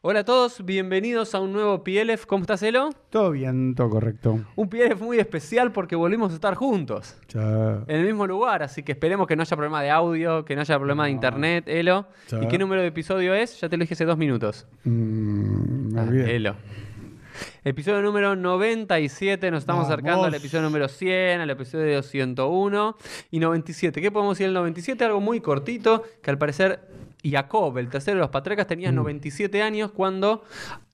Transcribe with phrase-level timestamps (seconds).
[0.00, 2.26] Hola a todos, bienvenidos a un nuevo PLF.
[2.26, 2.90] ¿Cómo estás, Elo?
[3.10, 4.40] Todo bien, todo correcto.
[4.56, 7.16] Un PLF muy especial porque volvimos a estar juntos.
[7.28, 7.84] Ya.
[7.86, 10.62] En el mismo lugar, así que esperemos que no haya problema de audio, que no
[10.62, 12.06] haya problema de internet, Elo.
[12.28, 12.42] Ya.
[12.42, 13.60] ¿Y qué número de episodio es?
[13.60, 14.66] Ya te lo dije hace dos minutos.
[14.84, 16.06] Mm, Ah.
[16.26, 16.56] Elo.
[17.64, 19.92] Episodio número 97, nos estamos Vamos.
[19.92, 22.96] acercando al episodio número 100, al episodio 101
[23.30, 24.00] y 97.
[24.02, 25.04] ¿Qué podemos decir del 97?
[25.04, 26.80] Algo muy cortito, que al parecer
[27.30, 28.96] Jacob, el tercero de los patriarcas, tenía Mm.
[28.96, 30.44] 97 años cuando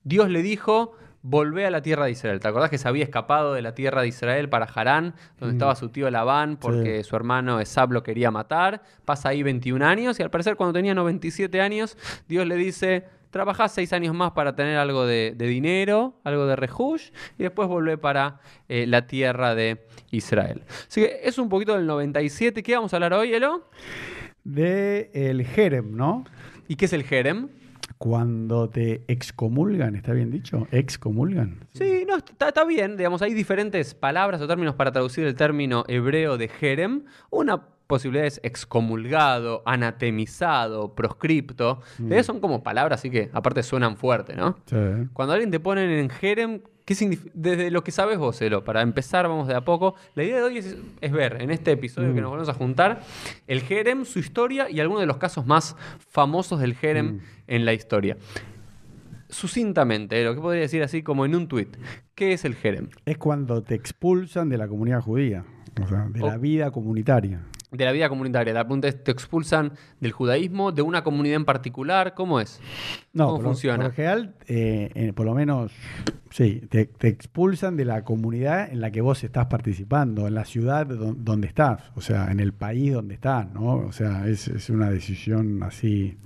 [0.03, 2.39] Dios le dijo, volvé a la tierra de Israel.
[2.39, 5.57] ¿Te acordás que se había escapado de la tierra de Israel para Harán, donde Mm.
[5.57, 8.81] estaba su tío Labán, porque su hermano Esab lo quería matar?
[9.05, 11.97] Pasa ahí 21 años y al parecer cuando tenía 97 años,
[12.29, 16.55] Dios le dice, trabajás seis años más para tener algo de, de dinero, algo de
[16.55, 20.63] rejush, y después volvé para eh, la tierra de Israel.
[20.87, 22.63] Así que es un poquito del 97.
[22.63, 23.65] ¿Qué vamos a hablar hoy, Elo?
[24.53, 26.25] De el Jerem, ¿no?
[26.67, 27.49] ¿Y qué es el Jerem?
[27.97, 30.67] Cuando te excomulgan, ¿está bien dicho?
[30.71, 31.67] Excomulgan.
[31.73, 32.95] Sí, no, está, está bien.
[32.97, 37.03] Digamos, hay diferentes palabras o términos para traducir el término hebreo de Jerem.
[37.29, 41.81] Una posibilidad es excomulgado, anatemizado, proscripto.
[42.09, 44.57] Eh, Son como palabras, así que aparte suenan fuerte, ¿no?
[44.65, 44.75] Sí.
[45.13, 46.61] Cuando alguien te ponen en Jerem,
[46.95, 47.19] ¿qué?
[47.33, 49.95] Desde lo que sabes vos, Elo, para empezar, vamos de a poco.
[50.15, 53.01] La idea de hoy es, es ver en este episodio que nos volvemos a juntar
[53.47, 57.73] el Jerem, su historia y algunos de los casos más famosos del Jerem en la
[57.73, 58.17] historia.
[59.29, 61.77] Sucintamente, Elo, ¿qué podría decir así como en un tuit?
[62.15, 62.89] ¿Qué es el Jerem?
[63.05, 65.45] Es cuando te expulsan de la comunidad judía,
[65.81, 67.41] o sea, de la vida comunitaria.
[67.71, 68.51] De la vida comunitaria.
[68.51, 72.15] La pregunta es, ¿te expulsan del judaísmo, de una comunidad en particular?
[72.15, 72.59] ¿Cómo es?
[73.13, 73.77] No, ¿Cómo por lo- funciona?
[73.77, 75.71] Por lo general, eh, eh, por lo menos,
[76.31, 80.45] sí, te, te expulsan de la comunidad en la que vos estás participando, en la
[80.45, 83.75] ciudad do- donde estás, o sea, en el país donde estás, ¿no?
[83.75, 86.17] O sea, es, es una decisión así.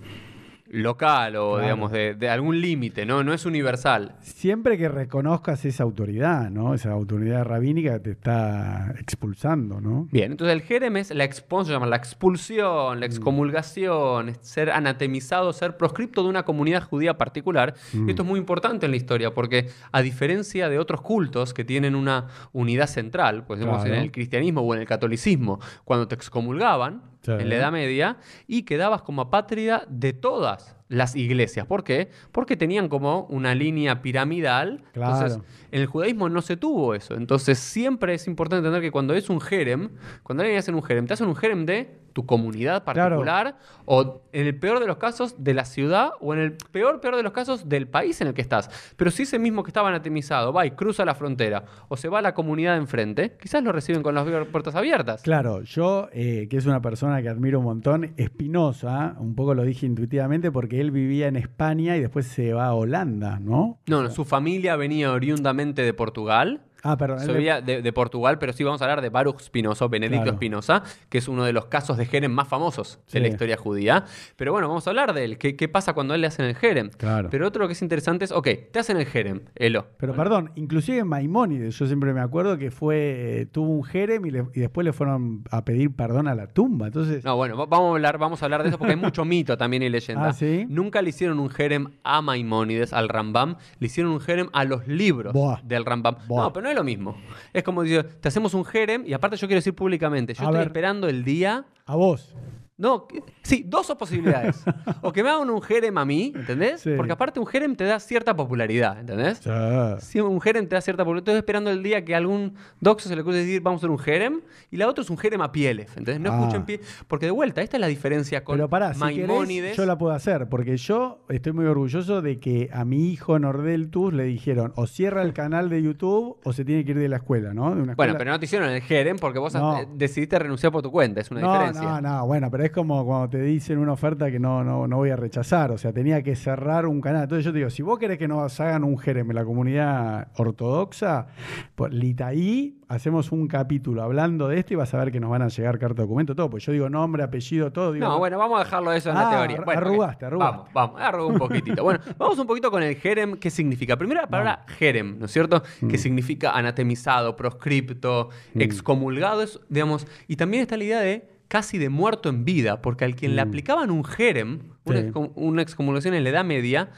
[0.74, 1.62] Local o, Claro.
[1.64, 3.24] digamos, de, de algún límite, ¿no?
[3.24, 4.16] No es universal.
[4.22, 6.74] Siempre que reconozcas esa autoridad, ¿no?
[6.74, 10.08] Esa autoridad rabínica te está expulsando, ¿no?
[10.12, 13.00] Bien, entonces el jerem es la, se llama la expulsión, Mm.
[13.00, 17.76] la excomulgación, es ser anatemizado, ser proscripto de una comunidad judía particular.
[17.94, 18.08] Mm.
[18.08, 21.64] Y esto es muy importante en la historia porque a diferencia de otros cultos que
[21.64, 23.96] tienen una unidad central, pues digamos Claro.
[23.96, 27.32] en el cristianismo o en el catolicismo, cuando te excomulgaban Sí.
[27.32, 28.18] en la Edad Media
[28.48, 31.66] y quedabas como apátrida de todas las iglesias.
[31.66, 32.10] ¿Por qué?
[32.32, 34.84] Porque tenían como una línea piramidal.
[34.94, 35.14] Claro.
[35.16, 35.40] Entonces,
[35.72, 37.16] en el judaísmo no se tuvo eso.
[37.16, 39.90] Entonces, siempre es importante entender que cuando es un jerem,
[40.22, 43.16] cuando alguien hace un jerem, te hacen un jerem de tu comunidad Claro.
[43.18, 47.02] particular o en el peor de los casos de la ciudad o en el peor,
[47.02, 48.70] peor de los casos del país en el que estás.
[48.96, 52.20] Pero si ese mismo que estaba anatemizado va y cruza la frontera o se va
[52.20, 55.22] a la comunidad de enfrente, quizás lo reciben con las puertas abiertas.
[55.24, 59.64] Claro, yo, eh, que es una persona que admiro un montón, Espinosa, un poco lo
[59.64, 63.80] dije intuitivamente porque él vivía en España y después se va a Holanda, ¿no?
[63.88, 66.62] No, no, su familia venía oriundamente de Portugal.
[66.84, 67.20] Ah, perdón.
[67.20, 70.24] Se de- veía de, de Portugal, pero sí vamos a hablar de Baruch Spinoza, Benedicto
[70.24, 70.38] Claro.
[70.38, 73.20] Spinoza, que es uno de los casos de Jerem más famosos de Sí.
[73.20, 74.06] la historia judía.
[74.36, 75.38] Pero bueno, vamos a hablar de él.
[75.38, 76.90] ¿Qué, qué pasa cuando a él le hacen el Jerem?
[76.98, 77.30] Claro.
[77.32, 79.88] Pero otro que es interesante es, ok, te hacen el Jerem, Elo.
[79.98, 84.32] Pero perdón, inclusive Maimónides, yo siempre me acuerdo que fue, eh, tuvo un jerem y,
[84.32, 86.88] le- y después le fueron a pedir perdón a la tumba.
[86.88, 89.24] Entonces, No, bueno, va- vamos a hablar, vamos a hablar de eso porque hay mucho
[89.26, 90.28] mito también y leyenda.
[90.30, 90.66] Ah, ¿sí?
[90.68, 94.88] Nunca le hicieron un Jerem a Maimónides, al Rambam, le hicieron un Jerem a los
[94.88, 95.34] libros
[95.64, 96.16] del Rambam.
[96.30, 97.16] No, pero no es lo mismo.
[97.54, 100.46] Es como decir, te hacemos un Jerem y aparte yo quiero decir públicamente, yo A
[100.46, 100.68] estoy ver.
[100.68, 102.36] esperando el día a vos.
[102.76, 103.08] No,
[103.44, 104.64] sí, dos posibilidades.
[105.02, 106.82] o que me hagan un jerem a mí, ¿entendés?
[106.82, 106.92] Sí.
[106.98, 109.42] Porque aparte un jerem te da cierta popularidad, ¿entendés?
[109.42, 110.00] Ya.
[110.00, 113.16] Si un jerem te da cierta popularidad, estoy esperando el día que algún doxo se
[113.16, 114.42] le ocurre decir vamos a hacer un jerem
[114.72, 116.20] y la otra es un jerem a pielef, ¿entendés?
[116.20, 116.40] No Ah.
[116.40, 119.62] escuchen pie, porque de vuelta, esta es la diferencia con Pero pará, si Maimónides.
[119.64, 123.38] querés, yo la puedo hacer, porque yo estoy muy orgulloso de que a mi hijo
[123.38, 127.08] Nordeltus le dijeron o cierra el canal de YouTube o se tiene que ir de
[127.10, 127.76] la escuela, ¿no?
[127.76, 129.78] De una Bueno, pero no te hicieron el jerem porque vos No.
[129.80, 131.84] eh, decidiste renunciar por tu cuenta, es una no, diferencia.
[131.84, 134.98] no, no, bueno, pero es como cuando te dicen una oferta que no, no, no
[134.98, 135.72] voy a rechazar.
[135.72, 137.24] O sea, tenía que cerrar un canal.
[137.24, 140.28] Entonces yo te digo, si vos querés que nos hagan un jerem en la comunidad
[140.36, 141.28] ortodoxa,
[141.76, 145.42] por Litaí, hacemos un capítulo hablando de esto y vas a ver que nos van
[145.42, 146.50] a llegar carta de documento, todo.
[146.50, 147.92] Pues yo digo nombre, apellido, todo.
[147.92, 149.58] Digo, No, bueno, vamos a dejarlo eso en Ah, la teoría.
[149.58, 150.56] ar- Bueno, arrugaste, arrugaste.
[150.58, 151.84] Vamos, vamos, arrugué un poquitito.
[151.84, 153.98] Bueno, vamos un poquito con el jerem, ¿qué significa?
[153.98, 155.64] Primero la palabra jerem, ¿no es cierto?
[155.90, 161.90] Que significa anatemizado, proscripto, excomulgado, es, digamos, y también está la idea de casi de
[161.90, 165.08] muerto en vida, porque al quien le aplicaban un jerem, una, Sí.
[165.08, 166.90] excom- una excomulgación en la Edad Media,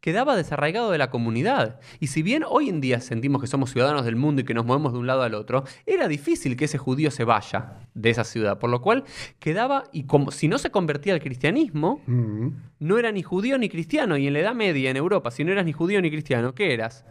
[0.00, 1.80] quedaba desarraigado de la comunidad.
[2.00, 4.64] Y si bien hoy en día sentimos que somos ciudadanos del mundo y que nos
[4.64, 8.24] movemos de un lado al otro, era difícil que ese judío se vaya de esa
[8.24, 9.04] ciudad, por lo cual
[9.40, 12.48] quedaba, y como si no se convertía al cristianismo, mm,
[12.80, 14.16] no era ni judío ni cristiano.
[14.16, 16.72] Y en la Edad Media, en Europa, si no eras ni judío ni cristiano, ¿qué
[16.72, 17.04] eras?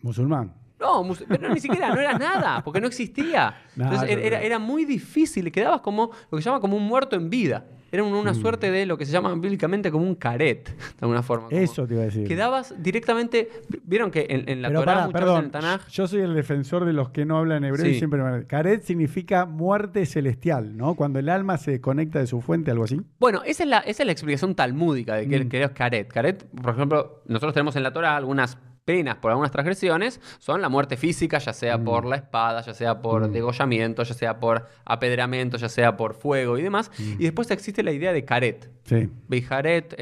[0.00, 0.52] musulmán.
[0.84, 3.54] No, pero ni siquiera, no eras nada, porque no existía.
[3.76, 7.16] Entonces era, era- era muy difícil, quedabas como lo que se llama como un muerto
[7.16, 7.64] en vida.
[7.92, 8.34] Era una, Mm.
[8.34, 11.48] suerte de lo que se llama bíblicamente como un caret, de alguna forma.
[11.48, 12.26] como- Eso te iba a decir.
[12.26, 13.48] Quedabas directamente.
[13.84, 15.88] Vieron que en, en la Pero Torá, pará, muchas perdón, veces en el Tanaj.
[15.90, 18.46] yo soy el defensor de los que no hablan hebreo y siempre me...
[18.48, 20.96] Caret significa muerte celestial, ¿no?
[20.96, 23.00] Cuando el alma se desconecta de su fuente, algo así.
[23.20, 25.48] Bueno, esa es la, esa es la explicación talmúdica de que, Mm.
[25.48, 26.08] que es caret.
[26.12, 30.68] Caret, por ejemplo, nosotros tenemos en la Torah algunas penas por algunas transgresiones, son la
[30.68, 31.84] muerte física, ya sea Mm.
[31.84, 36.58] por la espada, ya sea por degollamiento, ya sea por apedreamiento, ya sea por fuego
[36.58, 36.90] y demás.
[36.98, 37.12] Mm.
[37.12, 38.70] Y después existe la idea de caret.
[38.84, 39.08] Sí.
[39.28, 39.94] Bijaret,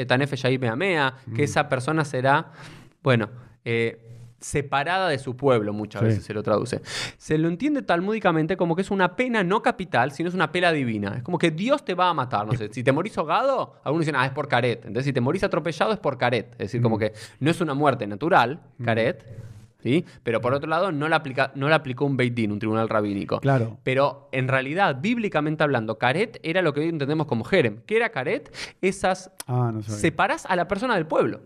[0.58, 1.34] meamea, Mm.
[1.34, 2.50] que esa persona será,
[3.02, 3.31] bueno,
[3.64, 4.00] eh,
[4.43, 6.06] separada de su pueblo, muchas Sí.
[6.06, 6.81] veces se lo traduce.
[7.17, 10.73] Se lo entiende talmúdicamente como que es una pena no capital, sino es una pena
[10.73, 11.15] divina.
[11.17, 12.47] Es como que Dios te va a matar.
[12.47, 14.81] No sé, si te morís ahogado, algunos dicen, ah, es por caret.
[14.85, 16.53] Entonces, si te morís atropellado, es por caret.
[16.53, 16.83] Es decir, Mm.
[16.83, 19.25] como que no es una muerte natural, caret,
[19.83, 20.05] ¿sí?
[20.23, 22.89] Pero por otro lado, no la, aplica, no la aplicó un Beit Din, un tribunal
[22.89, 23.41] rabínico.
[23.41, 23.79] Claro.
[23.83, 27.81] Pero en realidad, bíblicamente hablando, caret era lo que hoy entendemos como jerem.
[27.87, 28.55] ¿Qué era caret?
[28.81, 31.41] Esas Ah, no separás a la persona del pueblo.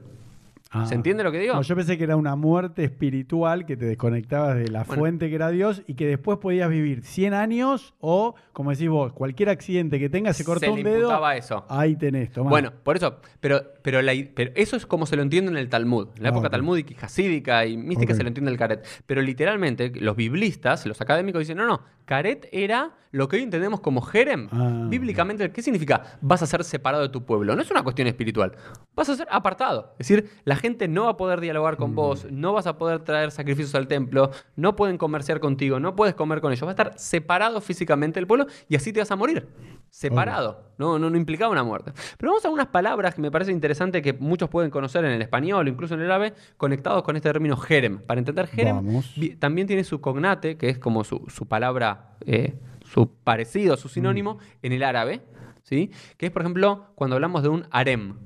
[0.71, 0.85] Ah.
[0.85, 1.55] ¿Se entiende lo que digo?
[1.55, 5.01] No, yo pensé que era una muerte espiritual que te desconectabas de la Bueno.
[5.01, 9.13] fuente que era Dios y que después podías vivir 100 años o, como decís vos,
[9.13, 10.99] cualquier accidente que tengas se cortó Se un le dedo.
[11.03, 11.65] imputaba eso.
[11.69, 12.51] Ahí tenés, tomá.
[12.51, 15.69] Bueno, por eso, pero, pero, la- pero eso es como se lo entiende en el
[15.69, 16.09] Talmud.
[16.17, 16.53] En la Ah, época ok.
[16.53, 18.85] talmúdica y hasídica y mística se lo entiende el caret.
[19.07, 23.81] Pero literalmente, los biblistas, los académicos dicen, no, no, caret era lo que hoy entendemos
[23.81, 24.49] como jerem.
[24.51, 26.19] Ah, Bíblicamente, ¿qué significa?
[26.21, 27.55] Vas a ser separado de tu pueblo.
[27.57, 28.53] No es una cuestión espiritual.
[28.95, 29.95] Vas a ser apartado.
[29.99, 31.79] Es decir, la gente no va a poder dialogar Mm.
[31.79, 35.95] con vos, no vas a poder traer sacrificios al templo, no pueden comerciar contigo, no
[35.97, 36.65] puedes comer con ellos.
[36.65, 39.49] Va a estar separado físicamente del pueblo y así te vas a morir.
[39.91, 40.73] Separado.
[40.79, 41.93] No, no, no implicaba una muerte.
[42.19, 45.23] Pero vamos a unas palabras que me parece interesante que muchos pueden conocer en el
[45.23, 47.99] español o incluso en el árabe, conectados con este término jerem.
[48.01, 49.15] Para entender jerem, Vamos.
[49.39, 54.35] también tiene su cognate, que es como su, su palabra, eh, su parecido, su sinónimo
[54.35, 54.39] Mm.
[54.67, 55.23] en el árabe,
[55.63, 55.91] ¿sí?
[56.19, 58.17] Que es, por ejemplo, cuando hablamos de un harem.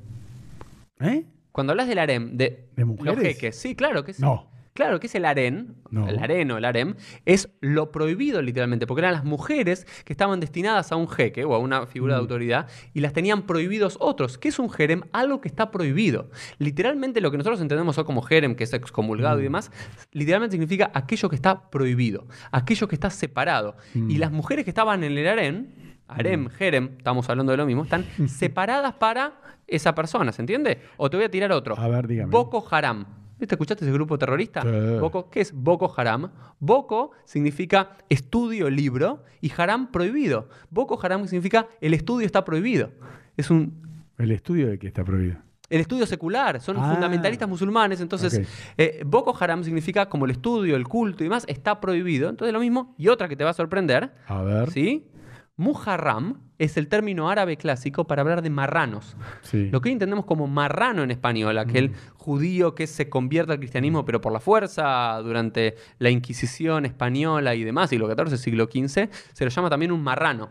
[1.01, 1.25] ¿Eh?
[1.61, 3.23] Cuando hablas del harem, de, ¿De los mujeres?
[3.37, 4.23] jeques, sí, claro que sí.
[4.23, 4.49] No.
[4.73, 6.09] Claro que es el harén, No.
[6.09, 6.95] el harén o el harem,
[7.27, 11.55] es lo prohibido literalmente, porque eran las mujeres que estaban destinadas a un jeque o
[11.55, 12.17] a una figura Mm.
[12.17, 14.39] de autoridad y las tenían prohibidos otros.
[14.39, 15.03] ¿Qué es un jerem?
[15.13, 16.31] Algo que está prohibido.
[16.59, 19.41] Literalmente lo que nosotros entendemos hoy como jerem, que es excomulgado Mm.
[19.41, 19.71] y demás,
[20.13, 23.77] literalmente significa aquello que está prohibido, aquello que está separado.
[23.93, 24.11] Mm.
[24.11, 25.75] Y las mujeres que estaban en el harén,
[26.07, 29.33] harem, jerem, estamos hablando de lo mismo, están separadas para
[29.67, 30.79] esa persona, ¿se entiende?
[30.97, 31.79] O te voy a tirar otro.
[31.79, 32.31] A ver, dígame.
[32.31, 33.05] Boko Haram.
[33.39, 33.55] ¿Viste?
[33.55, 34.61] ¿Escuchaste ese grupo terrorista?
[34.63, 34.69] Sí.
[35.01, 36.31] Boko, ¿Qué es Boko Haram?
[36.59, 40.49] Boko significa estudio, libro, y Haram prohibido.
[40.69, 42.91] Boko Haram significa el estudio está prohibido.
[43.39, 43.81] Es un
[44.19, 45.39] El estudio de que está prohibido.
[45.71, 46.91] el estudio secular, son Ah.
[46.93, 48.43] fundamentalistas musulmanes, entonces
[48.77, 52.29] eh, Boko Haram significa como el estudio, el culto y demás, está prohibido.
[52.29, 54.71] Entonces lo mismo, y otra que te va a sorprender, A ver.
[54.71, 55.07] ¿sí?
[55.61, 59.15] Muharram es el término árabe clásico para hablar de marranos.
[59.43, 59.69] Sí.
[59.71, 64.05] Lo que hoy entendemos como marrano en español, aquel judío que se convierte al cristianismo
[64.07, 69.45] pero por la fuerza durante la Inquisición española y demás, siglo XIV, siglo XV, se
[69.45, 70.49] lo llama también un marrano.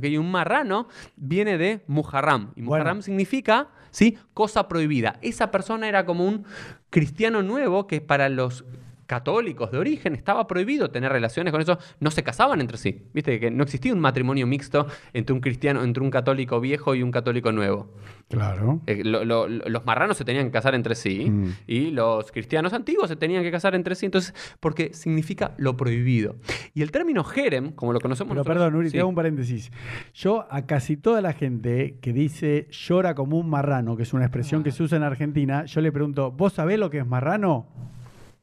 [0.00, 2.50] Y un marrano viene de muharram.
[2.56, 2.66] Y Bueno.
[2.84, 4.18] muharram significa, ¿sí?
[4.34, 5.18] Cosa prohibida.
[5.22, 6.44] Esa persona era como un
[6.90, 8.64] cristiano nuevo que para los
[9.12, 13.02] católicos de origen estaba prohibido tener relaciones con eso, no se casaban entre sí.
[13.12, 17.02] Viste que no existía un matrimonio mixto entre un cristiano, entre un católico viejo y
[17.02, 17.92] un católico nuevo.
[18.30, 18.80] Claro.
[18.86, 21.46] Eh, lo- lo- los marranos se tenían que casar entre sí Mm.
[21.66, 26.36] y los cristianos antiguos se tenían que casar entre sí, entonces, porque significa lo prohibido.
[26.72, 28.92] Y el término jerem, como lo conocemos Pero nosotros- perdón, Uri, Sí.
[28.94, 29.70] te hago un paréntesis.
[30.14, 34.24] Yo a casi toda la gente que dice llora como un marrano, que es una
[34.24, 37.66] expresión que se usa en Argentina, yo le pregunto, ¿vos sabés lo que es marrano?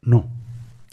[0.02, 0.30] No.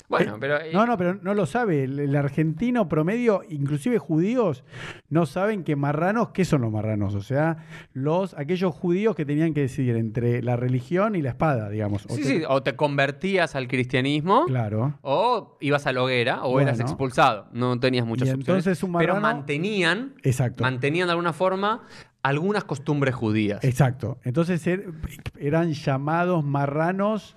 [0.08, 0.56] Bueno, Eh, pero.
[0.60, 1.84] eh, No, no, pero no lo sabe.
[1.84, 4.64] El, el argentino promedio, inclusive judíos,
[5.08, 7.14] no saben que marranos, ¿qué son los marranos?
[7.14, 7.58] O sea,
[7.92, 12.06] los aquellos judíos que tenían que decidir entre la religión y la espada, digamos.
[12.06, 14.44] O Sí, te- sí, o te convertías al cristianismo.
[14.46, 14.98] Claro.
[15.02, 17.46] O ibas a la hoguera o eras expulsado.
[17.52, 18.48] No tenías muchas Y opciones.
[18.66, 20.62] entonces un Pero mantenían, Exacto.
[20.62, 21.82] mantenían de alguna forma
[22.28, 23.62] algunas costumbres judías.
[23.64, 24.18] Exacto.
[24.24, 24.92] Entonces er-
[25.38, 27.36] eran llamados marranos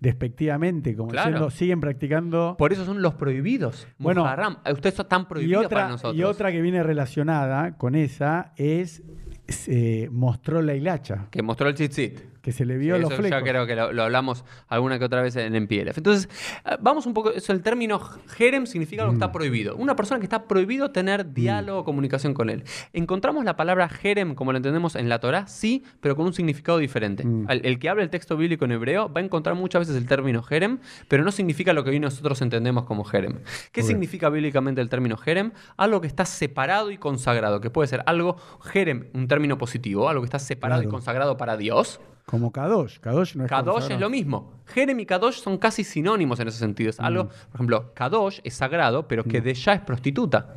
[0.00, 1.28] despectivamente, como Claro.
[1.30, 2.54] diciendo, siguen practicando.
[2.58, 3.86] Por eso son los prohibidos.
[3.98, 4.58] Bueno, Muharram.
[4.64, 6.16] Eh, Ustedes están y prohibidos para nosotros.
[6.16, 9.02] y otra que viene relacionada con esa es
[9.48, 12.20] se mostró la hilacha, Que mostró el chitzit.
[12.48, 13.38] Que se le vio Sí, los eso flecos.
[13.40, 15.98] ya creo que lo, lo hablamos alguna que otra vez en, en PLF.
[15.98, 16.30] Entonces,
[16.64, 17.30] eh, vamos un poco.
[17.30, 19.22] Eso, el término jerem significa algo que Mm.
[19.22, 19.76] está prohibido.
[19.76, 22.64] Una persona que está prohibido tener diálogo o comunicación con él.
[22.94, 25.46] ¿Encontramos la palabra jerem como lo entendemos en la Torah?
[25.46, 27.24] Sí, pero con un significado diferente.
[27.24, 27.46] Mm.
[27.50, 30.42] El, que habla el texto bíblico en hebreo va a encontrar muchas veces el término
[30.42, 30.78] jerem,
[31.08, 33.40] pero no significa lo que hoy nosotros entendemos como jerem.
[33.72, 35.52] ¿Qué significa bíblicamente el término jerem?
[35.76, 40.22] Algo que está separado y consagrado, que puede ser algo jerem, un término positivo, algo
[40.22, 42.00] que está separado y consagrado para Dios.
[42.28, 42.98] Como Kadosh.
[42.98, 44.52] Kadosh no es Kadosh es lo mismo.
[44.66, 46.90] Jerem y Kadosh son casi sinónimos en ese sentido.
[46.90, 50.54] Es algo, por ejemplo, Kadosh es sagrado, pero que de ya es prostituta.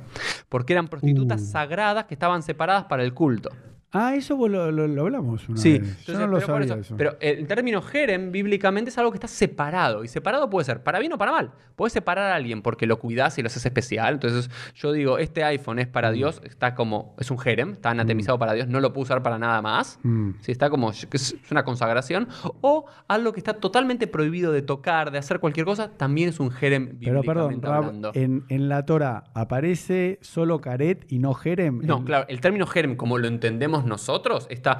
[0.49, 1.45] Porque eran prostitutas Uh.
[1.45, 3.51] sagradas que estaban separadas para el culto.
[3.93, 6.05] Ah, eso vos lo, lo- lo hablamos una Sí, vez.
[6.05, 6.95] Yo no lo sabía eso- eso.
[6.97, 10.03] pero el término jerem bíblicamente es algo que está separado.
[10.03, 11.51] Y separado puede ser para bien o para mal.
[11.75, 14.13] Puedes separar a alguien porque lo cuidas y lo haces especial.
[14.13, 15.91] Entonces yo digo, este iPhone es Mm.
[15.91, 19.21] para Dios, está como, es un jerem, está anatemizado para Dios, no lo puedo usar
[19.23, 19.99] para nada más.
[20.03, 20.31] Mm.
[20.39, 22.27] Sí, está como, es una consagración.
[22.61, 26.49] O algo que está totalmente prohibido de tocar, de hacer cualquier cosa, también es un
[26.51, 28.11] jerem Pero perdón, bíblicamente Rab, hablando.
[28.13, 31.81] en, en la Torah aparece solo caret y no jerem.
[31.83, 34.79] No, El- claro, el término jerem, como lo entendemos nosotros, está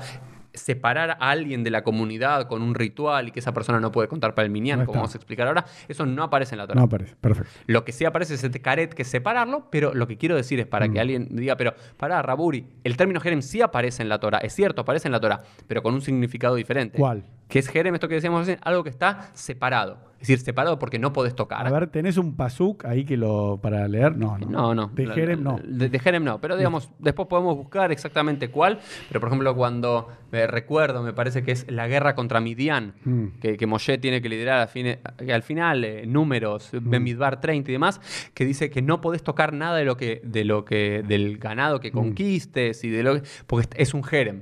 [0.53, 4.09] separar a alguien de la comunidad con un ritual y que esa persona no puede
[4.09, 6.67] contar para el minyan, No como vamos a explicar ahora, eso no aparece en la
[6.67, 6.77] Torah.
[6.77, 7.49] No aparece, perfecto.
[7.67, 10.59] Lo que sí aparece es este caret que es separarlo, pero lo que quiero decir
[10.59, 10.93] es para Mm.
[10.93, 14.53] que alguien diga, pero para Raburi, el término jerem sí aparece en la Torah, es
[14.53, 16.97] cierto, aparece en la Torah, pero con un significado diferente.
[16.97, 17.23] ¿Cuál?
[17.47, 20.10] Que es jerem, esto que decíamos recién, algo que está separado.
[20.21, 21.65] Es decir, separado porque no podés tocar.
[21.65, 24.15] A ver, ¿tenés un pasuk ahí que lo para leer?
[24.15, 24.47] No, no.
[24.47, 24.87] No, no.
[24.93, 25.59] De jerem no.
[25.63, 26.39] De, de Jerem no.
[26.39, 28.79] Pero digamos, después podemos buscar exactamente cuál.
[29.07, 33.25] Pero por ejemplo, cuando me recuerdo, me parece que es la guerra contra Midian, Mm.
[33.41, 36.89] que, que Moshe tiene que liderar al, fin- que al final, eh, números, Mm.
[36.89, 37.99] Bemidbar 30 y demás,
[38.35, 41.77] que dice que no podés tocar nada de lo que, de lo que, del ganado
[41.77, 41.81] Mm.
[41.81, 44.41] que conquistes y de lo que- porque es un Jerem.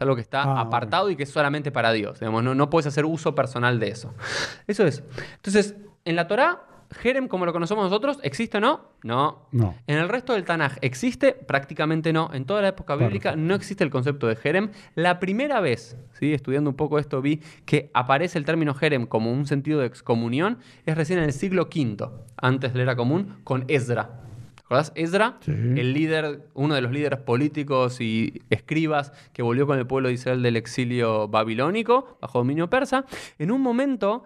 [0.00, 2.20] Es algo que está Ah, apartado y que es solamente para Dios.
[2.20, 4.14] Digamos, no, no puedes hacer uso personal de eso.
[4.66, 5.04] Eso es.
[5.36, 5.74] Entonces,
[6.06, 6.62] en la Torah,
[7.02, 8.80] Jerem, como lo conocemos nosotros, ¿existe o no?
[9.02, 9.46] No.
[9.52, 9.74] No.
[9.86, 11.32] En el resto del Tanaj, ¿existe?
[11.34, 12.30] Prácticamente no.
[12.32, 14.70] En toda la época bíblica no existe el concepto de Jerem.
[14.94, 16.32] La primera vez, ¿sí?
[16.32, 20.60] estudiando un poco esto, vi que aparece el término Jerem como un sentido de excomunión,
[20.86, 24.22] es recién en el siglo V, antes de la era común, con Esdra.
[24.94, 25.50] Esdra, Sí.
[25.50, 30.14] el líder, uno de los líderes políticos y escribas que volvió con el pueblo de
[30.14, 33.04] Israel del exilio babilónico bajo dominio persa,
[33.38, 34.22] en un momento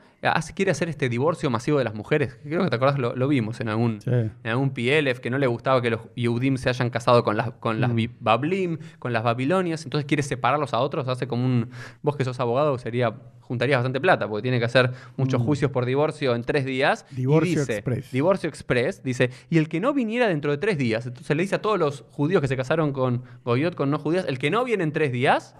[0.55, 2.39] quiere hacer este divorcio masivo de las mujeres.
[2.43, 4.11] Creo que te acordás, lo, lo vimos en algún, Sí.
[4.11, 7.51] en algún PLF, que no le gustaba que los Yehudim se hayan casado con las,
[7.53, 8.07] con las Mm.
[8.21, 11.71] Bablim, con las Babilonias, entonces quiere separarlos a otros, hace como un...
[12.03, 15.85] Vos que sos abogado sería juntarías bastante plata, porque tiene que hacer muchos juicios por
[15.85, 17.05] divorcio en tres días.
[17.11, 17.17] y Mm.
[17.17, 18.11] Divorcio dice- express.
[18.13, 21.57] Divorcio Express, dice, y el que no viniera dentro de tres días, entonces le dice
[21.57, 24.65] a todos los judíos que se casaron con Goyot, con no judías, el que no
[24.65, 25.55] viene en tres días,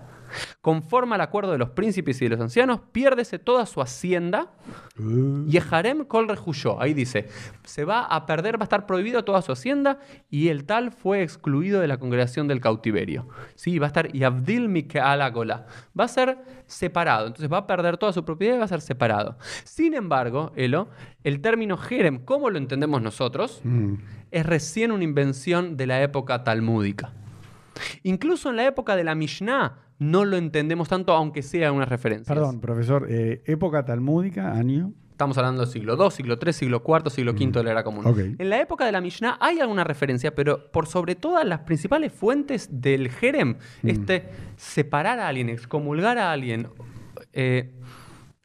[0.61, 4.51] conforme al acuerdo de los príncipes y de los ancianos, piérdese toda su hacienda
[4.97, 6.81] Uh, y Harem Kol Rejuyó.
[6.81, 7.29] Ahí dice,
[7.65, 9.99] se va a perder, va a estar prohibido toda su hacienda
[10.31, 13.29] y el tal fue excluido de la congregación del cautiverio.
[13.57, 15.67] Sí, va a estar Yabdil Mikeal Agola.
[15.99, 18.81] Va a ser separado, entonces va a perder toda su propiedad y va a ser
[18.81, 19.37] separado.
[19.65, 20.89] Sin embargo, Elo,
[21.25, 23.95] el término Jerem, como lo entendemos nosotros, mm.
[24.31, 27.13] es recién una invención de la época talmúdica.
[28.03, 32.35] Incluso en la época de la Mishnah no lo entendemos tanto, aunque sea una referencia.
[32.35, 33.07] Perdón, profesor.
[33.09, 34.93] eh, época talmúdica, año.
[35.15, 38.35] Estamos hablando del siglo II, siglo III, siglo IV, siglo V de la era común.
[38.37, 42.13] En la época de la Mishnah hay alguna referencia, pero por sobre todas las principales
[42.13, 46.67] fuentes del Jerem, este separar a alguien, excomulgar a alguien,
[47.33, 47.71] eh,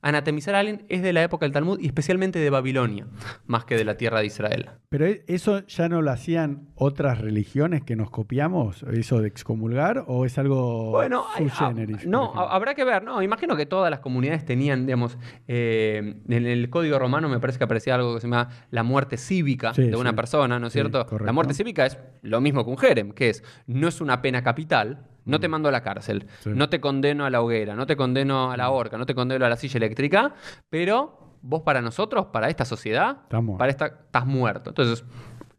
[0.02, 3.08] anatemizar a alguien, es de la época del Talmud y especialmente de Babilonia,
[3.48, 4.70] más que de la tierra de Israel.
[4.90, 10.06] Pero e- eso ya no lo hacían otras religiones que nos copiamos, eso de excomulgar,
[10.08, 13.92] o es algo Bueno, sui ah, generis, no, habrá que ver, no, imagino que todas
[13.92, 18.22] las comunidades tenían, digamos, eh, en el código romano me parece que aparecía algo que
[18.22, 20.16] se llama la muerte cívica Sí, de una sí.
[20.16, 21.06] persona, ¿no es Sí, cierto?
[21.06, 21.26] correcto.
[21.26, 24.44] La muerte cívica es lo mismo que un jerem, que es, no es una pena
[24.44, 26.50] capital, no te mando a la cárcel, Sí.
[26.54, 29.46] no te condeno a la hoguera, no te condeno a la horca, no te condeno
[29.46, 30.34] a la silla eléctrica,
[30.70, 33.58] pero vos para nosotros, para esta sociedad, Estás muerto.
[33.58, 34.70] para esta, estás muerto.
[34.72, 35.06] Entonces,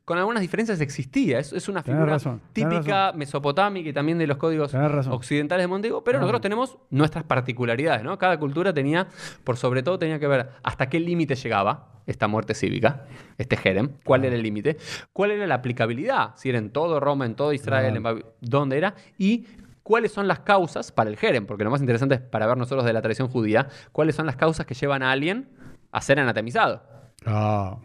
[0.05, 1.39] con algunas diferencias existía.
[1.39, 6.03] Es, es una figura razón, típica mesopotámica y también de los códigos occidentales de Montego,
[6.03, 8.19] pero nosotros tenemos nuestras particularidades, ¿no?
[8.19, 9.07] Cada cultura tenía,
[9.45, 13.07] por sobre todo, tenía que ver hasta qué límite llegaba esta muerte cívica,
[13.39, 14.77] este jerem, cuál era el límite,
[15.13, 18.95] cuál era la aplicabilidad, si era en todo Roma, en todo Israel, en dónde era,
[19.19, 19.47] y
[19.83, 22.85] cuáles son las causas para el jerem, porque lo más interesante es para ver nosotros
[22.85, 25.49] de la tradición judía, cuáles son las causas que llevan a alguien
[25.93, 26.83] a ser anatemizado.
[27.27, 27.79] Ah,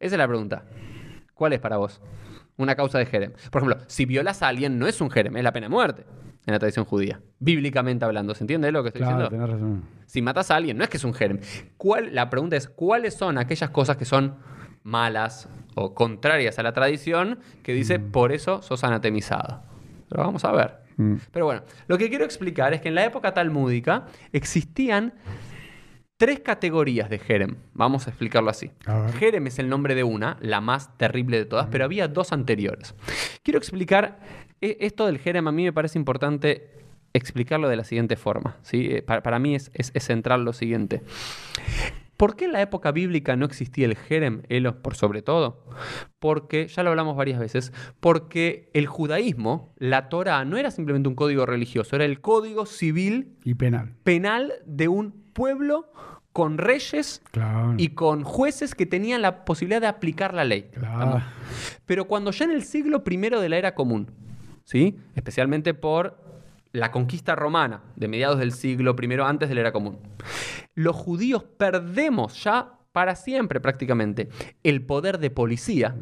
[0.00, 0.64] Esa es la pregunta.
[1.34, 2.00] ¿Cuál es para vos
[2.56, 3.32] una causa de jerem?
[3.50, 6.04] Por ejemplo, si violas a alguien no es un jerem, es la pena de muerte
[6.46, 8.34] en la tradición judía, bíblicamente hablando.
[8.34, 9.46] ¿Se entiende lo que estoy claro, diciendo?
[9.46, 9.84] tenés razón.
[10.06, 11.38] Si matas a alguien, no es que es un germ.
[11.76, 14.34] ¿Cuál, la pregunta es, ¿cuáles son aquellas cosas que son
[14.82, 19.62] malas o contrarias a la tradición que dice, por eso sos anatemizado?
[20.10, 20.82] Lo vamos a ver.
[20.96, 21.14] Mm.
[21.30, 25.14] Pero bueno, lo que quiero explicar es que en la época talmúdica existían
[26.16, 27.56] tres categorías de Jerem.
[27.74, 28.70] Vamos a explicarlo así.
[28.86, 29.08] A.
[29.18, 32.94] Jerem es el nombre de una, la más terrible de todas, pero había dos anteriores.
[33.42, 34.20] Quiero explicar,
[34.60, 36.70] e- esto del Jerem a mí me parece importante
[37.12, 38.56] explicarlo de la siguiente forma.
[38.62, 38.88] ¿sí?
[38.90, 41.02] Eh, Para, para mí es, es- es central lo siguiente.
[42.16, 45.66] ¿Por qué en la época bíblica no existía el Jerem, Elos, por sobre todo?
[46.20, 51.16] Porque, ya lo hablamos varias veces, porque el judaísmo, la Torah, no era simplemente un
[51.16, 53.96] código religioso, era el código civil Y penal.
[54.04, 55.90] penal de un pueblo
[56.32, 57.74] con reyes Claro.
[57.76, 60.70] y con jueces que tenían la posibilidad de aplicar la ley.
[60.72, 61.22] Claro.
[61.84, 64.10] Pero cuando ya en el siglo I de la era común,
[64.64, 64.96] ¿sí?
[65.14, 66.16] especialmente por
[66.72, 69.98] la conquista romana de mediados del siglo I antes de la era común,
[70.74, 74.28] los judíos perdemos ya para siempre prácticamente
[74.62, 75.94] el poder de policía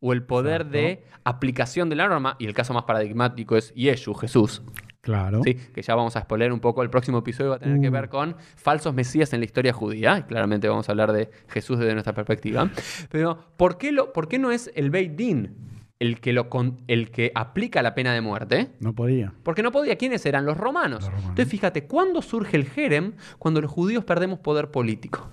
[0.00, 0.78] o el poder Exacto.
[0.78, 4.62] de aplicación de la norma, y el caso más paradigmático es Yeshu, Jesús,
[5.06, 5.40] Claro.
[5.44, 6.82] Sí, que ya vamos a spoiler un poco.
[6.82, 7.92] El próximo episodio va a tener que Uh.
[7.92, 10.18] ver con falsos mesías en la historia judía.
[10.18, 12.68] Y claramente vamos a hablar de Jesús desde nuestra perspectiva.
[13.08, 15.54] Pero, ¿por qué, lo, por qué no es el Beit Din
[16.00, 18.72] el que, lo con- el que aplica la pena de muerte?
[18.80, 19.32] No podía.
[19.44, 19.96] Porque no podía.
[19.96, 20.44] ¿Quiénes eran?
[20.44, 21.00] Los romanos.
[21.04, 21.28] Los romanos.
[21.30, 23.12] Entonces, fíjate, ¿cuándo surge el Jerem?
[23.38, 25.30] Cuando los judíos perdemos poder político.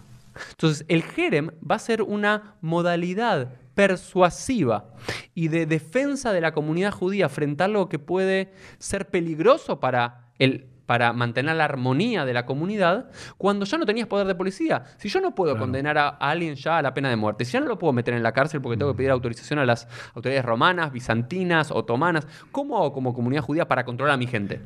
[0.52, 4.86] Entonces, el Jerem va a ser una modalidad persuasiva
[5.34, 10.32] y de defensa de la comunidad judía frente a algo que puede ser peligroso para
[10.40, 14.84] el para mantener la armonía de la comunidad, cuando ya no tenías poder de policía.
[14.98, 15.64] Si yo no puedo Claro.
[15.66, 17.94] condenar a, a alguien ya a la pena de muerte, si ya no lo puedo
[17.94, 22.28] meter en la cárcel porque tengo que pedir autorización a las autoridades romanas, bizantinas, otomanas,
[22.52, 24.60] ¿cómo hago como comunidad judía para controlar a mi gente?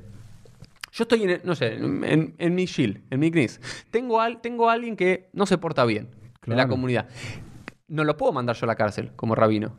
[0.91, 3.61] Yo estoy en, no sé, en, en mi shield, en mi gris.
[3.91, 6.09] Tengo, al- tengo a alguien que no se porta bien
[6.47, 7.07] en la comunidad.
[7.87, 9.75] No lo puedo mandar yo a la cárcel como rabino.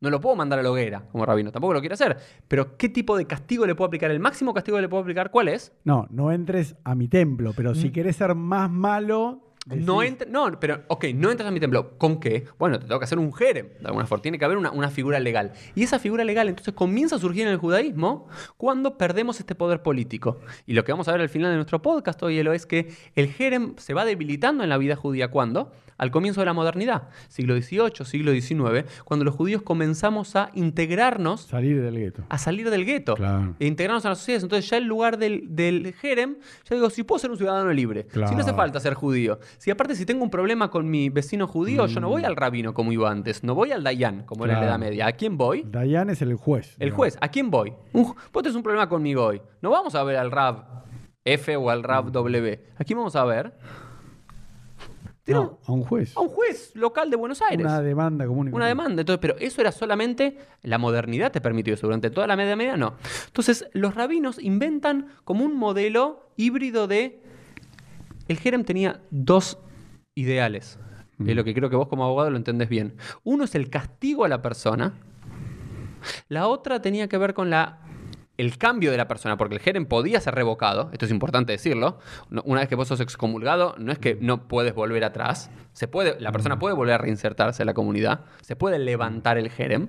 [0.00, 1.52] No lo puedo mandar a la hoguera como rabino.
[1.52, 2.16] Tampoco lo quiero hacer.
[2.48, 4.10] Pero ¿qué tipo de castigo le puedo aplicar?
[4.10, 5.72] El máximo castigo que le puedo aplicar, ¿cuál es?
[5.84, 9.46] No, no entres a mi templo, pero si querés ser más malo.
[9.66, 9.86] decís- Mm.
[9.86, 11.98] No, entra- no, pero, ok, no entras a mi templo.
[11.98, 12.46] ¿Con qué?
[12.58, 14.22] Bueno, te tengo que hacer un jerem, de alguna forma.
[14.22, 15.52] Tiene que haber una, una figura legal.
[15.74, 19.82] Y esa figura legal entonces comienza a surgir en el judaísmo cuando perdemos este poder
[19.82, 20.38] político.
[20.64, 22.90] Y lo que vamos a ver al final de nuestro podcast hoy Elo, es que
[23.14, 25.30] el jerem se va debilitando en la vida judía.
[25.30, 25.72] ¿Cuándo?
[26.00, 31.42] Al comienzo de la modernidad, siglo XVIII, siglo XIX, cuando los judíos comenzamos a integrarnos
[31.42, 32.24] Salir del gueto.
[32.30, 33.54] a salir del gueto Claro.
[33.58, 34.42] e integrarnos a la sociedad.
[34.42, 36.36] Entonces ya el lugar del, del jerem,
[36.68, 38.56] ya digo, si puedo ser un ciudadano libre, si no hace Claro.
[38.56, 42.08] falta ser judío, si aparte si tengo un problema con mi vecino judío, yo no
[42.08, 44.76] voy al rabino como iba antes, no voy al dayan como era en la Edad
[44.78, 44.80] Mm.
[44.80, 44.90] Claro.
[44.90, 45.06] Media.
[45.06, 45.64] ¿A quién voy?
[45.66, 46.72] Dayan es el juez.
[46.78, 46.96] El digamos.
[46.96, 47.18] juez.
[47.20, 47.74] ¿A quién voy?
[47.92, 49.42] Ju- vos tenés un problema conmigo hoy.
[49.60, 50.64] No vamos a ver al Rab
[51.26, 51.84] F o al Mm.
[51.84, 52.64] Rab W.
[52.78, 53.52] ¿A quién vamos a ver?
[55.34, 56.16] No, a un juez.
[56.16, 57.64] a un juez local de Buenos Aires.
[57.64, 58.52] Una demanda común.
[58.52, 59.02] Una demanda.
[59.02, 61.86] Entonces, pero eso era solamente la modernidad te permitió eso.
[61.86, 62.94] Durante toda la media media no.
[63.26, 67.22] Entonces, los rabinos inventan como un modelo híbrido de.
[68.28, 69.58] El Jerem tenía dos
[70.14, 70.78] ideales.
[71.26, 72.94] Es lo que creo que vos como abogado lo entendés bien.
[73.24, 74.94] Uno es el castigo a la persona.
[76.28, 77.80] La otra tenía que ver con la
[78.40, 81.98] el cambio de la persona, porque el gerem podía ser revocado, esto es importante decirlo.
[82.44, 85.50] Una vez que vos sos excomulgado, no es que no puedes volver atrás.
[85.72, 89.50] Se puede, la persona puede volver a reinsertarse en la comunidad, se puede levantar el
[89.50, 89.88] gerem,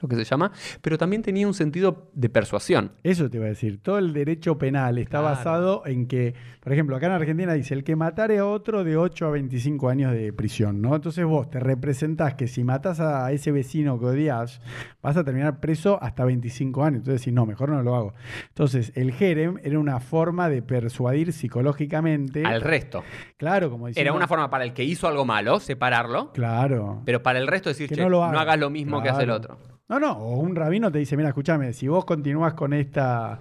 [0.00, 2.92] lo que se llama, pero también tenía un sentido de persuasión.
[3.02, 3.80] Eso te iba a decir.
[3.82, 5.24] Todo el derecho penal está Claro.
[5.36, 8.96] basado en que, por ejemplo, acá en Argentina dice el que matare a otro de
[8.96, 10.94] 8 a 25 años de prisión, ¿no?
[10.94, 14.60] Entonces vos te representás que si matás a ese vecino que odias,
[15.02, 16.98] vas a terminar preso hasta 25 años.
[16.98, 18.14] Entonces decís, no, mejor no lo hago.
[18.48, 22.44] Entonces, el jerem era una forma de persuadir psicológicamente.
[22.44, 23.02] Al resto.
[23.36, 24.08] Claro, como diciendo.
[24.10, 27.00] Era una forma para el que hizo algo malo, separarlo, Claro.
[27.04, 28.40] pero para el resto decir, Que che, no lo haga.
[28.40, 29.58] hagas lo mismo que hace el otro.
[29.88, 33.40] No, no, o un rabino te dice, mira, escúchame, si vos continúas con esta,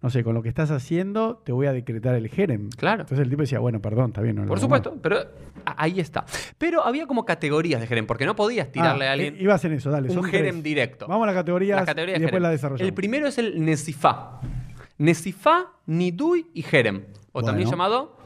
[0.00, 2.70] no sé, con lo que estás haciendo, te voy a decretar el jerem.
[2.70, 3.02] Claro.
[3.02, 4.34] Entonces el tipo decía, bueno, perdón, está bien.
[4.36, 5.18] No Por supuesto, pero
[5.64, 6.24] a- ahí está.
[6.58, 9.64] Pero había como categorías de Jerem, porque no podías tirarle Ah, a alguien eh, Ibas
[9.64, 10.08] en eso, dale.
[10.08, 10.62] un son Jerem tres.
[10.64, 11.06] directo.
[11.06, 12.88] Vamos a las categorías Las categorías y de después la desarrollamos.
[12.88, 14.40] El primero es el Nesifá.
[14.98, 17.04] Nesifá, Nidui y Jerem.
[17.30, 18.16] O también llamado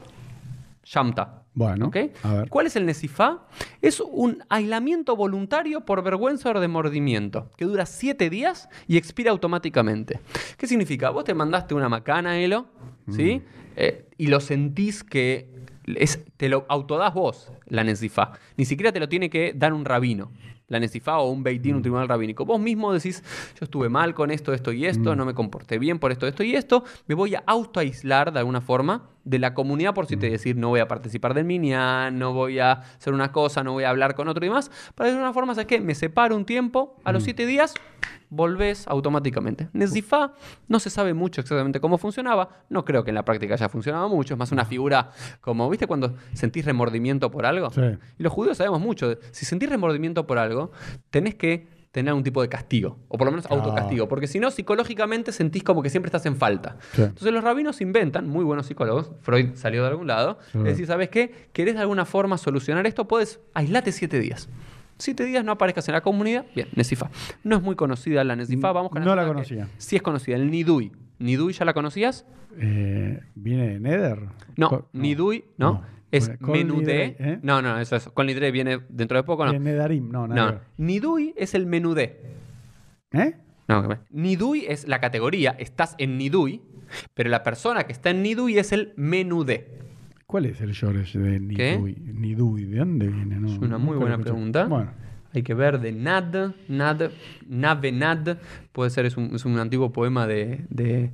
[0.83, 1.43] Shamta.
[1.57, 1.97] Bueno, ¿Ok?
[2.21, 2.49] a ver.
[2.49, 3.47] ¿Cuál es el Nesifá?
[3.81, 10.19] Es un aislamiento voluntario por vergüenza o remordimiento, que dura siete días y expira automáticamente.
[10.55, 11.09] ¿Qué significa?
[11.09, 12.67] Vos te mandaste una macana, Elo,
[13.09, 13.41] ¿sí?
[13.75, 15.49] Eh, y lo sentís que
[15.87, 18.33] es, te lo autodás vos, la Nesifá.
[18.55, 20.31] Ni siquiera te lo tiene que dar un rabino.
[20.67, 22.45] La Nesifá o un Beitín, un tribunal rabínico.
[22.45, 23.23] Vos mismo decís,
[23.59, 26.43] yo estuve mal con esto, esto y esto, no me comporté bien por esto, esto
[26.43, 30.29] y esto, me voy a autoaislar de alguna forma de la comunidad por si te
[30.29, 33.83] decir, no voy a participar del minyan, no voy a hacer una cosa, no voy
[33.83, 34.71] a hablar con otro y demás.
[34.95, 35.81] Para de una forma, ¿sabes qué?
[35.81, 37.73] Me separo un tiempo, a los siete días
[38.29, 39.67] volvés automáticamente.
[39.73, 40.33] Nesifá
[40.69, 44.07] no se sabe mucho exactamente cómo funcionaba, no creo que en la práctica haya funcionado
[44.07, 45.11] mucho, es más una figura
[45.41, 47.69] como, ¿viste cuando sentís remordimiento por algo?
[47.71, 47.81] Sí.
[48.17, 50.71] Y los judíos sabemos mucho, si sentís remordimiento por algo,
[51.09, 53.63] tenés que tener un tipo de castigo, o por lo menos Claro.
[53.63, 56.77] autocastigo, porque si no, psicológicamente sentís como que siempre estás en falta.
[56.93, 57.01] Sí.
[57.01, 60.59] Entonces los rabinos inventan, muy buenos psicólogos, Freud salió de algún lado, Sí.
[60.59, 61.49] es decir, ¿sabes qué?
[61.53, 63.07] ¿Querés de alguna forma solucionar esto?
[63.07, 64.47] Puedes aislate siete días.
[64.99, 66.45] Siete días no aparezcas en la comunidad.
[66.55, 67.09] Bien, Nesifá.
[67.43, 68.71] No es muy conocida la Nesifá.
[68.73, 69.67] Vamos con No la conocía.
[69.77, 70.91] Sí es conocida, el Nidui.
[71.17, 72.25] ¿Nidui ya la conocías?
[72.59, 74.19] Eh, ¿Viene de Nether?
[74.55, 75.73] No, Nidui, no.
[75.73, 75.96] no.
[76.11, 77.15] Es Bueno, menudé.
[77.19, 77.39] ¿eh?
[77.41, 78.07] No, no, eso es.
[78.09, 79.51] Con Nidrei viene dentro de poco, no.
[79.51, 80.85] De Nedarim, no, nada No.
[80.85, 82.21] Nidui es el menudé.
[83.11, 83.35] ¿Eh?
[83.67, 86.61] No, Nidui es la categoría, estás en Nidui,
[87.13, 89.67] pero la persona que está en Nidui es el menudé.
[90.25, 91.77] ¿Cuál es el Yoresh de ¿Qué?
[91.77, 91.95] Nidui?
[91.95, 93.39] Nidui, ¿de dónde viene?
[93.39, 94.65] No, Es una muy buena pregunta.
[94.65, 94.91] Bueno,
[95.33, 97.11] Hay que ver de Nad, Nad,
[97.47, 98.37] Navenad,
[98.71, 101.11] puede ser, es un, es un antiguo poema de, de,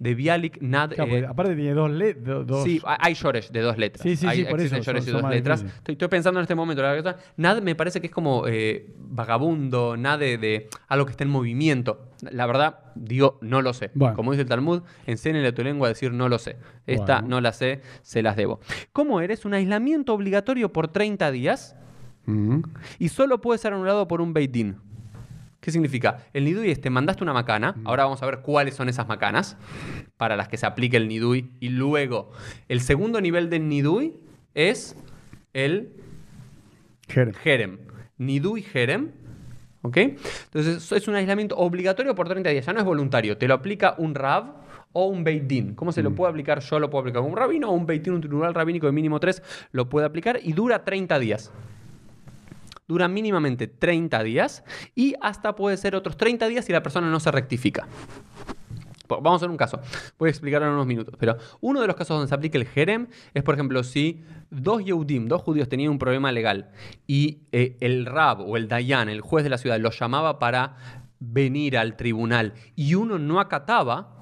[0.00, 0.92] de Bialik, Nad.
[0.94, 2.46] claro, eh, aparte tiene dos letras.
[2.64, 4.02] Sí, hay- Shoresh de dos letras.
[4.02, 5.62] Sí, sí, Hay- sí, por existen eso, son- de dos letras.
[5.62, 6.82] Estoy, estoy pensando en este momento.
[6.82, 11.10] La verdad, Nad me parece que es como eh, vagabundo, Nad de, de algo que
[11.12, 12.08] está en movimiento.
[12.32, 13.90] La verdad, digo, no lo sé.
[13.94, 14.16] Bueno.
[14.16, 16.56] Como dice el Talmud, enséñale a tu lengua a decir no lo sé.
[16.86, 17.28] Esta Bueno.
[17.36, 18.60] no la sé, se las debo.
[18.94, 19.44] ¿Cómo eres?
[19.44, 21.76] Un aislamiento obligatorio por 30 días
[22.26, 22.62] Mm.
[22.98, 24.76] y solo puede ser anulado por un Beit Din.
[25.60, 26.26] ¿Qué significa?
[26.32, 29.58] El Nidui es, te mandaste una macana, ahora vamos a ver cuáles son esas macanas
[30.16, 31.50] para las que se aplique el Nidui.
[31.60, 32.32] Y luego,
[32.68, 34.14] el segundo nivel del Nidui
[34.54, 34.96] es
[35.52, 35.92] el
[37.08, 37.34] Jerem.
[37.34, 37.78] Jerem.
[38.16, 39.10] Nidui Jerem.
[39.82, 39.96] ¿Ok?
[39.96, 43.36] Entonces, es un aislamiento obligatorio por 30 días, ya no es voluntario.
[43.36, 44.60] Te lo aplica un Rab
[44.92, 45.74] o un Beit Din.
[45.74, 46.60] ¿Cómo se lo puede aplicar?
[46.60, 48.92] Yo lo puedo aplicar con un rabino o un Beit Din, un tribunal rabínico de
[48.92, 49.42] mínimo 3,
[49.72, 51.52] lo puede aplicar y dura 30 días
[52.90, 54.64] dura mínimamente 30 días
[54.96, 57.86] y hasta puede ser otros 30 días si la persona no se rectifica.
[59.08, 59.80] Vamos a un caso.
[60.18, 61.14] Voy a explicarlo en unos minutos.
[61.18, 64.84] Pero uno de los casos donde se aplica el Jerem es, por ejemplo, si dos
[64.84, 66.70] Yehudim, dos judíos, tenían un problema legal
[67.06, 70.76] y eh, el Rab o el Dayan, el juez de la ciudad, los llamaba para
[71.20, 74.16] venir al tribunal y uno no acataba,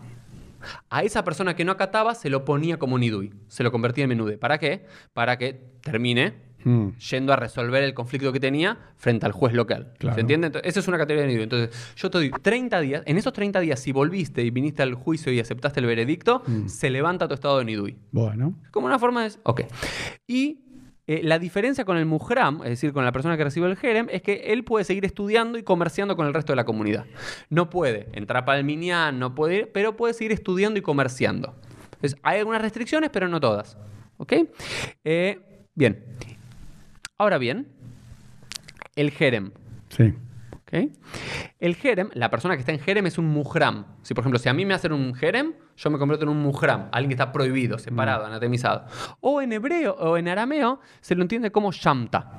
[0.91, 4.09] a esa persona que no acataba se lo ponía como nidui, se lo convertía en
[4.09, 4.39] menude.
[4.39, 4.87] ¿Para qué?
[5.13, 5.53] Para que
[5.83, 6.89] termine Mm.
[7.11, 9.93] yendo a resolver el conflicto que tenía frente al juez local.
[9.99, 10.15] Claro.
[10.15, 10.49] ¿Se entiende?
[10.49, 11.45] Entonces, esa es una categoría de nidui.
[11.45, 13.03] Entonces, yo te doy 30 días.
[13.07, 16.91] En esos 30 días, si volviste y viniste al juicio y aceptaste el veredicto, se
[16.91, 17.97] levanta tu estado de nidui.
[18.11, 18.55] Bueno.
[18.71, 19.35] Como una forma de...
[19.45, 19.63] Ok.
[20.27, 20.61] Y
[21.09, 24.09] eh, la diferencia con el muhram, es decir, con la persona que recibe el jerem,
[24.11, 27.07] es que él puede seguir estudiando y comerciando con el resto de la comunidad.
[27.49, 31.55] No puede entrar para el minyan, no puede ir, pero puede seguir estudiando y comerciando.
[31.95, 33.79] Entonces, hay algunas restricciones, pero no todas.
[34.19, 34.35] ¿Ok?
[35.03, 36.05] Eh, bien.
[37.21, 37.67] Ahora bien,
[38.95, 39.51] el jerem.
[39.89, 40.15] Sí.
[40.53, 40.89] ¿ok?
[41.59, 43.87] El jerem, la persona que está en jerem es un muhram.
[44.03, 46.41] Si, por ejemplo, si a mí me hacen un jerem, yo me convierto en un
[46.41, 48.85] muhram, alguien que está prohibido, separado, anatemizado.
[49.19, 52.35] O en hebreo o en arameo se lo entiende como shamta.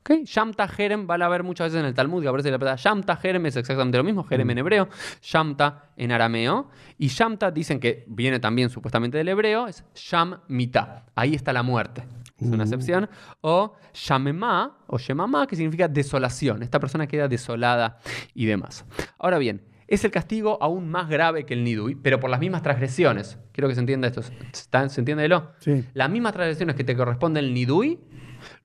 [0.00, 0.10] ¿ok?
[0.24, 3.16] Shamta, jerem, van a ver muchas veces en el Talmud que aparece la palabra Shamta,
[3.16, 4.90] jerem es exactamente lo mismo, jerem en hebreo,
[5.22, 6.68] Shamta en arameo.
[6.98, 11.06] Y Shamta dicen que viene también supuestamente del hebreo, es Sham Mita.
[11.14, 12.04] Ahí está la muerte.
[12.40, 12.66] Es una Uh.
[12.66, 13.08] excepción.
[13.40, 16.62] O Shamemá, o Shemamá, que significa desolación.
[16.62, 17.98] Esta persona queda desolada
[18.34, 18.84] y demás.
[19.18, 22.62] Ahora bien, es el castigo aún más grave que el Nidui, pero por las mismas
[22.62, 23.38] transgresiones.
[23.52, 24.20] Quiero que se entienda esto.
[24.52, 25.52] ¿Está- ¿Se entiende, Elo?
[25.60, 25.84] Sí.
[25.94, 28.00] Las mismas transgresiones que te corresponde el Nidui,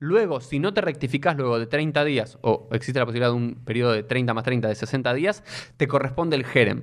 [0.00, 3.54] luego, si no te rectificas luego de 30 días, o existe la posibilidad de un
[3.64, 5.44] periodo de 30 más 30 de 60 días,
[5.76, 6.82] te corresponde el Jerem.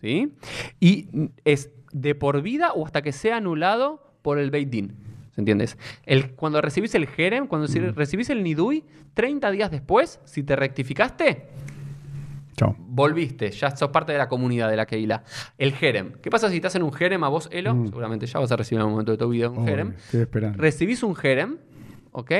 [0.00, 0.34] ¿Sí?
[0.80, 4.96] Y mm, es de por vida o hasta que sea anulado por el Beit Din.
[5.34, 5.76] ¿Se entiendes?
[6.06, 11.48] El, cuando recibís el Jerem, cuando recibís el Nidui, 30 días después, si te rectificaste.
[12.78, 15.24] Volviste, ya sos parte de la comunidad de la Keila.
[15.58, 16.12] El Jerem.
[16.22, 17.74] ¿Qué pasa si estás en un Jerem a vos, Elo?
[17.74, 17.86] Mm.
[17.88, 19.94] Seguramente ya vas a recibir en algún momento de tu vida un Jerem.
[19.98, 20.56] Estoy esperando.
[20.62, 21.58] Recibís un Jerem,
[22.12, 22.30] ¿ok?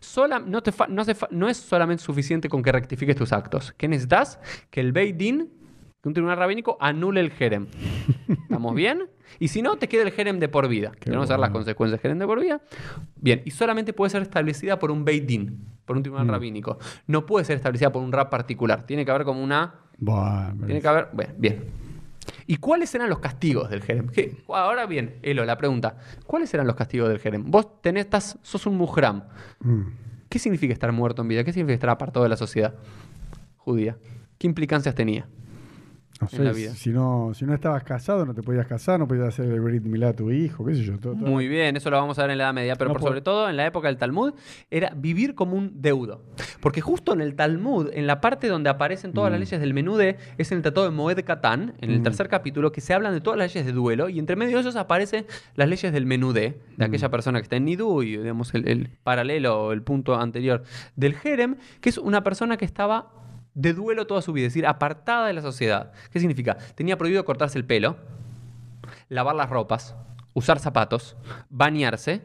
[0.00, 3.30] Sola- no, te fa- no, hace fa- no es solamente suficiente con que rectifiques tus
[3.32, 3.74] actos.
[3.76, 4.40] ¿Qué necesitas?
[4.70, 5.50] Que el Beit Din,
[6.02, 7.66] que un tribunal rabínico, anule el Jerem.
[8.28, 9.04] ¿Estamos bien?
[9.40, 10.92] Y si no, te queda el Jerem de por vida.
[10.98, 11.60] Queremos saber las bueno.
[11.64, 12.60] consecuencias del Jerem de por vida.
[13.16, 16.30] Bien, y solamente puede ser establecida por un Beit Din, por un tribunal Mm.
[16.30, 16.78] rabínico.
[17.06, 18.84] No puede ser establecida por un rap particular.
[18.84, 21.08] Tiene que haber como una Buah, tiene que haber.
[21.12, 21.64] Bueno, bien.
[22.46, 24.08] ¿Y cuáles eran los castigos del Jerem?
[24.08, 25.96] ¿Qué- Ahora bien, Elo, la pregunta.
[26.26, 27.50] ¿Cuáles eran los castigos del Jerem?
[27.50, 29.24] Vos tenés, estás, sos un mujram.
[29.60, 29.80] Mm.
[30.28, 31.42] ¿Qué significa estar muerto en vida?
[31.42, 32.74] ¿Qué significa estar apartado de la sociedad
[33.56, 33.96] judía?
[34.38, 35.26] ¿Qué implicancias tenía?
[36.20, 36.74] No en la sé, vida.
[36.74, 39.84] si no, si no estabas casado, no te podías casar, no podías hacer el Brit
[39.84, 40.98] Milá a tu hijo, qué sé yo.
[40.98, 42.94] todo- todo- Muy bien, eso lo vamos a ver en la Edad Media, pero No
[42.94, 44.34] por sobre todo en la época del Talmud,
[44.68, 46.24] era vivir como un deudo.
[46.60, 50.16] Porque justo en el Talmud, en la parte donde aparecen todas las leyes del Menudé,
[50.38, 52.02] es en el Tratado de Moed Katan, en el Mm.
[52.02, 54.62] tercer capítulo, que se hablan de todas las leyes de duelo, y entre medio de
[54.62, 58.52] ellos aparecen las leyes del Menudé, de aquella persona que está en Nidú, y digamos
[58.54, 60.64] el, el paralelo el punto anterior
[60.96, 63.12] del Jerem, que es una persona que estaba
[63.60, 65.92] de duelo toda su vida, es decir, apartada de la sociedad.
[66.12, 66.56] ¿Qué significa?
[66.76, 67.96] Tenía prohibido cortarse el pelo,
[69.08, 69.96] lavar las ropas,
[70.34, 71.16] usar zapatos,
[71.50, 72.22] bañarse.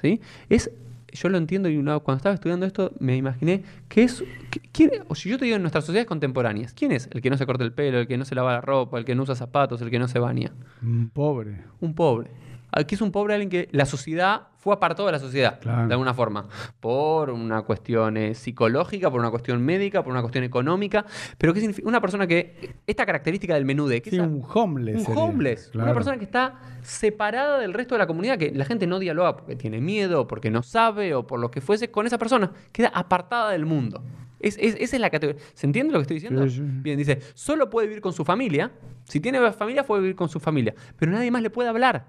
[0.00, 0.20] ¿sí?
[0.48, 0.70] Es,
[1.12, 5.14] yo lo entiendo y cuando estaba estudiando esto me imaginé que es, que- ¿quién, o
[5.14, 7.64] si yo te digo en nuestras sociedades contemporáneas, ¿quién es el que no se corta
[7.64, 9.90] el pelo, el que no se lava la ropa, el que no usa zapatos, el
[9.90, 10.52] que no se baña?
[10.80, 11.62] Mm, Pobre.
[11.80, 12.30] Un pobre.
[12.72, 15.88] Aquí es un pobre alguien que la sociedad fue apartado de la sociedad, Claro.
[15.88, 16.46] de alguna forma,
[16.78, 21.06] por una cuestión eh, psicológica, por una cuestión médica, por una cuestión económica.
[21.38, 21.88] Pero ¿qué significa?
[21.88, 24.96] Una persona que, esta característica del menú de que Sí, un homeless.
[25.00, 25.22] un sería.
[25.22, 28.98] homeless, una persona que está separada del resto de la comunidad, que la gente no
[28.98, 32.52] dialoga porque tiene miedo, porque no sabe o por lo que fuese, con esa persona
[32.72, 34.02] queda apartada del mundo.
[34.40, 35.42] Es, es- esa es la categoría.
[35.54, 36.44] ¿Se entiende lo que estoy diciendo?
[36.48, 36.62] Sí, sí.
[36.62, 38.70] Bien, dice, solo puede vivir con su familia.
[39.04, 40.74] Si tiene familia, puede vivir con su familia.
[40.98, 42.04] Pero nadie más le puede hablar.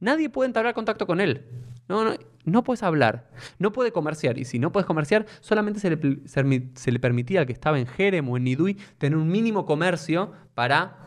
[0.00, 1.42] Nadie puede entablar contacto con él.
[1.88, 3.28] No, no, no puedes hablar.
[3.58, 4.38] No puede comerciar.
[4.38, 7.52] Y si no puedes comerciar, solamente se le, se le- se le permitía al que
[7.52, 10.98] estaba en Jerem o en Nidui tener un mínimo comercio para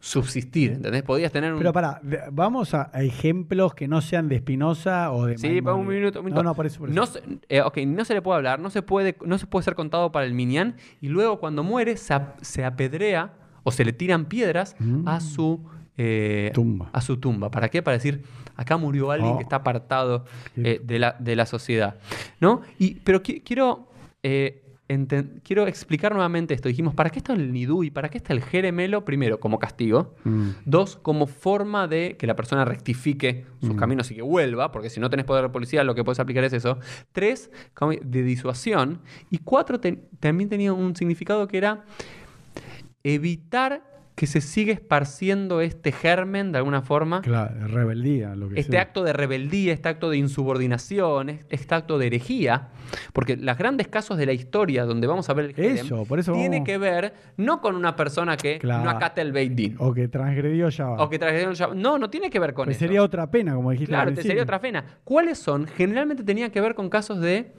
[0.00, 0.72] subsistir.
[0.72, 1.02] ¿Entendés?
[1.02, 1.58] Podías tener un.
[1.58, 5.86] Pero para, vamos a, ejemplos que no sean de Espinosa o de Sí, para un
[5.86, 6.42] minuto, un minuto.
[6.42, 6.80] No, no, por eso.
[6.80, 6.96] por eso.
[6.96, 9.64] No se, eh, ok, no se le puede hablar, no se puede, no se puede
[9.64, 13.84] ser contado para el Minyan y luego cuando muere se, ap- se apedrea o se
[13.84, 15.64] le tiran piedras a su
[15.96, 16.54] eh, Mm.
[16.54, 16.90] Tumba.
[16.92, 17.50] A su tumba.
[17.50, 17.80] ¿Para qué?
[17.82, 18.24] Para decir,
[18.56, 19.36] acá murió alguien Oh.
[19.38, 20.24] que está apartado
[20.56, 21.96] eh, de, la, de la sociedad.
[22.40, 22.62] ¿No?
[22.78, 23.88] Y, pero qui- quiero.
[24.22, 24.60] eh,
[25.42, 26.68] quiero explicar nuevamente esto.
[26.68, 29.04] Dijimos, ¿para qué está el nidú y para qué está el jeremelo?
[29.04, 30.14] Primero, como castigo.
[30.24, 30.48] Mm.
[30.66, 33.76] Dos, como forma de que la persona rectifique sus Mm.
[33.78, 36.44] caminos y que vuelva, porque si no tenés poder de policía, lo que puedes aplicar
[36.44, 36.78] es eso.
[37.12, 39.00] Tres, como de disuasión.
[39.30, 41.84] Y cuatro, te- también tenía un significado que era
[43.02, 43.82] evitar
[44.14, 47.20] que se siga esparciendo este germen de alguna forma.
[47.22, 48.82] Claro, rebeldía, lo que Este sea.
[48.82, 52.68] acto de rebeldía, este acto de insubordinación, es- este acto de herejía,
[53.12, 56.20] porque los grandes casos de la historia donde vamos a ver el Jerem Eso, por
[56.20, 58.84] eso tiene vamos- que ver no con una persona que Claro.
[58.84, 59.74] no acata el Beit Din.
[59.80, 61.02] O que transgredió ya va.
[61.02, 62.84] O que trajeron ya- No, no tiene que ver con Pues eso.
[62.86, 63.90] sería otra pena, como dijiste.
[63.90, 64.84] Claro, te sería otra pena.
[65.02, 65.66] ¿Cuáles son?
[65.66, 67.52] Generalmente tenían que ver con casos de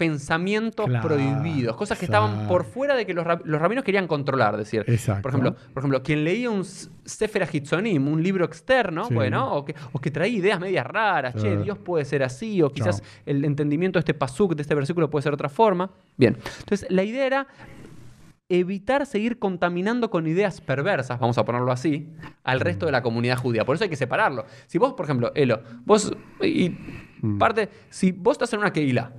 [0.00, 4.56] pensamientos Claro, prohibidos, cosas que estaban por fuera de que los, los rabinos querían controlar,
[4.56, 4.82] decir.
[4.86, 5.20] Exacto.
[5.20, 9.12] Por ejemplo, por ejemplo, quien leía un Sefer HaHitzonim, un libro externo, Sí.
[9.14, 11.58] bueno, o que, o que traía ideas medias raras, che.
[11.58, 13.06] Dios puede ser así, o quizás Chao.
[13.26, 15.90] el entendimiento de este pasuk, de este versículo puede ser de otra forma.
[16.16, 17.46] Bien, entonces la idea era
[18.48, 22.08] evitar seguir contaminando con ideas perversas, vamos a ponerlo así,
[22.42, 23.64] al resto de la comunidad judía.
[23.66, 24.44] Por eso hay que separarlo.
[24.66, 26.74] Si vos, por ejemplo, Elo, vos, y
[27.22, 27.36] Mm.
[27.36, 29.12] parte, si vos estás en una Keilah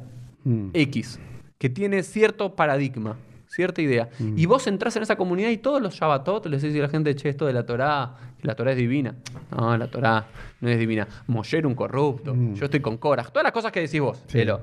[0.43, 0.69] Mm.
[0.73, 1.19] X,
[1.58, 4.38] que tiene cierto paradigma, cierta idea, Mm.
[4.38, 7.13] y vos entras en esa comunidad y todos los Shabbatot les decís a la gente,
[7.15, 9.13] che, esto de la Torá, que la Torá es divina.
[9.56, 10.25] No, la Torá
[10.62, 11.08] no es divina.
[11.27, 12.54] Moshe era un corrupto, Mm.
[12.56, 13.25] yo estoy con Korah.
[13.25, 14.39] Todas las cosas que decís vos, Sí.
[14.39, 14.62] Elo.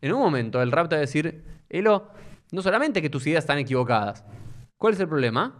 [0.00, 2.08] En un momento el rap te va a decir, Elo,
[2.52, 4.24] no solamente que tus ideas están equivocadas,
[4.76, 5.54] ¿cuál es el problema?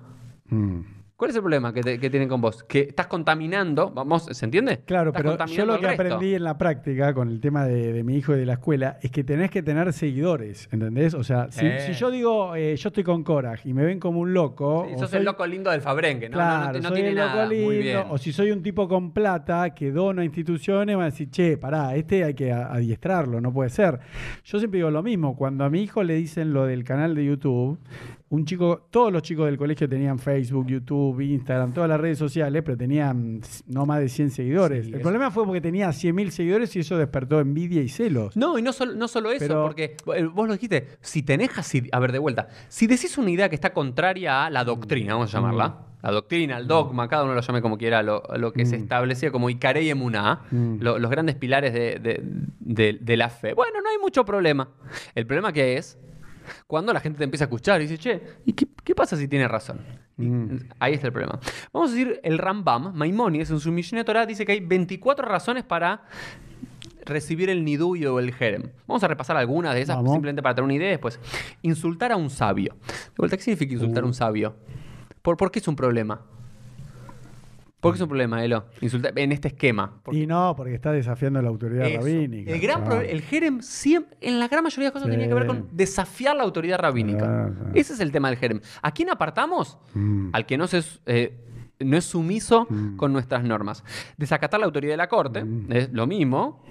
[0.48, 0.81] Mm.
[1.16, 2.62] ¿Cuál es el problema que, te- que tienen con vos?
[2.64, 4.81] Que estás contaminando, vamos, ¿se entiende?
[4.85, 8.05] Claro, Estás pero yo lo que aprendí en la práctica con el tema de, de
[8.05, 11.14] mi hijo y de la escuela es que tenés que tener seguidores, ¿entendés?
[11.14, 11.81] O sea, si, Eh.
[11.87, 14.87] si yo digo eh, yo estoy con Coraj y me ven como un loco.
[14.90, 16.37] Sí, sos soy- el loco lindo del Fabrenque, ¿no?
[16.37, 17.46] No, Claro, no, no soy tiene el loco nada.
[17.46, 18.02] Muy lindo, bien.
[18.11, 21.96] O si soy un tipo con plata que dona instituciones, van a decir, che, pará,
[21.96, 24.00] este hay que adiestrarlo, no puede ser.
[24.44, 27.24] Yo siempre digo lo mismo, cuando a mi hijo le dicen lo del canal de
[27.24, 27.79] YouTube,
[28.28, 32.62] un chico, todos los chicos del colegio tenían Facebook, YouTube, Instagram, todas las redes sociales,
[32.64, 34.86] pero tenían no más de 100 seguidores.
[34.86, 38.36] Sí, el problema fue porque tenía 100.000 seguidores y eso despertó envidia y celos.
[38.36, 41.56] No, y no solo, no solo eso, Pero- porque eh, vos lo dijiste, si tenés,
[41.56, 45.14] asi- a ver, de vuelta, si decís una idea que está contraria a la doctrina,
[45.14, 48.52] vamos a llamarla, la doctrina, el dogma, cada uno lo llame como quiera, lo, lo
[48.52, 50.78] que se establecía como Icaré y Emuná, Mm.
[50.80, 52.20] lo- los grandes pilares de, de-
[52.58, 53.54] de- de la fe.
[53.54, 54.68] Bueno, no hay mucho problema.
[55.14, 55.98] El problema que es
[56.66, 59.28] cuando la gente te empieza a escuchar y dice, che, ¿y qué, qué pasa si
[59.28, 59.80] tiene razón?
[60.16, 60.56] Mm.
[60.78, 61.38] Ahí está el problema.
[61.72, 65.64] Vamos a decir, el Rambam, Maimonides, en su Mishneh Torah, dice que hay 24 razones
[65.64, 66.02] para
[67.04, 68.70] recibir el nidui o el jerem.
[68.87, 70.12] Vamos a repasar algunas de esas Vamos.
[70.12, 71.20] simplemente para tener una idea después.
[71.62, 72.74] Insultar a un sabio.
[72.74, 74.56] De vuelta, ¿qué significa insultar a un sabio?
[75.22, 76.20] ¿Por, por qué es un problema?
[77.87, 78.66] ¿Por qué es un problema, Elo?
[78.81, 80.01] Insultar en este esquema.
[80.03, 82.01] Porque Y no, porque está desafiando la autoridad eso.
[82.01, 82.51] rabínica.
[82.53, 85.11] El gran el jerem siempre, en la gran mayoría de cosas Sí.
[85.12, 87.18] tenía que ver con desafiar la autoridad rabínica.
[87.18, 87.70] Claro, claro.
[87.75, 88.61] Ese es el tema del jerem.
[88.83, 89.79] ¿A quién apartamos?
[89.94, 90.31] Mm.
[90.33, 91.37] Al que no se eh,
[91.79, 92.96] no es sumiso Mm.
[92.96, 93.85] con nuestras normas.
[94.16, 96.62] Desacatar la autoridad de la corte, es lo mismo.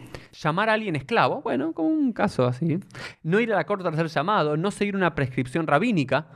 [0.42, 2.80] Llamar a alguien esclavo, bueno, como un caso así.
[3.24, 6.28] No ir a la corte al ser llamado, no seguir una prescripción rabínica.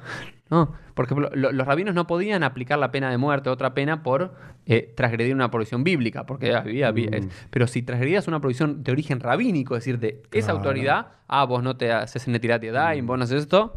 [0.49, 3.73] No, porque por ejemplo, lo- los rabinos no podían aplicar la pena de muerte, otra
[3.73, 4.33] pena, por
[4.65, 9.19] eh, transgredir una provisión bíblica, porque había, es- pero si transgredías una provisión de origen
[9.19, 10.57] rabínico, es decir, de esa Claro.
[10.57, 13.73] autoridad, ah, vos no te haces netirat yadayim, vos no haces esto,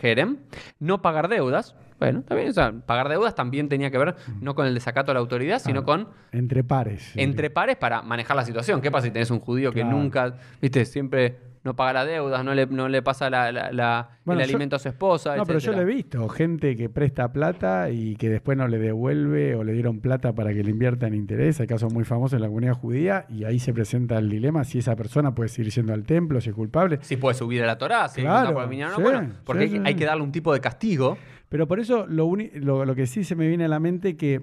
[0.00, 0.38] Jerem.
[0.80, 1.74] No pagar deudas.
[1.98, 5.14] Bueno, también, o sea, pagar deudas también tenía que ver no con el desacato a
[5.14, 7.12] la autoridad, sino con Entre pares.
[7.16, 8.80] entre pares para manejar la situación.
[8.80, 12.54] ¿Qué pasa si tenés un judío que nunca, viste, siempre no paga las deudas, no
[12.54, 15.36] le, no le pasa la- la- la- Bueno, el yo- alimento a su esposa?
[15.36, 18.78] No, pero yo lo he visto, gente que presta plata y que después no le
[18.78, 21.60] devuelve o le dieron plata para que le invierta en interés.
[21.60, 24.78] Hay casos muy famosos en la comunidad judía y ahí se presenta el dilema si
[24.78, 26.98] esa persona puede seguir yendo al templo, si es culpable.
[27.02, 29.68] Si puede subir a la Torá, si Claro, por el minyan, no, sí, bueno, porque
[29.68, 29.98] sí, hay, sí, hay sí.
[29.98, 31.16] que darle un tipo de castigo.
[31.52, 34.40] Pero por eso lo, lo, lo que sí se me viene a la mente que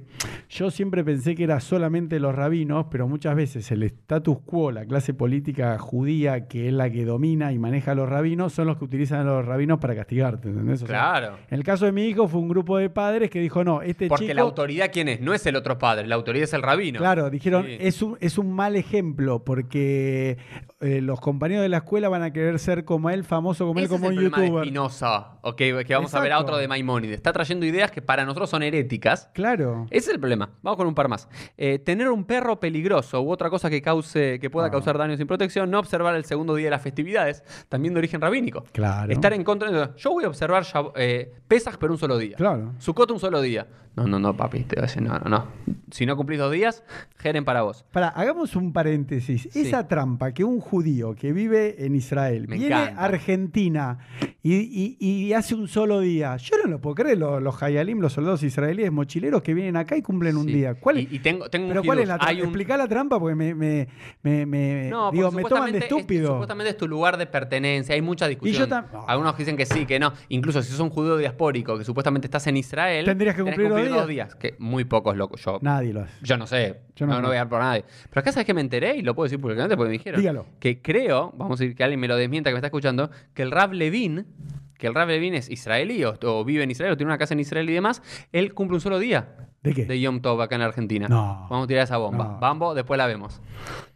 [0.48, 4.86] yo siempre pensé que era solamente los rabinos, pero muchas veces el status quo, la
[4.86, 8.78] clase política judía, que es la que domina y maneja a los rabinos, son los
[8.78, 10.84] que utilizan a los rabinos para castigarte, ¿entendés?
[10.84, 11.38] O sea, Claro.
[11.50, 14.08] en el caso de mi hijo fue un grupo de padres que dijo, no, este
[14.08, 14.36] Porque chico...
[14.36, 15.20] la autoridad, ¿quién es?
[15.20, 17.00] No es el otro padre, la autoridad es el rabino.
[17.00, 17.78] Claro, dijeron, Sí.
[17.80, 20.38] es, un, es un mal ejemplo porque
[20.80, 23.86] eh, los compañeros de la escuela van a querer ser como él, famoso como él,
[23.86, 24.64] Ese es como el un youtuber.
[24.66, 26.68] Spinoza, ok, que vamos a ver a otro de
[27.00, 27.18] Maimónides.
[27.18, 29.30] Está trayendo ideas que para nosotros son heréticas.
[29.34, 29.88] Claro.
[29.90, 30.52] Ese es el problema.
[30.62, 31.28] Vamos con un par más.
[31.58, 34.72] Eh, tener un perro peligroso u otra cosa que cause, que pueda Ah.
[34.72, 38.22] causar daño sin protección, no observar el segundo día de las festividades, también de origen
[38.22, 38.64] rabínico.
[38.72, 39.12] Claro.
[39.12, 39.90] Estar en contra de.
[39.98, 40.64] Yo voy a observar
[40.96, 42.36] eh, Pesaj, pero un solo día.
[42.36, 42.74] Claro.
[42.80, 43.68] Sukkot un solo día.
[43.96, 44.64] No, no, no, papi.
[44.64, 45.48] Te voy a decir, no, no, no.
[45.92, 46.84] Si no cumplís dos días,
[47.18, 47.84] geren para vos.
[47.92, 49.50] Para, hagamos un paréntesis.
[49.52, 49.62] Sí.
[49.62, 53.02] Esa trampa que un judío que vive en Israel Me viene encanta.
[53.02, 53.98] a Argentina
[54.42, 56.38] y, y- y hace un solo día.
[56.38, 59.98] Yo no lo puedo creer, los, los hayalim, los soldados israelíes mochileros que vienen acá
[59.98, 60.76] y cumplen un día.
[60.76, 62.34] ¿Cuál, Y, y tengo, tengo un pero ¿cuál es la trampa?
[62.34, 63.88] Un- Explicá la trampa porque me, me,
[64.24, 66.28] me, me- No, digo, porque me toman de es- estúpido.
[66.32, 67.96] supuestamente es tu lugar de pertenencia.
[67.96, 68.70] Hay mucha discusión.
[68.70, 68.86] tam-.
[69.08, 70.14] Algunos dicen que sí, que no.
[70.30, 73.72] Incluso si sos un judío diaspórico que supuestamente estás en Israel, Tendrías que tenés cumplir
[73.88, 74.36] dos días.
[74.36, 75.42] Que muy pocos locos.
[75.44, 76.14] Yo, Nadie lo hace.
[76.22, 76.82] yo no sé.
[76.96, 77.30] Yo no no, no, sé.
[77.30, 77.86] voy a dar por nadie.
[78.10, 80.20] Pero acá sabes que me enteré y lo puedo decir públicamente porque me dijeron.
[80.20, 80.46] Dígalo.
[80.60, 83.42] Que creo, vamos a decir que alguien me lo desmienta que me está escuchando, que
[83.44, 84.26] el Rab Levin,
[84.78, 87.34] que el Rab Levin es israelí o, o vive en Israel o tiene una casa
[87.34, 89.36] en Israel y demás, él cumple un solo día.
[89.62, 89.86] ¿De qué?
[89.86, 91.10] De Yom Tov acá en Argentina.
[91.10, 91.48] No.
[91.50, 92.24] Vamos a tirar esa bomba.
[92.24, 92.40] No.
[92.40, 93.42] Bambo, después la vemos.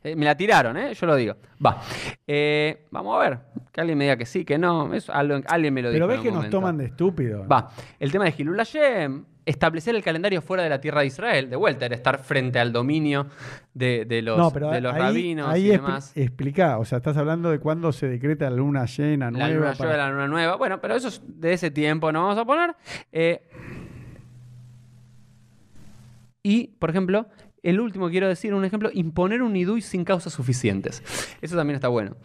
[0.03, 0.93] Eh, me la tiraron, ¿eh?
[0.93, 1.37] Yo lo digo.
[1.65, 1.81] Va.
[2.27, 3.39] Eh, vamos a ver.
[3.71, 4.93] Que alguien me diga que sí, que no.
[4.93, 6.07] Eso, alguien me lo Pero dijo.
[6.07, 7.47] ves en que nos toman de estúpidos.
[7.49, 7.69] Va.
[7.97, 11.49] El tema de Hilul Hashem, establecer el calendario fuera de la tierra de Israel.
[11.49, 13.27] De vuelta, era estar frente al dominio
[13.73, 16.11] de, de los, no, pero de los ahí, rabinos ahí y demás.
[16.15, 19.53] explicá, o sea, estás hablando de cuándo se decreta la luna llena La nueva.
[19.53, 20.55] luna para- lleva la luna nueva.
[20.55, 22.75] Bueno, pero eso es de ese tiempo, no vamos a poner.
[23.11, 23.41] Eh,
[26.41, 27.27] y, por ejemplo,
[27.63, 31.01] el último quiero decir, un ejemplo, imponer un nidui sin causas suficientes.
[31.41, 32.17] Eso también está bueno.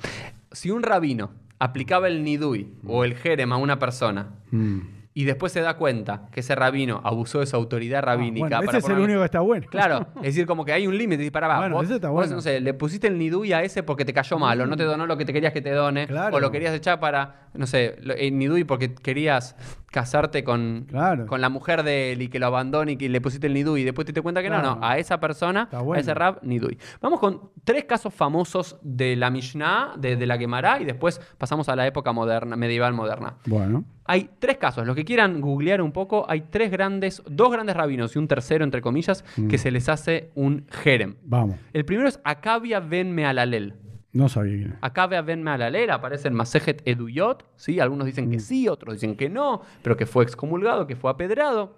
[0.53, 4.79] Si un rabino aplicaba el nidui o el jerem a una persona Mm.
[5.19, 8.47] Y después se da cuenta que ese rabino abusó de su autoridad rabínica.
[8.47, 9.67] Ah, bueno, para ese es el único que está bueno.
[9.69, 11.25] Claro, es decir, como que hay un límite.
[11.25, 12.37] Y para, va, Bueno, vos, ese está vos, bueno.
[12.37, 14.85] no sé, le pusiste el nidui a ese porque te cayó mal, o no te
[14.85, 16.37] donó lo que te querías que te done, Claro.
[16.37, 19.57] o lo querías echar para, no sé, el nidui porque querías
[19.91, 21.27] casarte con, Claro.
[21.27, 23.81] con la mujer de él y que lo abandone y que le pusiste el nidui
[23.81, 24.77] y después te diste cuenta que no, Claro.
[24.81, 26.01] no, a esa persona, Está a bueno.
[26.01, 26.79] ese rab, nidui.
[27.01, 31.69] Vamos con tres casos famosos de la Mishnah, de, de la Gemara, y después pasamos
[31.69, 33.37] a la época moderna, medieval moderna.
[33.47, 33.85] Bueno.
[34.05, 34.87] Hay tres casos.
[34.87, 38.65] Los que quieran googlear un poco, hay tres grandes, dos grandes rabinos y un tercero,
[38.65, 39.49] entre comillas, Mm.
[39.49, 41.17] que se les hace un jerem.
[41.25, 41.57] Vamos.
[41.75, 43.75] El primero es Acabia ben Mealalel.
[44.13, 44.79] No sabía quién era.
[44.81, 47.79] Acabe Ben Malalel aparece en Masejet Eduyot, ¿sí?
[47.79, 51.77] Algunos dicen que sí, otros dicen que no, pero que fue excomulgado, que fue apedrado.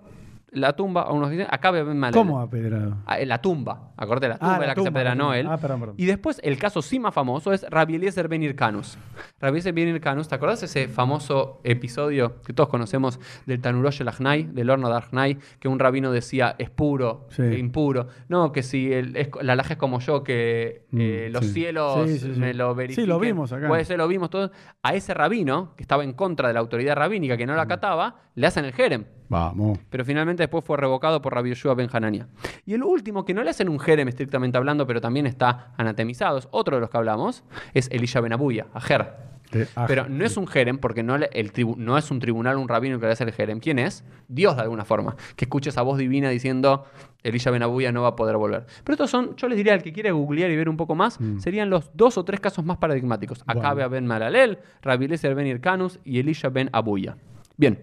[0.53, 2.26] La tumba, unos dicen, Acabe Ben Malalel.
[2.26, 2.96] ¿Cómo apedrado?
[3.07, 5.14] Ah, la tumba, acordate, la tumba Ah, en la que se tumba, tumba.
[5.14, 5.46] Noel.
[5.46, 5.94] Ah, perdón, perdón.
[5.96, 8.98] Y después, el caso sí más famoso es Rabbi Eliezer Ben Irkanus.
[9.40, 14.09] Rabbi Eliezer Ben Irkanus, ¿te acordás ese famoso episodio que todos conocemos del Tanurosh el
[14.09, 17.42] Achnai, del horno de Achnai, que un rabino decía es puro, Sí.
[17.42, 18.09] e impuro?
[18.28, 21.53] No, que si el, es- la laja es como yo, que eh, Mm, los sí.
[21.53, 22.40] cielos Sí, sí, sí.
[22.40, 23.09] me lo Sí, verifiquen.
[23.09, 23.68] lo vimos acá.
[23.68, 24.51] Puede ser, lo vimos todos.
[24.82, 28.16] A ese rabino, que estaba en contra de la autoridad rabínica, que no la acataba,
[28.34, 29.05] le hacen el jerem.
[29.31, 29.78] Vamos.
[29.89, 32.26] Pero finalmente después fue revocado por Rabbi Yeshua Ben Hanania.
[32.66, 36.37] Y el último, que no le hacen un jerem estrictamente hablando, pero también está anatemizado,
[36.39, 39.31] es otro de los que hablamos, es Elisha Ben Abuya, Ajer.
[39.74, 42.57] Ah, Pero no es un jerem porque no, le- el tribu- no es un tribunal,
[42.57, 43.59] un rabino que le hace el jerem.
[43.59, 44.05] ¿Quién es?
[44.28, 45.16] Dios de alguna forma.
[45.35, 46.85] Que escuche esa voz divina diciendo
[47.24, 48.66] Elisha Ben Abuya no va a poder volver.
[48.85, 51.18] Pero estos son, yo les diría al que quiere googlear y ver un poco más,
[51.39, 53.45] serían los dos o tres casos más paradigmáticos.
[53.45, 53.61] Bueno.
[53.62, 57.16] Acabe Ben Malalel, Rabbi Eliezer Ben Irkanus y Elisha Ben Abuya.
[57.57, 57.81] Bien.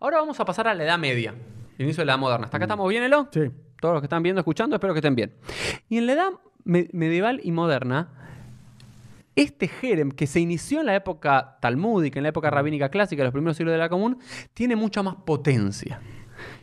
[0.00, 1.34] Ahora vamos a pasar a la Edad Media,
[1.78, 2.44] el inicio de la Edad Moderna.
[2.46, 3.28] ¿Hasta acá estamos bien, Elo?
[3.32, 3.50] Sí.
[3.80, 5.34] Todos los que están viendo, escuchando, espero que estén bien.
[5.88, 6.28] Y en la Edad
[6.64, 8.08] me- medieval y moderna,
[9.36, 13.26] este jerem que se inició en la época talmúdica, en la época rabínica clásica, en
[13.26, 14.18] los primeros siglos de la común,
[14.52, 16.00] tiene mucha más potencia.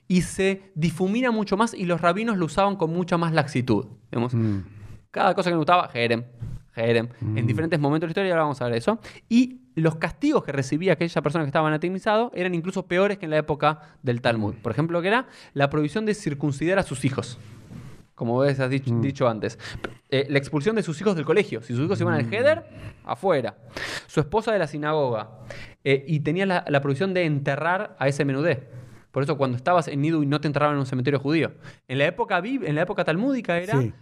[0.08, 3.86] Y se difumina mucho más y los rabinos lo usaban con mucha más laxitud.
[4.12, 4.60] Digamos, Mm.
[5.12, 6.26] cada cosa que me gustaba, Jerem,
[6.76, 9.00] Jerem, en diferentes momentos de la historia, y ahora vamos a ver eso.
[9.30, 13.32] Y los castigos que recibía aquella persona que estaba anatemizado eran incluso peores que en
[13.32, 14.56] la época del Talmud.
[14.62, 17.38] Por ejemplo, que era la prohibición de circuncidar a sus hijos.
[18.14, 19.60] Como ves, has dicho, dicho antes.
[20.10, 21.62] Eh, la expulsión de sus hijos del colegio.
[21.62, 22.64] Si sus hijos iban al Heder,
[23.04, 23.58] afuera.
[24.08, 25.30] Su esposa de la sinagoga.
[25.84, 28.70] Eh, y tenía la, la prohibición de enterrar a ese menudé.
[29.12, 31.54] Por eso cuando estabas en Nidu y no te enterraban en un cementerio judío.
[31.88, 33.94] En la época, en la época talmúdica era Sí.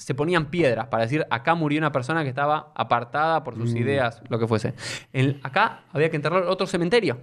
[0.00, 3.60] Se ponían piedras para decir acá murió una persona que estaba apartada por Mm.
[3.60, 4.72] sus ideas, lo que fuese.
[5.12, 7.18] En- acá había que enterrar otro cementerio.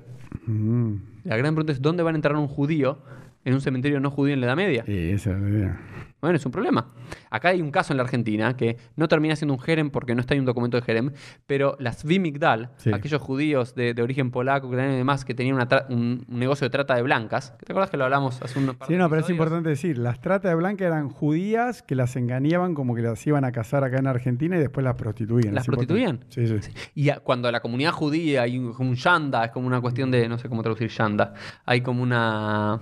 [0.45, 0.95] Mm.
[1.23, 2.99] La gran pregunta es ¿dónde van a enterrar un judío
[3.45, 4.83] en un cementerio no judío en la Edad Media?
[4.85, 5.81] Sí, esa es la idea.
[6.19, 6.88] Bueno, es un problema.
[7.29, 10.21] Acá hay un caso en la Argentina que no termina siendo un jerem porque no
[10.21, 11.11] está en un documento de jerem,
[11.45, 12.91] pero las Vimigdal, Sí.
[12.91, 16.65] aquellos judíos de, de origen polaco, ucraniano y demás que tenían una un, un negocio
[16.65, 19.09] de trata de blancas, ¿te acuerdas que lo hablamos hace unos par Sí, de no,
[19.09, 23.03] pero es importante decir, las tratas de blanca eran judías que las engañaban como que
[23.03, 25.53] las iban a casar acá en Argentina y después las prostituían.
[25.53, 26.25] ¿Las prostituían?
[26.29, 26.71] Sí, sí.
[26.95, 30.27] Y a- cuando la comunidad judía hay un, un yanda, es como una cuestión de,
[30.27, 32.81] no sé cómo traducir yanda, hay como una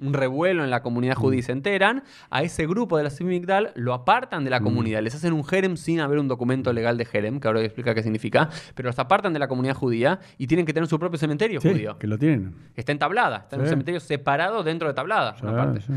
[0.00, 3.72] un revuelo en la comunidad judía y se enteran, a ese grupo de la Simigdal
[3.74, 7.04] lo apartan de la comunidad, les hacen un jerem sin haber un documento legal de
[7.04, 10.20] jerem, que ahora voy a explicar qué significa, pero los apartan de la comunidad judía
[10.38, 11.98] y tienen que tener su propio cementerio Sí, judío.
[11.98, 12.54] que lo tienen.
[12.74, 15.36] Está en tablada, está en un cementerio separado dentro de tablada.
[15.36, 15.92] Sí, una parte sí.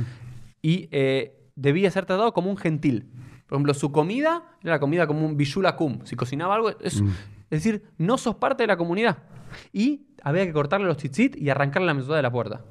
[0.62, 3.10] y eh, debía ser tratado como un gentil.
[3.47, 5.38] Por ejemplo, su comida era la comida como un
[5.78, 5.99] kum.
[6.06, 7.08] Si cocinaba algo, es, Mm.
[7.51, 9.18] es decir, no sos parte de la comunidad.
[9.72, 12.62] Y había que cortarle los tzitzit y arrancarle la mesura de la puerta.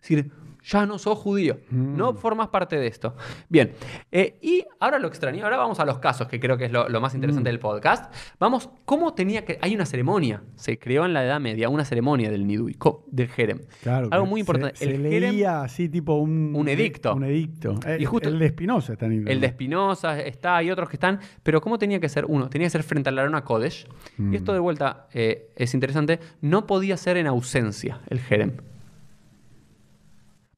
[0.00, 0.32] Es decir,
[0.64, 1.96] ya no sos judío, Mm.
[1.96, 3.14] no formas parte de esto.
[3.48, 3.72] Bien,
[4.12, 6.88] eh, y ahora lo extraño, ahora vamos a los casos, que creo que es lo,
[6.88, 7.16] lo más Mm.
[7.16, 8.12] interesante del podcast.
[8.38, 9.58] Vamos, ¿cómo tenía que...?
[9.60, 12.76] Hay una ceremonia, se creó en la Edad Media, una ceremonia del Nidui,
[13.10, 13.60] del Jerem.
[13.82, 14.76] Claro, Algo muy importante.
[14.76, 16.54] Se, el Jerem leía así tipo un...
[16.54, 17.14] Un edicto.
[17.14, 17.74] Un edicto.
[17.98, 20.96] Y Eh, justo- el de Espinosa está en El de Espinosa está, hay otros que
[20.96, 22.24] están, pero ¿cómo tenía que ser?
[22.26, 23.86] Uno, tenía que ser frente a la Arona Kodesh.
[24.16, 24.32] Mm.
[24.32, 28.52] Y esto de vuelta eh, es interesante, no podía ser en ausencia el Jerem.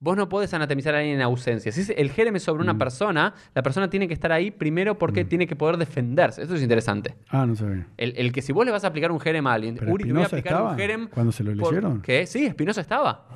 [0.02, 1.70] Vos no podés anatemizar a alguien en ausencia.
[1.72, 2.38] Si es- el Mm.
[2.40, 6.42] sobre una persona, la persona tiene que estar ahí primero porque tiene que poder defenderse.
[6.42, 7.16] Eso es interesante.
[7.28, 7.86] Ah, no sabía.
[7.98, 10.04] El, el que si vos le vas a aplicar un Jerem a alguien, Pero Uri,
[10.04, 11.08] te voy a aplicar estaba un Jerem.
[11.08, 12.00] cuando se lo leyeron.
[12.00, 12.26] ¿Qué?
[12.26, 13.26] Sí, Espinosa estaba.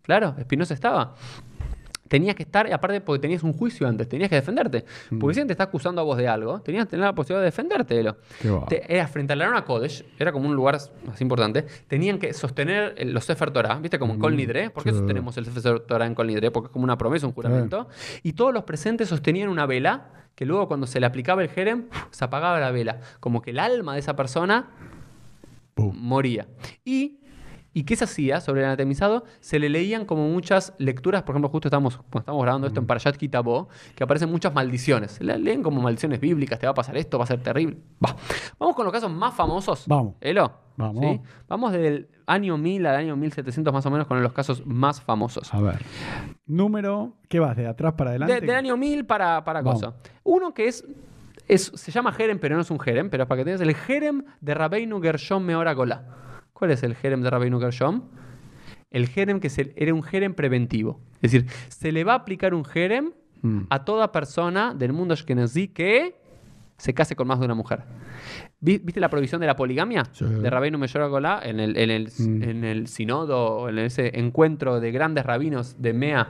[0.00, 1.14] Claro, Espinosa estaba.
[2.06, 4.84] Tenías que estar, y aparte porque tenías un juicio antes, tenías que defenderte.
[5.10, 5.18] Mm.
[5.18, 7.46] Porque si te está acusando a vos de algo, tenías que tener la posibilidad de
[7.46, 8.04] defenderte.
[8.68, 11.64] Te- era frente a la Arona Kodesh, era como un lugar más importante.
[11.88, 13.98] Tenían que sostener los Sefer Torah, ¿viste?
[13.98, 14.70] Como en Kol Nidre.
[14.70, 14.98] ¿Por qué sí.
[14.98, 16.50] sostenemos el Sefer Torah en Kol Nidre?
[16.50, 17.88] Porque es como una promesa, un juramento.
[18.22, 21.84] Y todos los presentes sostenían una vela que luego cuando se le aplicaba el jerem,
[22.10, 23.00] se apagaba la vela.
[23.20, 24.66] Como que el alma de esa persona
[25.76, 26.46] moría.
[26.84, 27.20] Y,
[27.74, 29.24] ¿Y qué se hacía sobre el anatemizado?
[29.40, 32.86] Se le leían como muchas lecturas, por ejemplo, justo estamos, cuando estamos grabando esto en
[32.86, 35.10] Parashat Kitabó, que aparecen muchas maldiciones.
[35.12, 37.76] Se le leen como maldiciones bíblicas, te va a pasar esto, va a ser terrible.
[38.04, 38.14] Va.
[38.58, 39.84] Vamos con los casos más famosos.
[39.88, 40.14] Vamos.
[40.20, 40.52] Elo.
[40.76, 41.04] Vamos.
[41.04, 41.20] ¿Sí?
[41.48, 45.52] Vamos del año 1000 al año 1700 más o menos con los casos más famosos.
[45.52, 45.78] A ver.
[46.46, 47.56] Número, ¿qué vas?
[47.56, 48.34] ¿De atrás para adelante?
[48.34, 49.80] De- del año 1000 para, para Vamos.
[49.82, 49.96] cosa.
[50.24, 50.84] Uno que es,
[51.48, 54.24] es, se llama Jerem, pero no es un Jerem, pero para que tengas el Jerem
[54.40, 56.04] de Rabbeinu Gershom Meora Golá.
[56.54, 58.02] ¿Cuál es el Jerem de Rabbeinu Gershom?
[58.90, 61.00] El Jerem que se- era un Jerem preventivo.
[61.20, 63.10] Es decir, se le va a aplicar un Jerem
[63.42, 63.62] Mm.
[63.68, 66.14] a toda persona del mundo Ashkenazí que
[66.78, 67.82] se case con más de una mujer.
[68.60, 70.04] Vi- ¿Viste la prohibición de la poligamia?
[70.12, 70.24] Sí.
[70.24, 72.42] De Rabbeinu Meyor Golá en el, en, el, Mm.
[72.42, 76.28] en el sinodo, en ese encuentro de grandes rabinos de Mea,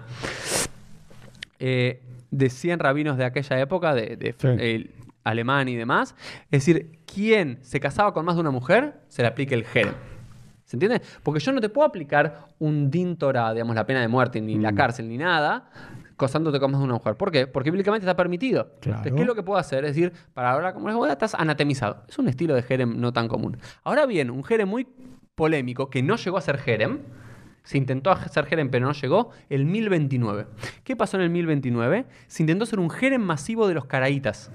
[1.58, 4.90] eh, de 100 rabinos de aquella época, de, de Sí.
[5.22, 6.14] alemán y demás.
[6.50, 9.94] Es decir, quien se casaba con más de una mujer, se le aplica el jerem.
[10.78, 11.02] ¿Se entiende?
[11.22, 14.58] Porque yo no te puedo aplicar un din Torah, digamos, la pena de muerte, ni
[14.58, 14.74] la Mm.
[14.76, 15.70] cárcel, ni nada,
[16.16, 17.16] casándote con más de una mujer.
[17.16, 17.46] ¿Por qué?
[17.46, 18.64] Porque bíblicamente está permitido.
[18.80, 18.98] Claro.
[18.98, 19.84] Entonces, ¿qué es lo que puedo hacer?
[19.84, 22.02] Es decir, para ahora como les boda estás anatemizado.
[22.08, 23.56] Es un estilo de jerem no tan común.
[23.82, 24.86] Ahora bien, un jerem muy
[25.34, 27.00] polémico que no llegó a ser jerem,
[27.64, 30.46] se intentó hacer jerem pero no llegó, el 1029.
[30.84, 32.04] ¿Qué pasó en el 1029?
[32.26, 34.50] Se intentó hacer un jerem masivo de los caraítas.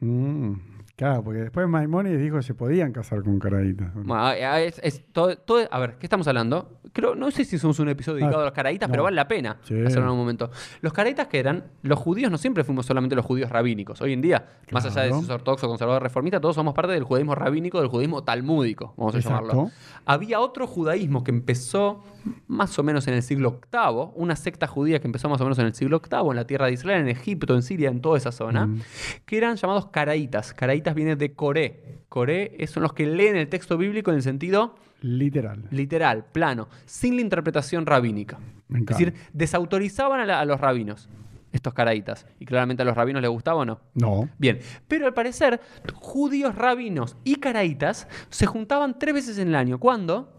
[0.00, 0.52] Mm,
[0.96, 3.92] claro, porque después Maimónides dijo que se podían casar con caraditas.
[3.94, 6.80] Bueno, es- es todo- todo- a ver, ¿qué estamos hablando?
[6.92, 9.28] Creo, no sé si somos un episodio dedicado Ah, a los caraitas, pero vale la
[9.28, 9.74] pena Sí.
[9.84, 10.50] hacerlo en un momento.
[10.80, 14.00] Los caraitas que eran, los judíos no siempre fuimos solamente los judíos rabínicos.
[14.00, 15.20] Hoy en día, más allá de Claro.
[15.20, 19.14] si sos ortodoxo, conservador, reformista, todos somos parte del judaísmo rabínico, del judaísmo talmúdico, vamos
[19.14, 19.48] a Exacto.
[19.48, 19.70] llamarlo.
[20.06, 22.02] Había otro judaísmo que empezó
[22.48, 25.58] más o menos en el siglo VIII, una secta judía que empezó más o menos
[25.58, 28.16] en el siglo VIII, en la tierra de Israel, en Egipto, en Siria, en toda
[28.16, 28.80] esa zona, Mm.
[29.26, 30.54] que eran llamados caraitas.
[30.54, 31.98] Caraitas viene de Coré.
[32.08, 35.64] Coré son los que leen el texto bíblico en el sentido Literal.
[35.70, 38.38] literal, plano, sin la interpretación rabínica.
[38.74, 41.08] Es decir, desautorizaban a, la- a los rabinos,
[41.52, 42.26] estos caraitas.
[42.40, 43.80] Y claramente a los rabinos les gustaba o no.
[43.94, 44.28] No.
[44.38, 44.58] Bien,
[44.88, 45.60] pero al parecer,
[45.94, 49.78] judíos, rabinos y caraitas se juntaban tres veces en el año.
[49.78, 50.32] ¿Cuándo?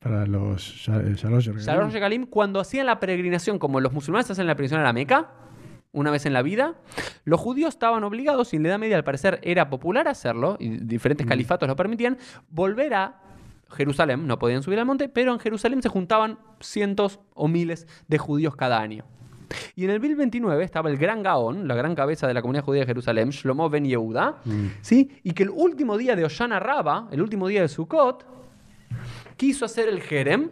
[0.00, 1.64] Para los ya- eh, Shalosh Regalim.
[1.66, 5.30] Shalosh Regalim, cuando hacían la peregrinación, como los musulmanes hacen la peregrinación a la Meca,
[5.92, 6.74] una vez en la vida,
[7.24, 10.68] los judíos estaban obligados, y en la Edad Media al parecer era popular hacerlo, y
[10.68, 12.18] diferentes califatos lo permitían,
[12.50, 13.20] volver a
[13.70, 18.18] Jerusalén, no podían subir al monte, pero en Jerusalén se juntaban cientos o miles de
[18.18, 19.04] judíos cada año.
[19.76, 22.80] Y en el 1029 estaba el gran Gaón, la gran cabeza de la comunidad judía
[22.82, 24.66] de Jerusalén, Shlomo ben Yehuda, Mm.
[24.80, 25.10] ¿sí?
[25.22, 28.24] y que el último día de Oshana Rabba, el último día de Sukkot,
[29.36, 30.50] quiso hacer el Jerem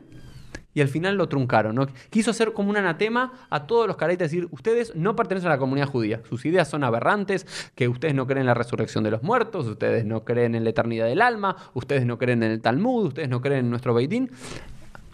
[0.74, 1.74] y al final lo truncaron.
[1.74, 1.86] ¿no?
[2.10, 5.58] Quiso hacer como un anatema a todos los caraitas, decir, ustedes no pertenecen a la
[5.58, 9.22] comunidad judía, sus ideas son aberrantes, que ustedes no creen en la resurrección de los
[9.22, 13.06] muertos, ustedes no creen en la eternidad del alma, ustedes no creen en el Talmud,
[13.06, 14.30] ustedes no creen en nuestro Beitín.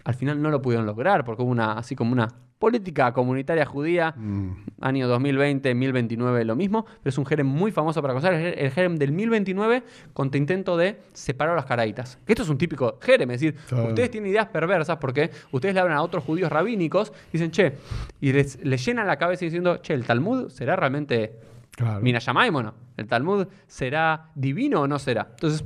[0.06, 2.28] Al final no lo pudieron lograr porque hubo una, así como una
[2.58, 4.50] política comunitaria judía Mm.
[4.80, 8.96] año 2020, 1029, lo mismo, pero es un jerem muy famoso para conocer, el jerem
[8.96, 9.82] del 1029
[10.14, 12.18] con intento de separar a las caraitas.
[12.26, 13.88] Esto es un típico jerem, es decir, Claro.
[13.88, 17.74] ustedes tienen ideas perversas porque ustedes le hablan a otros judíos rabínicos y dicen, che,
[18.20, 21.38] y les, les llenan la cabeza diciendo, che, ¿el Talmud será realmente
[21.76, 22.00] Claro.
[22.00, 22.74] O no?
[22.96, 25.26] ¿El Talmud será divino o no será?
[25.32, 25.62] Entonces,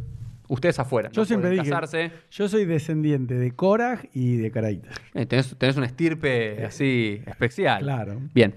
[0.50, 1.10] ustedes afuera.
[1.12, 2.10] Yo no siempre dije, casarse.
[2.30, 4.96] yo soy descendiente de Korah y de Caraitas.
[5.14, 7.82] Eh, tenés, tenés una estirpe así especial.
[7.82, 8.20] Claro.
[8.34, 8.56] Bien.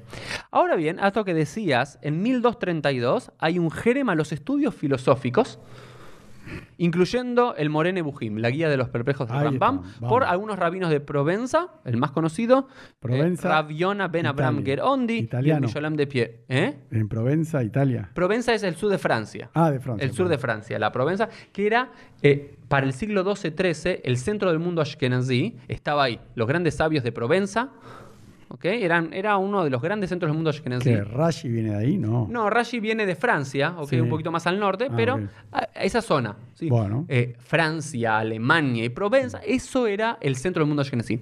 [0.49, 5.59] Ahora bien, a esto que decías, en 1232 hay un jerem a los estudios filosóficos,
[6.77, 10.57] incluyendo el Morene Bujim, la guía de los perplejos de Ahí Rambam, está, por algunos
[10.57, 12.67] rabinos de Provenza, el más conocido,
[12.99, 14.63] Provenza, eh, Rav Yona ben Abraham.
[14.63, 15.67] Gerondi y el Italiano.
[15.67, 16.45] Misholam de Pie.
[16.49, 16.75] ¿Eh?
[16.91, 18.09] En Provenza, Italia.
[18.13, 19.49] Provenza es el sur de Francia.
[19.53, 20.05] Ah, de Francia.
[20.05, 21.91] El sur de Francia, la Provenza, que era
[22.21, 26.19] eh, para el siglo XII-XIII el centro del mundo ashkenazí, estaba ahí.
[26.35, 27.71] Los grandes sabios de Provenza,
[28.53, 28.65] ¿ok?
[28.65, 30.89] Eran, era uno de los grandes centros del mundo ashkenazí.
[30.89, 31.03] ¿Qué?
[31.03, 31.97] ¿Rashi viene de ahí?
[31.97, 32.27] No.
[32.29, 33.89] No, Rashi viene de Francia, ¿ok?
[33.89, 33.99] Sí.
[33.99, 35.19] un poquito más al norte, Ah, pero
[35.51, 36.35] a- esa zona.
[36.53, 36.69] ¿sí?
[36.69, 37.05] Bueno.
[37.09, 41.19] Eh, Francia, Alemania y Provenza, eso era el centro del mundo ashkenazí.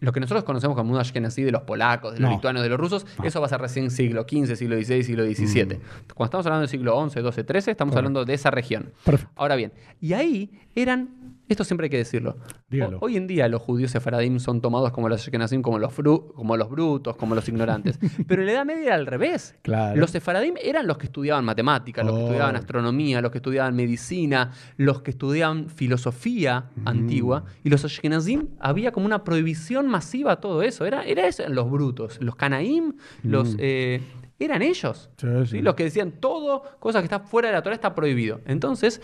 [0.00, 2.36] Lo que nosotros conocemos como mundo ashkenazí de los polacos, de los No.
[2.36, 5.78] lituanos, de los rusos, eso va a ser recién siglo XV, siglo XVI, siglo XVII.
[6.14, 7.98] Cuando estamos hablando del siglo XI, XII, XIII, estamos Mm.
[7.98, 8.90] Hablando de esa región.
[9.04, 9.32] Perfecto.
[9.36, 11.10] Ahora bien, y ahí eran,
[11.48, 12.36] esto siempre hay que decirlo,
[12.70, 12.96] Dígalo.
[12.98, 16.32] Ho- hoy en día los judíos sefaradim son tomados como los ashkenazim, como los, fru-
[16.34, 17.98] como los brutos, como los ignorantes.
[18.26, 19.54] Pero en la Edad Media era al revés.
[19.62, 20.00] Claro.
[20.00, 22.24] Los sefaradim eran los que estudiaban matemáticas, los que Oh.
[22.26, 26.88] estudiaban astronomía, los que estudiaban medicina, los que estudiaban filosofía Mm.
[26.88, 27.44] antigua.
[27.64, 30.86] Y los ashkenazim había como una prohibición masiva a todo eso.
[30.86, 32.18] Era, era eso, los brutos.
[32.20, 33.54] Los canaim, los...
[33.54, 33.58] Mm.
[33.60, 34.00] eh,
[34.44, 35.10] eran ellos.
[35.16, 35.46] Sí, ¿sí?
[35.46, 35.62] sí.
[35.62, 38.40] Los que decían todo, cosa que está fuera de la Torah está prohibido.
[38.46, 39.00] Entonces,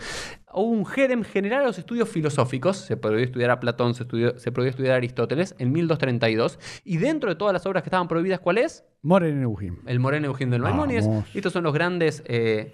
[0.53, 2.77] hubo un jerem general a los estudios filosóficos.
[2.77, 6.59] Se prohibió estudiar a Platón, se, estudió- se prohibió estudiar a Aristóteles en 1232.
[6.83, 8.83] Y dentro de todas las obras que estaban prohibidas, ¿cuál es?
[9.01, 9.77] Moren Eugim.
[9.85, 11.07] El Moreno Eugenio del Maimónides.
[11.33, 12.71] Estos son los grandes eh,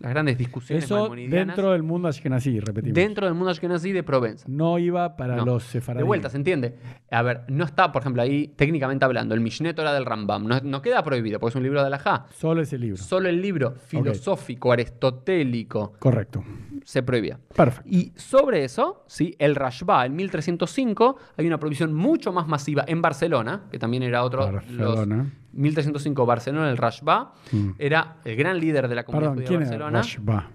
[0.00, 2.94] las grandes discusiones Eso dentro del mundo ashkenazí, repetimos.
[2.94, 4.46] dentro del mundo ashkenazí de Provenza.
[4.48, 5.44] No iba para No.
[5.44, 6.06] los De sefaradíes.
[6.06, 6.76] vuelta, ¿se entiende?
[7.10, 10.46] A ver, no está, por ejemplo, ahí técnicamente hablando, el Mishneh Torah del Rambam.
[10.46, 12.26] No, no queda prohibido porque es un libro de Alajá.
[12.32, 12.96] Solo ese libro.
[12.96, 16.44] Solo el libro filosófico, aristotélico, Correcto.
[16.84, 17.38] se prohibía.
[17.54, 17.88] Perfecto.
[17.90, 19.34] Y sobre eso, ¿sí?
[19.38, 24.22] el Rashba, en 1305, hay una prohibición mucho más masiva en Barcelona, que también era
[24.24, 24.50] otro.
[24.50, 25.16] Barcelona.
[25.16, 27.70] Los 1305, Barcelona, el Rashba, Mm.
[27.78, 29.98] era el gran líder de la comunidad Perdón, judía de ¿quién era Barcelona.
[30.42, 30.50] Rashba?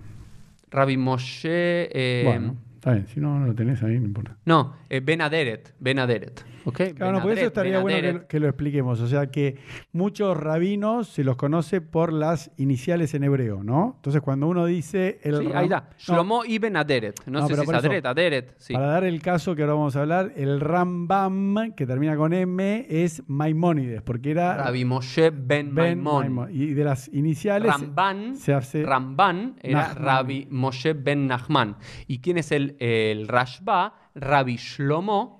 [0.71, 1.89] Rabbi Moshe.
[1.91, 3.07] eh, bueno, está bien.
[3.07, 4.35] Si no, no lo tenés ahí, no importa.
[4.45, 5.73] No, eh, Ben Aderet.
[5.79, 6.43] Ben Aderet.
[6.65, 6.81] ¿Ok?
[6.95, 8.99] Claro, no, por eso estaría bueno que, lo expliquemos.
[8.99, 9.57] O sea, que
[9.91, 13.93] muchos rabinos se los conoce por las iniciales en hebreo, ¿no?
[13.97, 15.81] Entonces, cuando uno dice el Sí, ahí está.
[15.81, 17.15] No, Shlomo Ibn Aderet.
[17.27, 18.53] No, No, sé si es eso- Aderet, Aderet.
[18.57, 18.73] Sí.
[18.73, 22.85] Para dar el caso que ahora vamos a hablar, el Rambam, que termina con M,
[22.89, 26.33] es Maimónides, porque era Rabbi Moshe Ben, Ben Maimon.
[26.33, 26.49] Maimón.
[26.51, 29.93] Y de las iniciales Ramban, se hace Ramban era.
[29.93, 31.77] Rabbi Moshe Ben Nachman.
[32.07, 33.93] ¿Y quién es el, el Rashba?
[34.15, 35.39] Rabbi Shlomo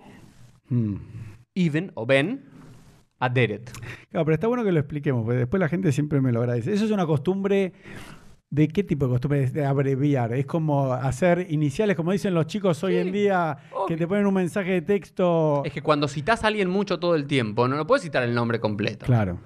[0.69, 0.95] Mm.
[1.53, 2.43] Ibn o Ben
[3.19, 3.71] Aderet.
[4.09, 6.73] Claro, pero está bueno que lo expliquemos, porque después la gente siempre me lo agradece.
[6.73, 7.73] Eso es una costumbre.
[8.49, 9.49] ¿De qué tipo de costumbre?
[9.49, 10.33] De abreviar.
[10.33, 13.57] Es como hacer iniciales, como dicen los chicos hoy en día,
[13.87, 15.63] que te ponen un mensaje de texto.
[15.65, 18.33] Es que cuando citas a alguien mucho todo el tiempo, no lo puedes citar el
[18.33, 19.05] nombre completo.
[19.05, 19.39] Claro.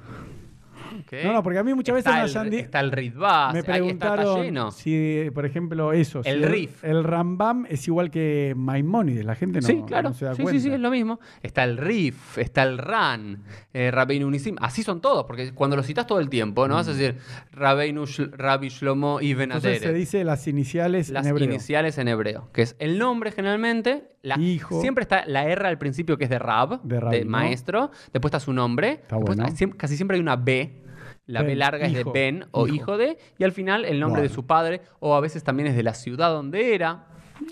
[1.24, 3.72] No, no, porque a mí muchas veces está el, di- está el Ritva, me está,
[3.72, 4.72] está preguntaron lleno.
[4.72, 6.22] si, por ejemplo, eso.
[6.26, 6.84] El si Rif.
[6.84, 9.26] El, Rambam es igual que Maimónides.
[9.26, 10.10] La gente no, sí, claro.
[10.10, 10.60] no se da sí, cuenta.
[10.62, 11.20] sí, sí, es lo mismo.
[11.42, 13.44] Está el Rif, está el Ran,
[13.74, 14.56] eh, Rabbeinu Nisim.
[14.62, 17.18] Así son todos, porque cuando lo citas todo el tiempo, no vas a decir
[17.52, 19.52] Rabbeinu Shl- Rabbi Shlomo Ibn Mm.
[19.52, 21.46] Entonces se dice las iniciales Las en hebreo.
[21.50, 24.04] iniciales en hebreo, que es el nombre generalmente.
[24.22, 24.82] La, Hijo.
[24.82, 27.92] Siempre está la R al principio, que es de Rab, De maestro.
[28.12, 28.92] Después está su nombre.
[29.02, 29.76] Está después bueno.
[29.78, 30.84] casi siempre hay una B.
[31.26, 32.76] La B larga es de Ben o hijo.
[32.76, 32.98] hijo.
[32.98, 33.18] de.
[33.38, 35.94] Y al final el nombre de su padre, o a veces también es de la
[35.94, 37.06] ciudad donde era.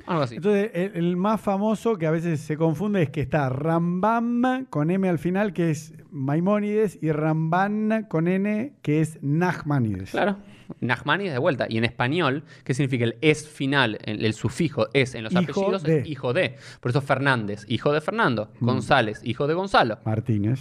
[0.05, 0.36] Algo así.
[0.36, 4.91] Entonces, el, el más famoso que a veces se confunde es que está Rambam con
[4.91, 10.11] M al final, que es Maimónides, y Ramban con N, que es Nachmanides.
[10.11, 10.38] Claro.
[10.82, 11.65] Nachmanides de vuelta.
[11.70, 13.97] Y en español, ¿qué significa el es final?
[14.03, 15.99] El, el sufijo es en los Hijo apellidos de.
[15.99, 16.57] es hijo de.
[16.80, 18.51] Por eso Fernández, hijo de Fernando.
[18.59, 18.65] Mm.
[18.65, 19.99] González, hijo de Gonzalo.
[20.05, 20.59] Martínez.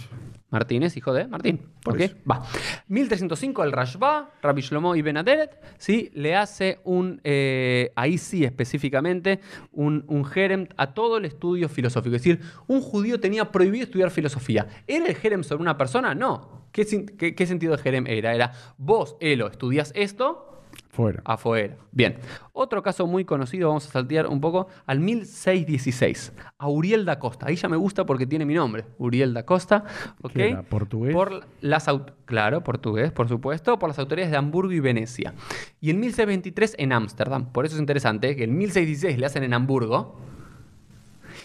[0.49, 1.61] Martínez, hijo de Martín.
[1.83, 1.99] Por ¿Ok?
[2.01, 2.15] eso.
[2.29, 2.43] Va.
[2.87, 6.09] 1305, el Rashba, Rabbi Shlomo Ibn Aderet, ¿sí?
[6.13, 9.39] le hace un, eh, ahí sí específicamente,
[9.73, 12.15] un, un jerem a todo el estudio filosófico.
[12.15, 14.67] Es decir, un judío tenía prohibido estudiar filosofía.
[14.87, 16.15] ¿Era el jerem sobre una persona?
[16.15, 16.67] No.
[16.71, 16.85] ¿Qué,
[17.17, 18.33] qué- qué sentido de jerem era?
[18.35, 20.56] Era, vos, Elo, estudias esto,
[20.97, 21.21] Fuera.
[21.25, 21.77] afuera.
[21.91, 22.17] Bien.
[22.53, 27.45] Otro caso muy conocido, vamos a saltear un poco, al 1616, a Uriel da Costa.
[27.47, 29.83] Ahí ya me gusta porque tiene mi nombre, Uriel da Costa.
[30.23, 30.33] ¿ok?
[30.33, 31.13] ¿Qué era, portugués?
[31.13, 31.85] Por las
[32.25, 35.35] claro, portugués, por supuesto, por las autoridades de Hamburgo y Venecia.
[35.79, 37.51] Y en 1623 en Ámsterdam.
[37.51, 40.19] Por eso es interesante que en 1616 le hacen en Hamburgo.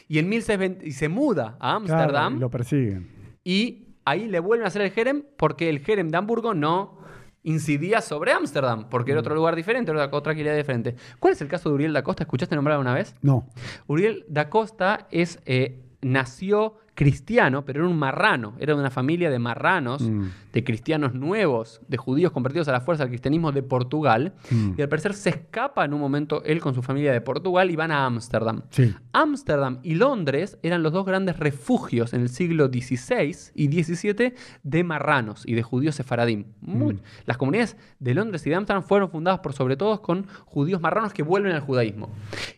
[0.08, 3.10] Y en 1620 y se muda a Claro, Ámsterdam y lo persiguen.
[3.44, 6.98] y ahí le vuelven a hacer el Jerem porque el Jerem de Hamburgo no
[7.44, 9.24] incidía sobre Ámsterdam, porque era Mm.
[9.24, 10.94] otro lugar diferente, era otra actividad diferente.
[11.18, 12.22] ¿Cuál es el caso de Uriel da Costa?
[12.22, 13.14] ¿Escuchaste nombrar alguna vez?
[13.22, 13.46] No.
[13.88, 19.30] Uriel da Costa es, eh, nació cristiano, pero era un marrano, era de una familia
[19.30, 20.24] de marranos, Mm.
[20.52, 24.72] de cristianos nuevos, de judíos convertidos a la fuerza del cristianismo de Portugal, Mm.
[24.76, 27.76] y al parecer se escapa en un momento él con su familia de Portugal y
[27.76, 28.60] van a Ámsterdam.
[28.68, 28.94] Sí.
[29.14, 34.84] Ámsterdam y Londres eran los dos grandes refugios en el siglo XVI y XVII de
[34.84, 36.46] marranos y de judíos sefaradín.
[36.60, 37.00] Muy- Mm.
[37.24, 41.14] Las comunidades de Londres y de Ámsterdam fueron fundadas por sobre todo con judíos marranos
[41.14, 42.10] que vuelven al judaísmo.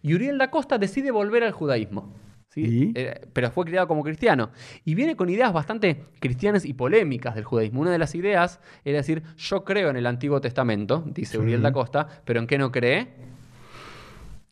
[0.02, 2.12] Y Uriel da Costa decide volver al judaísmo.
[2.56, 4.50] Eh, pero fue criado como cristiano.
[4.84, 7.80] Y viene con ideas bastante cristianas y polémicas del judaísmo.
[7.80, 11.38] Una de las ideas era decir, yo creo en el Antiguo Testamento, dice.
[11.38, 13.08] Uriel da Costa, pero ¿en qué no cree?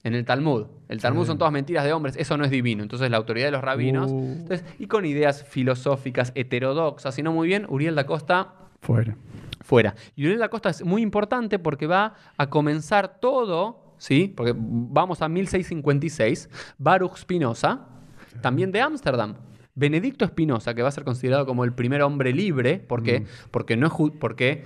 [0.05, 0.66] En el Talmud.
[0.88, 1.28] El Talmud Sí.
[1.28, 2.82] son todas mentiras de hombres, eso no es divino.
[2.82, 4.11] Entonces la autoridad de los rabinos.
[4.11, 4.34] Uh.
[4.40, 9.16] Entonces, y con ideas filosóficas heterodoxas, y no muy bien, Uriel da Costa Fuera.
[9.61, 9.94] fuera.
[10.16, 14.32] Y Uriel da Costa es muy importante porque va a comenzar todo, ¿sí?
[14.36, 17.86] Porque vamos a 1656, Baruch Spinoza,
[18.40, 19.36] también de Ámsterdam.
[19.76, 23.24] Benedicto Spinoza, que va a ser considerado como el primer hombre libre, ¿por qué?
[23.53, 24.64] Porque, no es porque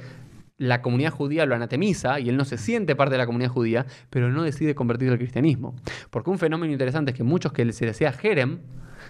[0.57, 3.85] la comunidad judía lo anatemiza y él no se siente parte de la comunidad judía,
[4.09, 5.77] pero no decide convertirse al cristianismo.
[6.11, 8.61] Porque un fenómeno interesante es que muchos que se decía Jerem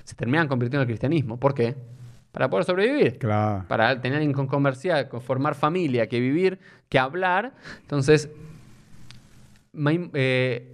[0.03, 1.39] se terminan convirtiendo al cristianismo.
[1.39, 1.77] ¿Por qué?
[2.33, 3.64] Para poder sobrevivir Claro.
[3.68, 6.59] para tener income comercial, con formar familia, que vivir,
[6.89, 7.55] que hablar.
[7.83, 8.29] Entonces,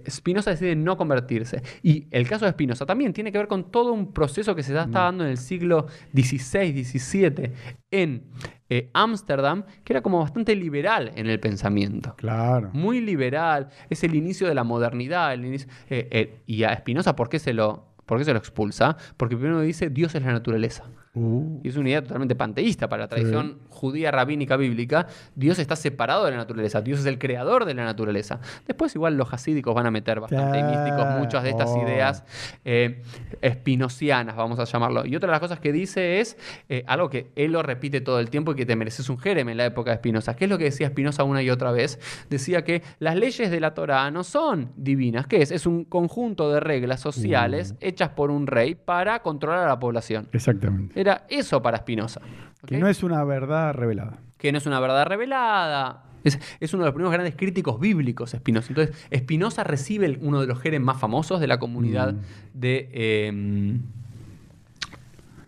[0.09, 1.61] Spinoza decide no convertirse.
[1.81, 4.71] Y el caso de Spinoza también tiene que ver con todo un proceso que se
[4.73, 7.51] está dando en el siglo XVI, XVII
[7.91, 8.23] en
[8.69, 12.15] eh, Ámsterdam, que era como bastante liberal en el pensamiento.
[12.17, 12.69] Claro.
[12.73, 15.33] Muy liberal, es el inicio de la modernidad.
[15.33, 18.39] el inicio- eh, eh, y a Spinoza, ¿por qué, se lo, ¿por qué se lo
[18.39, 18.97] expulsa?
[19.17, 20.85] Porque primero dice Dios es la naturaleza.
[21.15, 25.05] Uh, Y es una idea totalmente panteísta para la tradición judía rabínica bíblica.
[25.35, 26.81] Dios está separado de la naturaleza.
[26.81, 28.39] Dios es el creador de la naturaleza.
[28.65, 31.81] Después, igual, los hasídicos van a meter bastante místicos muchas de estas Oh.
[31.83, 32.23] ideas
[32.65, 33.01] eh,
[33.41, 35.05] espinocianas, vamos a llamarlo.
[35.05, 36.37] Y otra de las cosas que dice es
[36.69, 39.47] eh, algo que él lo repite todo el tiempo y que te mereces un jerem
[39.49, 40.35] en la época de Spinoza.
[40.35, 41.99] ¿Qué es lo que decía Spinoza una y otra vez?
[42.29, 45.27] Decía que las leyes de la Torah no son divinas.
[45.27, 45.51] ¿Qué es?
[45.51, 50.27] Es un conjunto de reglas sociales hechas por un rey para controlar a la población.
[50.31, 51.02] exactamente.
[51.03, 52.21] Era eso para Spinoza.
[52.65, 54.19] Que no es una verdad revelada.
[54.37, 56.05] Que no es una verdad revelada.
[56.23, 58.69] Es, es uno de los primeros grandes críticos bíblicos, Spinoza.
[58.69, 62.19] Entonces, Spinoza recibe el- uno de los genes más famosos de la comunidad Mm.
[62.53, 62.89] de.
[62.93, 63.77] eh,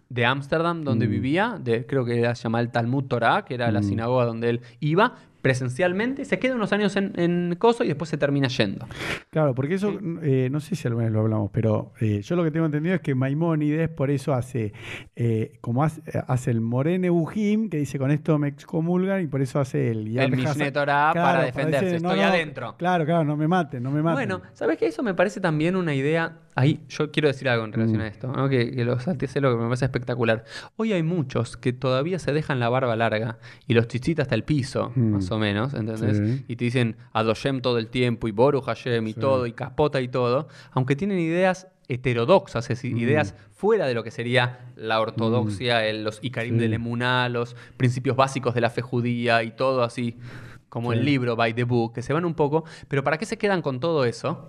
[0.09, 1.11] de Ámsterdam, donde Mm.
[1.11, 3.83] vivía, de, creo que era llamada el Talmud Torah, que era la Mm.
[3.83, 5.15] sinagoga donde él iba
[5.45, 8.87] presencialmente, se queda unos años en, en Coso y después se termina yendo.
[9.29, 9.93] Claro, porque eso,
[10.23, 12.95] eh, no sé si alguna vez lo hablamos, pero eh, yo lo que tengo entendido
[12.95, 14.73] es que Maimónides por eso hace,
[15.15, 19.43] eh, como hace, hace el Morene Bujim, que dice con esto me excomulgan, y por
[19.43, 21.85] eso hace el Yad El Mishneh Torah para defenderse.
[21.85, 22.75] decir, Estoy adentro.
[22.79, 24.15] Claro, claro, no me maten, no me maten.
[24.27, 24.87] Bueno, ¿sabes qué?
[24.87, 26.39] Eso me parece también una idea.
[26.57, 28.01] Ahí yo quiero decir algo en relación Mm.
[28.01, 28.47] a esto, ¿no?
[28.47, 30.45] que, que lo salteé lo que me parece espectacular.
[30.77, 34.43] Hoy hay muchos que todavía se dejan la barba larga y los chichitas hasta el
[34.45, 35.11] piso, Mm.
[35.15, 36.17] más o menos, ¿entendés?
[36.17, 36.45] Sí.
[36.47, 39.19] Y te dicen Adoshem todo el tiempo y Boru Hashem y Sí.
[39.19, 42.99] todo, y Capota y todo, aunque tienen ideas heterodoxas, es decir, Mm.
[42.99, 46.61] ideas fuera de lo que sería la ortodoxia, el- los Ikarim Sí.
[46.61, 50.17] del Emuná, los principios básicos de la fe judía y todo así,
[50.69, 53.37] como el libro By the Book, que se van un poco, pero ¿para qué se
[53.37, 54.47] quedan con todo eso?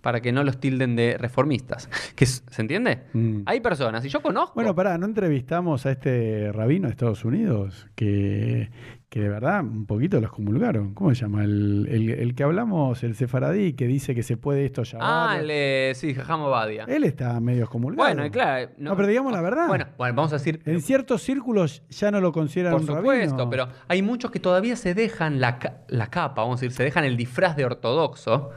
[0.00, 1.88] Para que no los tilden de reformistas.
[2.14, 3.04] Que, ¿Se entiende?
[3.12, 3.42] Mm.
[3.46, 4.54] Hay personas, y yo conozco.
[4.54, 8.70] Bueno, pará, ¿no entrevistamos a este rabino de Estados Unidos que,
[9.18, 10.94] que de verdad un poquito los comulgaron?
[10.94, 11.42] ¿Cómo se llama?
[11.42, 14.98] El, el- el que hablamos, el sefaradí, que dice que se puede esto ya.
[15.00, 16.84] ah, el, eh, sí, Jajam Badia.
[16.86, 18.14] Él está medio excomulgado.
[18.14, 18.70] Bueno, claro.
[18.78, 19.66] No, pero digamos la verdad.
[19.66, 20.60] Bueno, bueno, vamos a decir.
[20.66, 23.50] En ciertos círculos ya no lo consideran Por un supuesto, rabino.
[23.50, 25.58] pero hay muchos que todavía se dejan la,
[25.88, 28.50] la capa, vamos a decir, se dejan el disfraz de ortodoxo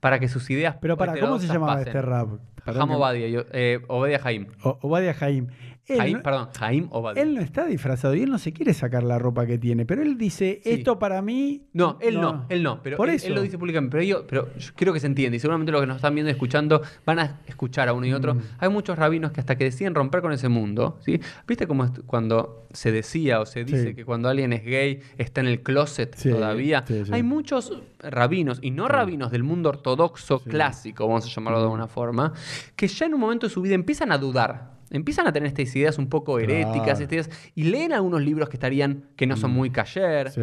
[0.00, 0.76] para que sus ideas.
[0.80, 1.88] Pero para, ¿cómo se llamaba pasen.
[1.88, 2.28] este rap?
[2.64, 4.46] Jajam Obadia, yo- eh, Obadia Jaim.
[4.64, 5.48] O- Obadia Jaim.
[5.88, 9.04] Él, Jaim, no- perdón, Jaim él no está disfrazado y él no se quiere sacar
[9.04, 10.70] la ropa que tiene, pero él dice, Sí.
[10.70, 11.62] esto para mí...
[11.74, 13.28] No, él no, él no, pero Por él, eso.
[13.28, 13.92] él lo dice públicamente.
[13.96, 16.28] Pero yo, pero yo creo que se entiende y seguramente los que nos están viendo
[16.30, 18.34] y escuchando van a escuchar a uno y otro.
[18.34, 18.40] Mm.
[18.58, 21.20] Hay muchos rabinos que hasta que deciden romper con ese mundo, ¿sí?
[21.46, 23.94] ¿Viste cómo cuando se decía o se dice Sí.
[23.94, 26.84] que cuando alguien es gay está en el closet Sí, todavía?
[27.12, 31.66] Hay muchos rabinos, y no rabinos del mundo ortodoxo clásico, vamos a llamarlo de Mm.
[31.68, 32.32] alguna forma,
[32.74, 34.75] que ya en un momento de su vida empiezan a dudar.
[34.90, 36.90] Empiezan a tener estas ideas un poco heréticas, Claro.
[37.02, 40.40] estas ideas, y leen algunos libros que estarían, que no son muy cayer, Sí.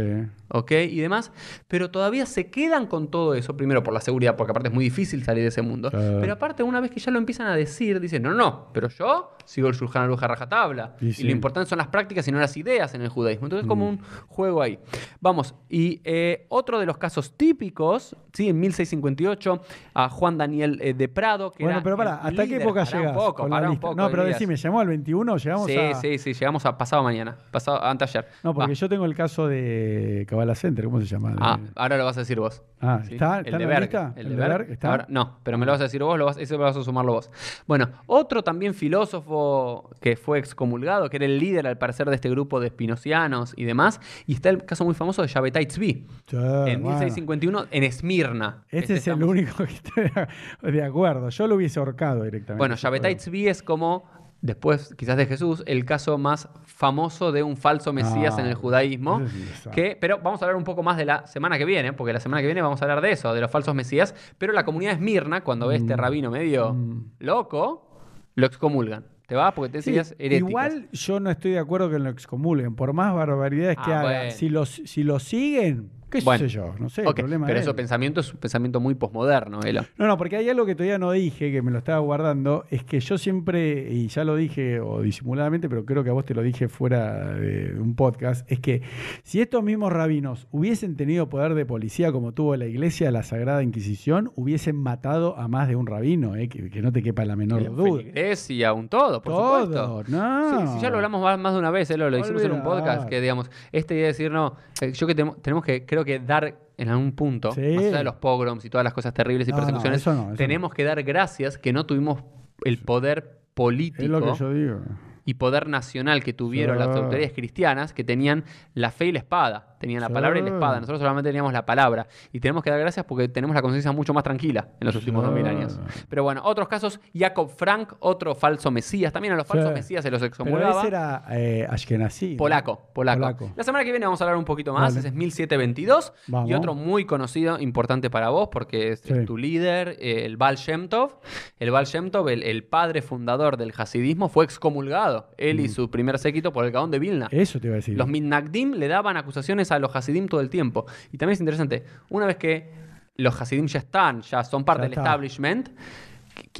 [0.50, 0.72] ¿ok?
[0.89, 1.32] Y demás,
[1.68, 4.84] pero todavía se quedan con todo eso, primero por la seguridad, porque aparte es muy
[4.84, 6.18] difícil salir de ese mundo, Claro.
[6.20, 8.89] pero aparte una vez que ya lo empiezan a decir, dicen, no, no, no, pero
[8.89, 12.39] yo sigo el Shulchan Aruch a rajatabla, Y lo importante son las prácticas y no
[12.39, 14.78] las ideas en el judaísmo, entonces es como un juego ahí.
[15.22, 18.50] Vamos, y eh, otro de los casos típicos, ¿sí?
[18.50, 19.62] En 1658,
[19.94, 22.84] a Juan Daniel eh, de Prado, que Bueno, era pero pará, el ¿hasta qué época
[22.84, 23.12] llegas?
[23.12, 24.39] un poco, pará un poco, no, pero Elías.
[24.39, 25.38] decime, ¿llegamos al 21?
[25.38, 25.93] ¿Llegamos Sí, a...?
[25.95, 28.27] sí, sí, llegamos a pasado mañana, pasado, anteayer.
[28.43, 28.73] No, porque Va.
[28.73, 31.31] yo tengo el caso de Cabala Center, ¿cómo se llama?
[31.31, 32.61] De- Ah, ahora lo vas a decir vos.
[32.81, 33.13] Ah, ¿sí?
[33.13, 33.81] ¿está- el está de la Berg.
[33.81, 34.13] lista?
[34.17, 34.57] El ¿El de Berg.
[34.59, 34.89] Berg está?
[34.91, 36.84] Ahora- no, pero me lo vas a decir vos, lo vas, ese lo vas a
[36.84, 37.31] sumarlo vos.
[37.67, 42.29] Bueno, otro también filósofo que fue excomulgado, que era el líder al parecer de este
[42.29, 46.36] grupo de espinocianos y demás, y está el caso muy famoso de Shabbatai Tzvi, Sí,
[46.36, 46.97] en bueno.
[46.99, 48.63] 1651 en Esmirna.
[48.69, 51.29] Este es el único que estoy de acuerdo.
[51.29, 52.57] Yo lo hubiese ahorcado directamente.
[52.59, 54.03] Bueno, Shabbatai Tzvi es como,
[54.44, 58.54] después quizás de Jesús, el caso más famoso de un falso mesías Ah, en el
[58.56, 59.16] judaísmo.
[59.16, 59.72] un desastre.
[59.72, 62.20] Que, pero vamos a hablar un poco más de la semana que viene, porque la
[62.20, 64.14] semana que viene vamos a hablar de eso, de los falsos mesías.
[64.38, 66.00] Pero la comunidad Esmirna, cuando ve a este Mm.
[66.00, 67.06] rabino medio Mm.
[67.20, 67.88] loco,
[68.36, 69.06] lo excomulgan.
[69.28, 69.54] ¿Te va?
[69.56, 70.50] Porque te Sí, decías heréticas.
[70.50, 72.76] igual yo no estoy de acuerdo que lo excomulguen.
[72.76, 74.32] Por más barbaridades que Ah, haga, bueno.
[74.32, 75.89] si, los, si lo siguen,
[76.20, 76.39] qué Bueno.
[76.39, 77.01] sé yo, no sé.
[77.03, 79.82] El problema pero es ese pensamiento es un pensamiento muy posmoderno, Elo.
[79.97, 82.84] No, no, porque hay algo que todavía no dije, que me lo estaba guardando, es
[82.84, 86.34] que yo siempre, y ya lo dije o disimuladamente, pero creo que a vos te
[86.34, 88.82] lo dije fuera de un podcast, es que
[89.24, 93.24] si estos mismos rabinos hubiesen tenido poder de policía como tuvo la iglesia de la
[93.24, 97.26] Sagrada Inquisición, hubiesen matado a más de un rabino, eh, que, que no te quepa
[97.26, 97.97] la menor duda.
[97.97, 100.03] feligresía, un todo, por Todo, supuesto.
[100.09, 100.49] no.
[100.61, 102.64] Sí, sí, ya lo hablamos más, más de una vez, Elo, lo hicimos en un
[102.64, 106.03] podcast, que digamos, esta idea de decir, no, eh, yo que tenemos, tenemos que, creo
[106.06, 107.62] que dar en algún punto, Sí.
[107.76, 110.28] más allá de los pogroms y todas las cosas terribles y No, persecuciones, eso no,
[110.30, 112.24] eso tenemos que dar gracias que no tuvimos
[112.66, 114.80] el poder político Es lo que yo digo.
[115.26, 118.43] y poder nacional que tuvieron las autoridades cristianas que tenían
[118.74, 119.72] la fe y la espada.
[119.84, 120.75] Tenían la palabra y la espada.
[120.79, 122.07] Nosotros solamente teníamos la palabra.
[122.31, 125.23] Y tenemos que dar gracias porque tenemos la conciencia mucho más tranquila en los últimos
[125.25, 125.27] Sí.
[125.29, 125.77] 2000 años.
[126.07, 129.11] Pero bueno, otros casos, Jacob Frank, otro falso mesías.
[129.11, 129.73] También a los falsos Sí.
[129.73, 130.79] mesías se los Pero excomulgaba.
[130.79, 132.36] ese era eh, Ashkenazi.
[132.36, 133.51] Polaco, polaco, Polaco.
[133.57, 134.95] La semana que viene vamos a hablar un poquito más.
[134.95, 136.13] Ese es 1722.
[136.27, 136.49] Vamos.
[136.49, 139.25] Y otro muy conocido, importante para vos, porque es Sí.
[139.25, 141.19] tu líder, el Baal Shem Tov.
[141.59, 145.27] El Baal Shem Tov, el, el padre fundador del hasidismo, fue excomulgado.
[145.38, 145.65] Él Mm.
[145.65, 147.27] y su primer séquito por el Gaón de Vilna.
[147.31, 147.97] Eso te iba a decir.
[147.97, 150.86] Los Mitnagdim le daban acusaciones a los Hasidim todo el tiempo.
[151.11, 152.71] Y también es interesante, una vez que
[153.17, 155.69] los Hasidim ya están, ya son parte Ya del establishment,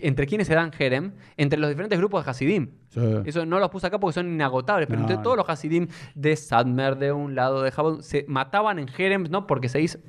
[0.01, 1.14] ¿entre quiénes se dan Jerem?
[1.36, 2.70] Entre los diferentes grupos de Hasidim.
[2.89, 3.01] Sí.
[3.26, 5.24] Eso no los puse acá porque son inagotables, pero No, entre no.
[5.24, 9.47] todos los Hasidim de Sadmer, de un lado, de Jabón, se mataban en Jerem, ¿no?
[9.47, 9.99] Porque se dice...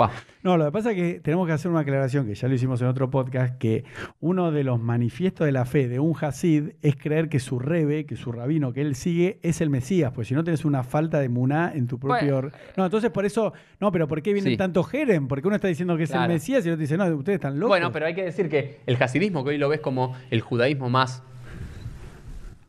[0.00, 0.10] Va.
[0.42, 2.80] No, lo que pasa es que tenemos que hacer una aclaración, que ya lo hicimos
[2.80, 3.84] en otro podcast, que
[4.20, 8.06] uno de los manifiestos de la fe de un Hasid es creer que su rebe,
[8.06, 11.20] que su rabino que él sigue, es el Mesías, pues si no tenés una falta
[11.20, 12.40] de muná en tu propio...
[12.42, 12.56] Bueno.
[12.76, 13.52] No, entonces por eso...
[13.80, 14.56] No, pero ¿por qué vienen Sí.
[14.56, 15.28] tanto Jerem?
[15.28, 16.24] Porque uno está diciendo que es Claro.
[16.24, 17.68] el Mesías y el otro dice, no, ustedes están locos.
[17.68, 20.88] Bueno, pero hay que decir que el hasidismo, que hoy lo ves como el judaísmo
[20.88, 21.22] más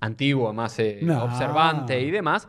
[0.02, 1.24] antiguo, más eh, No.
[1.24, 2.48] observante y demás,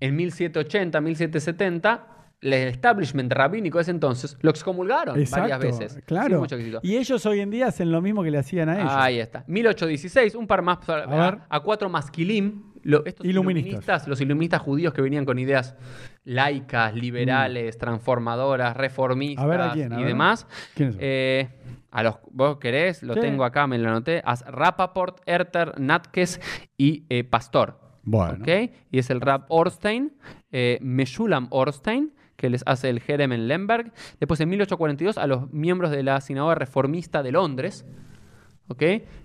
[0.00, 2.06] en 1780, 1770,
[2.42, 6.02] el establishment rabínico de ese entonces lo excomulgaron Exacto, varias veces.
[6.04, 6.40] claro.
[6.40, 6.56] mucho.
[6.82, 8.92] Y ellos hoy en día hacen lo mismo que le hacían a ellos.
[8.92, 9.44] Ahí está.
[9.46, 12.64] 1816, un par más a, cuatro masquilim.
[12.84, 13.68] Lo- estos Iluministas.
[13.70, 15.76] iluministas, los iluministas judíos que venían con ideas
[16.24, 19.48] laicas, liberales, transformadoras, reformistas Mm.
[19.48, 19.92] A ver, ¿a quién?
[19.92, 20.06] A y ver.
[20.08, 20.46] demás.
[20.74, 21.00] ¿Quiénes son?
[21.04, 21.48] Eh,
[21.92, 23.02] a los, ¿Vos querés?
[23.04, 24.20] Lo tengo acá, me lo anoté.
[24.24, 26.40] A Rapaport, Erter, Natkes
[26.76, 27.78] y eh, Pastor.
[28.02, 28.44] Bueno.
[28.90, 30.12] Y es el rap Orstein,
[30.50, 33.92] eh, Meshulam Orstein, que les hace el Jerem en Lemberg.
[34.20, 37.86] Después, en 1842, a los miembros de la sinagoga reformista de Londres,
[38.68, 38.82] ¿ok?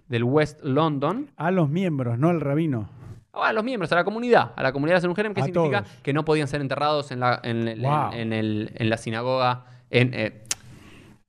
[0.08, 1.32] Del West London.
[1.38, 2.90] A los miembros, no al rabino.
[3.34, 4.52] A los miembros, a la comunidad.
[4.56, 5.98] A la comunidad de hacer un Jerem, que A significa todos.
[6.02, 8.12] que no podían ser enterrados en la, en, en- Wow.
[8.14, 10.44] en el- en la sinagoga, en, eh,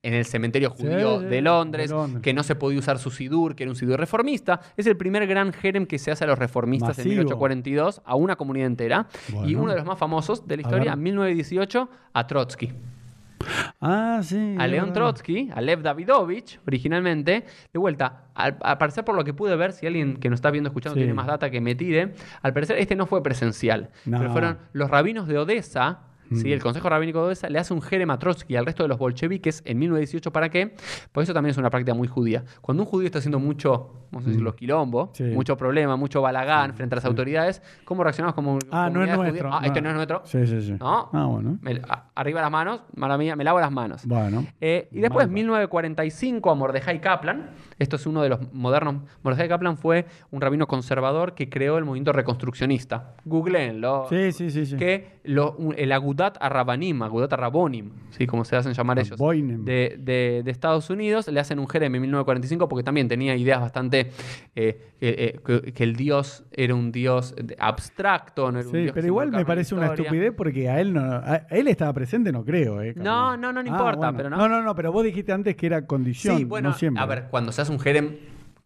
[0.08, 2.22] en el cementerio judío sí, de, Londres, de Londres.
[2.22, 4.60] que no se podía usar su sidur, que era un sidur reformista.
[4.76, 7.22] Es el primer gran Jerem que se hace a los reformistas en Masivo.
[7.24, 9.06] 1842, a una comunidad entera.
[9.46, 12.72] Y uno de los más famosos de la historia, en 1918, a Trotsky.
[13.80, 14.56] Ah, sí.
[14.58, 14.92] A León.
[14.92, 19.72] Trotsky, a Lev Davidovich, originalmente, de vuelta, al, al parecer por lo que pude ver,
[19.72, 21.00] si alguien que nos está viendo, escuchando, Sí.
[21.00, 24.18] tiene más data que me tire, al parecer este no fue presencial, No.
[24.18, 26.00] pero fueron los rabinos de Odessa,
[26.30, 26.48] ¿sí?
[26.48, 26.52] Mm.
[26.52, 28.88] el Consejo Rabínico de Odessa, le hace un jerem a Trotsky y al resto de
[28.88, 30.74] los bolcheviques en 1918, ¿para qué?
[31.12, 32.44] Pues eso también es una práctica muy judía.
[32.60, 35.10] Cuando un judío está haciendo mucho, vamos a decirlo, quilombo, Mm.
[35.14, 35.24] Sí.
[35.24, 39.50] mucho problema, mucho balagán frente a las autoridades, ¿cómo reaccionamos como Ah, no es nuestro.
[39.52, 40.22] Ah, este no es nuestro.
[40.24, 40.76] Sí, sí, sí.
[40.78, 41.08] No.
[41.12, 41.58] Ah, bueno.
[41.62, 44.06] Me- a- arriba las manos, mala mía, me lavo las manos.
[44.06, 44.46] Bueno.
[44.60, 45.34] Eh, y después, Malva.
[45.34, 47.50] 1945, a Mordejai Kaplan.
[47.78, 48.96] Esto es uno de los modernos.
[49.22, 53.14] Mordejai Kaplan fue un rabino conservador que creó el movimiento reconstruccionista.
[53.24, 54.06] Googleenlo.
[54.08, 54.66] Sí, sí, sí.
[54.66, 54.76] sí.
[54.76, 58.26] Que lo- el Agudat Arrabanim, Agudat Arrabonim, ¿sí?
[58.26, 62.02] como se hacen llamar ellos, de, de- de Estados Unidos, le hacen un jerem en
[62.02, 64.10] 1945 porque también tenía ideas bastante.
[64.56, 68.92] eh, eh, que, que el dios era un dios abstracto, no era un Sí, dios
[68.94, 71.00] pero igual me parece una estupidez porque a él no.
[71.02, 72.82] a él estaba presente, no creo.
[72.82, 74.36] Eh, No, no, no, no importa, pero no.
[74.36, 76.36] No, no, no, pero vos dijiste antes que era condición.
[76.38, 77.00] Sí, bueno, no siempre.
[77.02, 78.16] a ver, cuando se hace un jerem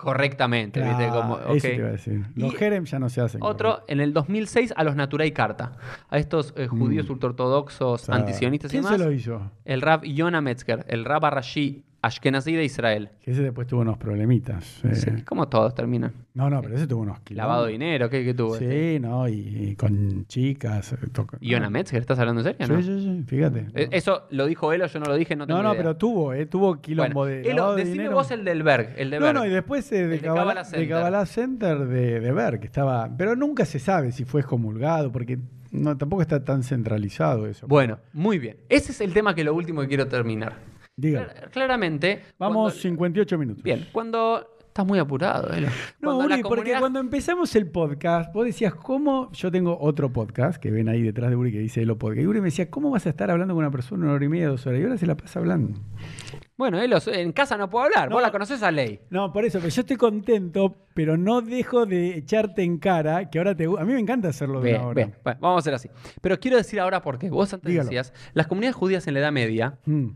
[0.02, 0.96] correctamente, ¿viste?
[1.06, 1.60] Claro, Como, Eso ok.
[1.60, 2.26] te iba a decir.
[2.34, 3.40] Los Jerem ya no se hacen.
[3.42, 5.72] Otro, en el 2006, a los Naturay Carta,
[6.10, 7.94] a estos eh, judíos ultraortodoxos, Mm.
[7.94, 8.98] O sea, antisionistas y ¿Quién demás.
[9.00, 9.50] se lo hizo?
[9.64, 13.10] El Rab Yonah Metzger, el Rab Arashi Ashkenazi de Israel.
[13.22, 14.84] Que ese después tuvo unos problemitas.
[14.84, 14.94] eh.
[14.96, 16.12] Sí, como todos terminan.
[16.34, 17.48] No, no, pero ese tuvo unos quilombos.
[17.48, 18.56] Lavado de dinero, ¿qué, qué tuvo?
[18.56, 19.34] Sí, no, y,
[19.70, 20.94] y con chicas.
[20.94, 21.70] eh, toca- Yonah no.
[21.70, 22.66] Metzger, ¿estás hablando en serio?
[22.66, 22.82] Sí, no?
[22.82, 23.66] sí, sí, fíjate.
[23.74, 25.36] Eh, ¿Eso lo dijo él o yo no lo dije?
[25.36, 25.82] No, tengo no, no, idea.
[25.82, 27.50] pero tuvo, eh, tuvo quilombo Bueno, de.
[27.50, 28.14] Elo, decime dinero.
[28.14, 28.94] vos el del Berg.
[28.96, 29.34] El de No, Berg.
[29.36, 30.88] no, y después eh, de, Kabbalah, de Center.
[30.88, 33.08] Kabbalah Center de, de Ver, que estaba.
[33.16, 35.38] Pero nunca se sabe si fue excomulgado, porque
[35.70, 37.66] no, tampoco está tan centralizado eso.
[37.68, 38.56] Bueno, muy bien.
[38.68, 40.71] Ese es el tema que lo último que quiero terminar.
[41.52, 42.22] Claramente.
[42.38, 43.62] Vamos cuando- 58 minutos.
[43.62, 44.48] Bien, cuando.
[44.72, 45.68] Estás muy apurado, Elo.
[46.00, 49.30] No, Uri, porque cuando empezamos el podcast, vos decías, ¿cómo?
[49.32, 52.22] Yo tengo otro podcast que ven ahí detrás de Uri que dice Elo Podcast.
[52.22, 54.28] Y Uri me decía, ¿cómo vas a estar hablando con una persona una hora y
[54.30, 54.80] media, dos horas?
[54.80, 55.78] Y ahora se la pasa hablando.
[56.56, 58.08] Bueno, Elo, en casa no puedo hablar.
[58.08, 58.14] No.
[58.14, 58.98] Vos la conocés a ley.
[59.10, 63.36] No, por eso, pero yo estoy contento, pero no dejo de echarte en cara que
[63.36, 63.64] ahora te.
[63.66, 64.94] A mí me encanta hacerlo de Bien, una hora.
[64.94, 65.14] bien.
[65.22, 65.90] Bueno, vamos a hacer así.
[66.22, 67.28] Pero quiero decir ahora por qué.
[67.28, 67.90] Vos antes Dígalo.
[67.90, 70.12] decías, las comunidades judías en la Edad Media, Mm.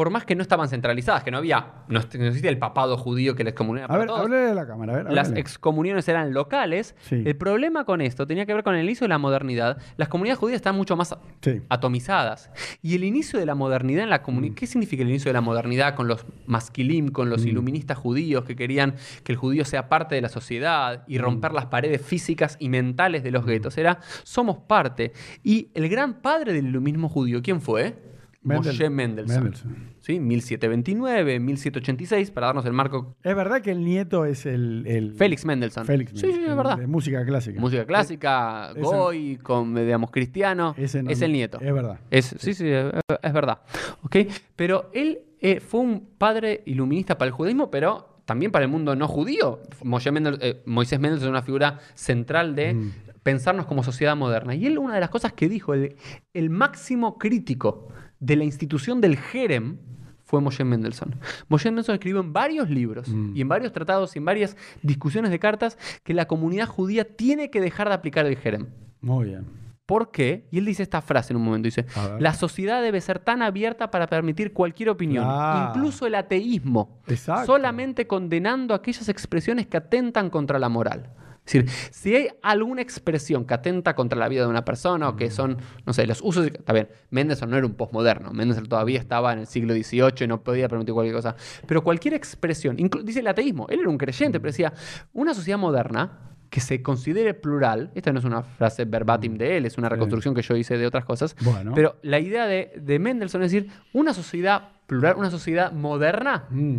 [0.00, 3.44] Por más que no estaban centralizadas, que no había, no, existía el papado judío que
[3.44, 4.94] les comunía A ver, háblale a la cámara.
[4.94, 6.94] A ver, las excomuniones eran locales.
[7.02, 7.22] Sí.
[7.22, 9.76] El problema con esto tenía que ver con el inicio de la modernidad.
[9.98, 11.60] Las comunidades judías están mucho más Sí.
[11.68, 12.50] atomizadas.
[12.80, 14.54] Y el inicio de la modernidad en la comunidad.
[14.54, 18.56] ¿Qué significa el inicio de la modernidad con los masquilim, con los iluministas judíos que
[18.56, 22.70] querían que el judío sea parte de la sociedad y romper las paredes físicas y
[22.70, 23.76] mentales de los guetos?
[23.76, 25.12] Era, somos parte.
[25.44, 28.08] Y el gran padre del iluminismo judío, ¿quién fue?
[28.42, 29.42] Mendel- Moshe Mendelssohn.
[29.44, 29.76] Mendelssohn.
[30.00, 30.18] ¿Sí?
[30.18, 33.16] 1729, 1786, para darnos el marco.
[33.22, 34.84] Es verdad que el nieto es el.
[34.86, 35.84] el- Félix Mendelssohn.
[35.84, 36.12] Félix.
[36.12, 36.78] Sí, sí, es verdad.
[36.78, 37.60] De música clásica.
[37.60, 40.74] Música clásica, Ese- Goy, con, digamos, cristiano.
[40.78, 41.58] Ese no- es el nieto.
[41.60, 42.00] Es verdad.
[42.10, 42.86] Es- sí, sí, es,
[43.22, 43.60] es verdad.
[44.02, 44.16] ¿Ok?
[44.56, 48.94] Pero él eh, fue un padre iluminista para el judaísmo, pero también para el mundo
[48.96, 49.60] no judío.
[49.82, 52.92] Mendel- eh, Moisés Mendelssohn es una figura central de Mm.
[53.22, 54.54] pensarnos como sociedad moderna.
[54.54, 55.96] Y él, una de las cosas que dijo, el,
[56.34, 57.88] el máximo crítico
[58.20, 59.78] de la institución del Jerem,
[60.24, 61.16] fue Moshe Mendelssohn.
[61.48, 63.36] Moshe Mendelssohn escribió en varios libros Mm.
[63.36, 67.50] y en varios tratados y en varias discusiones de cartas que la comunidad judía tiene
[67.50, 68.68] que dejar de aplicar el Jerem.
[69.00, 69.46] Muy bien.
[69.86, 70.46] ¿Por qué?
[70.52, 71.84] Y él dice esta frase en un momento, dice,
[72.20, 75.70] la sociedad debe ser tan abierta para permitir cualquier opinión, Claro.
[75.74, 77.46] incluso el ateísmo, Exacto.
[77.46, 81.10] solamente condenando aquellas expresiones que atentan contra la moral.
[81.46, 85.16] Es decir, si hay alguna expresión que atenta contra la vida de una persona o
[85.16, 86.46] que son, no sé, los usos...
[86.46, 90.26] Está bien, Mendelssohn no era un postmoderno, Mendelssohn todavía estaba en el siglo XVIII y
[90.28, 91.34] no podía permitir cualquier cosa.
[91.66, 94.72] Pero cualquier expresión, dice el ateísmo, él era un creyente, pero decía,
[95.12, 96.18] una sociedad moderna
[96.50, 100.34] que se considere plural, esta no es una frase verbatim de él, es una reconstrucción
[100.34, 101.72] que yo hice de otras cosas, Bueno.
[101.74, 106.78] pero la idea de, de Mendelssohn es decir, una sociedad plural, una sociedad moderna, Mm.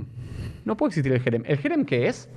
[0.66, 1.44] no puede existir el Jerem.
[1.46, 2.30] ¿El Jerem qué es?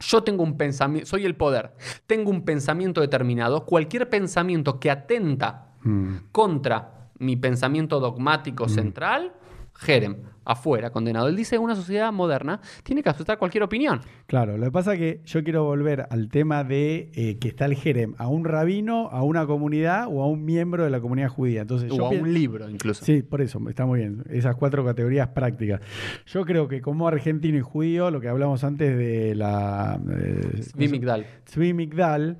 [0.00, 1.72] Yo tengo un pensamiento, soy el poder,
[2.06, 6.16] tengo un pensamiento determinado, cualquier pensamiento que atenta Mm.
[6.32, 9.32] contra mi pensamiento dogmático central,
[9.80, 11.28] Jerem, afuera, condenado.
[11.28, 14.00] Él dice, una sociedad moderna tiene que aceptar cualquier opinión.
[14.26, 17.64] Claro, lo que pasa es que yo quiero volver al tema de eh, que está
[17.64, 21.28] el Jerem, a un rabino, a una comunidad o a un miembro de la comunidad
[21.28, 21.62] judía.
[21.62, 23.04] Entonces, yo O a un libro, incluso.
[23.04, 24.22] Sí, por eso, está muy bien.
[24.28, 25.80] Esas cuatro categorías prácticas.
[26.26, 29.98] Yo creo que como argentino y judío, lo que hablamos antes de la...
[30.10, 31.26] eh, Zvi Migdal.
[31.48, 32.38] Zvi Migdal,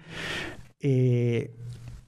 [0.81, 1.53] eh,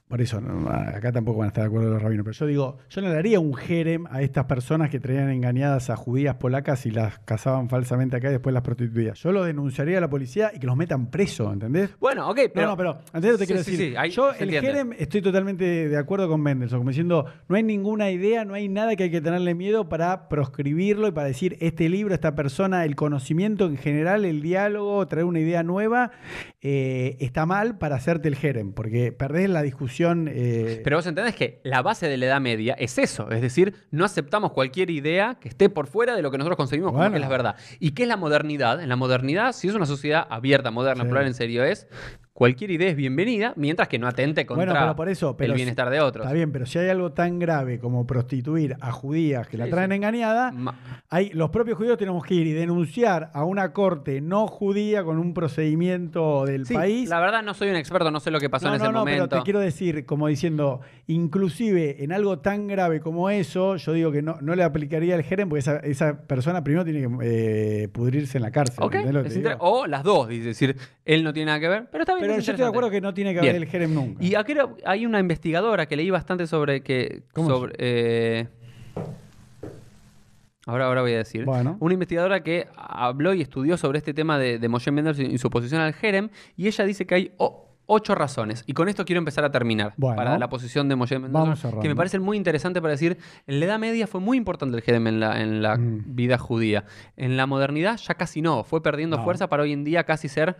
[0.07, 2.77] por eso, no, acá tampoco van a estar de acuerdo los rabinos, pero yo digo,
[2.89, 6.85] yo no le daría un jerem a estas personas que traían engañadas a judías polacas
[6.85, 9.15] y las casaban falsamente acá y después las prostituían.
[9.15, 11.89] Yo lo denunciaría a la policía y que los metan preso, ¿entendés?
[11.99, 12.65] Bueno, ok, pero...
[12.67, 14.67] no, no, pero antes te Sí, quiero sí, decir, sí, ahí yo el entiende.
[14.67, 18.69] Jerem estoy totalmente de acuerdo con Mendelssohn, como diciendo, no hay ninguna idea, no hay
[18.69, 22.85] nada que hay que tenerle miedo para proscribirlo y para decir, este libro, esta persona,
[22.85, 26.11] el conocimiento en general, el diálogo, traer una idea nueva,
[26.61, 29.92] eh, está mal para hacerte el Jerem, porque perdés la discusión...
[30.01, 33.75] eh, Pero vos entendés que la base de la Edad Media es eso, es decir,
[33.91, 37.11] no aceptamos cualquier idea que esté por fuera de lo que nosotros concebimos como Bueno.
[37.11, 37.55] que es la verdad.
[37.79, 38.81] ¿Y qué es la modernidad?
[38.81, 41.87] En la modernidad, si es una sociedad abierta, moderna, plural en serio, es
[42.33, 45.55] cualquier idea es bienvenida, mientras que no atente contra Bueno, pero por eso, pero el
[45.57, 46.25] bienestar de otros.
[46.25, 49.91] Está bien, pero si hay algo tan grave como prostituir a judías que la traen
[49.91, 49.95] sí.
[49.97, 50.75] engañada, Ma-
[51.09, 55.19] hay, los propios judíos tenemos que ir y denunciar a una corte no judía con
[55.19, 57.07] un procedimiento del Sí, país.
[57.09, 58.93] la verdad no soy un experto, no sé lo que pasó no, en no, ese
[58.93, 59.29] no, momento.
[59.29, 64.11] pero te quiero decir, como diciendo, inclusive en algo tan grave como eso, yo digo
[64.11, 67.87] que no, no le aplicaría el Jerem porque esa, esa persona primero tiene que eh,
[67.89, 68.83] pudrirse en la cárcel.
[69.59, 70.75] O las dos, es decir,
[71.05, 72.22] él no tiene nada que ver, pero está bien.
[72.23, 73.63] Pero yo es estoy de acuerdo que no tiene que haber Bien.
[73.63, 74.23] el Jerem nunca.
[74.23, 74.53] Y aquí
[74.85, 77.23] hay una investigadora que leí bastante sobre que.
[77.33, 78.47] ¿Cómo sobre, eh,
[80.65, 81.45] ahora, ahora voy a decir.
[81.45, 81.77] Bueno.
[81.79, 85.47] Una investigadora que habló y estudió sobre este tema de, de Moshe Mendelssohn y su
[85.47, 86.29] oposición al Jerem.
[86.55, 87.31] Y ella dice que hay
[87.85, 88.63] ocho razones.
[88.65, 89.93] Y con esto quiero empezar a terminar.
[89.97, 90.15] Bueno.
[90.15, 91.81] Para la posición de Moshe Mendelssohn.
[91.81, 93.17] Que me parece muy interesante para decir.
[93.45, 96.15] En la Edad Media fue muy importante el Jerem en la, en la Mm.
[96.15, 96.85] vida judía.
[97.17, 98.63] En la modernidad ya casi no.
[98.63, 99.23] Fue perdiendo No.
[99.23, 100.55] fuerza para hoy en día casi ser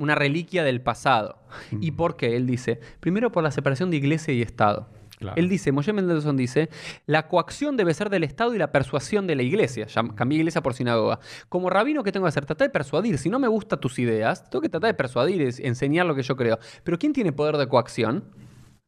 [0.00, 1.38] una reliquia del pasado.
[1.70, 1.78] Mm.
[1.82, 2.36] ¿Y por qué?
[2.36, 4.88] Él dice, primero por la separación de iglesia y Estado.
[5.18, 5.36] Claro.
[5.36, 6.70] Él dice, Moshe Mendelssohn dice,
[7.04, 9.86] la coacción debe ser del Estado y la persuasión de la iglesia.
[9.86, 11.20] Ya cambié iglesia por sinagoga.
[11.50, 12.46] Como rabino, ¿qué tengo que hacer?
[12.46, 13.18] Tratar de persuadir.
[13.18, 16.22] Si no me gustan tus ideas, tengo que tratar de persuadir, es- enseñar lo que
[16.22, 16.58] yo creo.
[16.84, 18.24] Pero ¿quién tiene poder de coacción?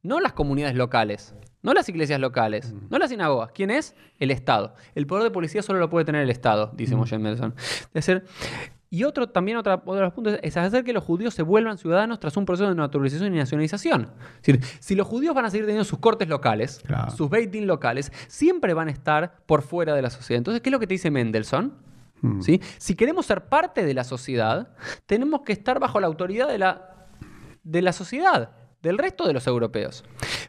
[0.02, 3.52] No las comunidades locales, no las iglesias locales, no las sinagogas.
[3.52, 3.94] ¿Quién es?
[4.18, 4.74] El Estado.
[4.94, 7.54] El poder de policía solo lo puede tener el Estado, dice Moshe Mendelssohn.
[7.92, 8.24] Debe ser...
[8.94, 11.78] Y otro, también otra, otro de los puntos es hacer que los judíos se vuelvan
[11.78, 14.10] ciudadanos tras un proceso de naturalización y nacionalización.
[14.42, 17.10] Es decir, si los judíos van a seguir teniendo sus cortes locales, Claro.
[17.10, 20.36] sus Beit Din locales, siempre van a estar por fuera de la sociedad.
[20.36, 21.72] Entonces, ¿qué es lo que te dice Mendelssohn?
[22.20, 22.42] Mm.
[22.42, 22.60] ¿Sí?
[22.76, 24.68] Si queremos ser parte de la sociedad,
[25.06, 27.06] tenemos que estar bajo la autoridad de la,
[27.64, 28.50] de la sociedad,
[28.82, 30.04] del resto de los europeos.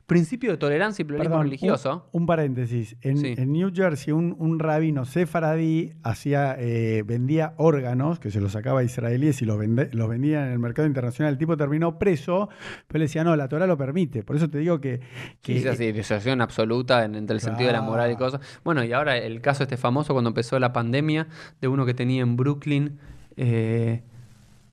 [0.05, 2.09] principio de tolerancia y pluralismo Perdón, religioso.
[2.11, 2.97] Un, un paréntesis.
[3.01, 3.35] En, Sí.
[3.37, 8.81] en New Jersey, un, un rabino sefaradí hacía, eh, vendía órganos que se los sacaba
[8.81, 11.31] a israelíes y los, vende- los vendía en el mercado internacional.
[11.33, 12.49] El tipo terminó preso,
[12.87, 14.23] pero le decía, no, la Torah lo permite.
[14.23, 14.99] Por eso te digo que.
[15.41, 18.41] que así, disociación absoluta en- entre el sentido de la moral y cosas.
[18.63, 21.27] Bueno, y ahora el caso este famoso cuando empezó la pandemia
[21.61, 22.99] de uno que tenía en Brooklyn
[23.37, 24.03] eh,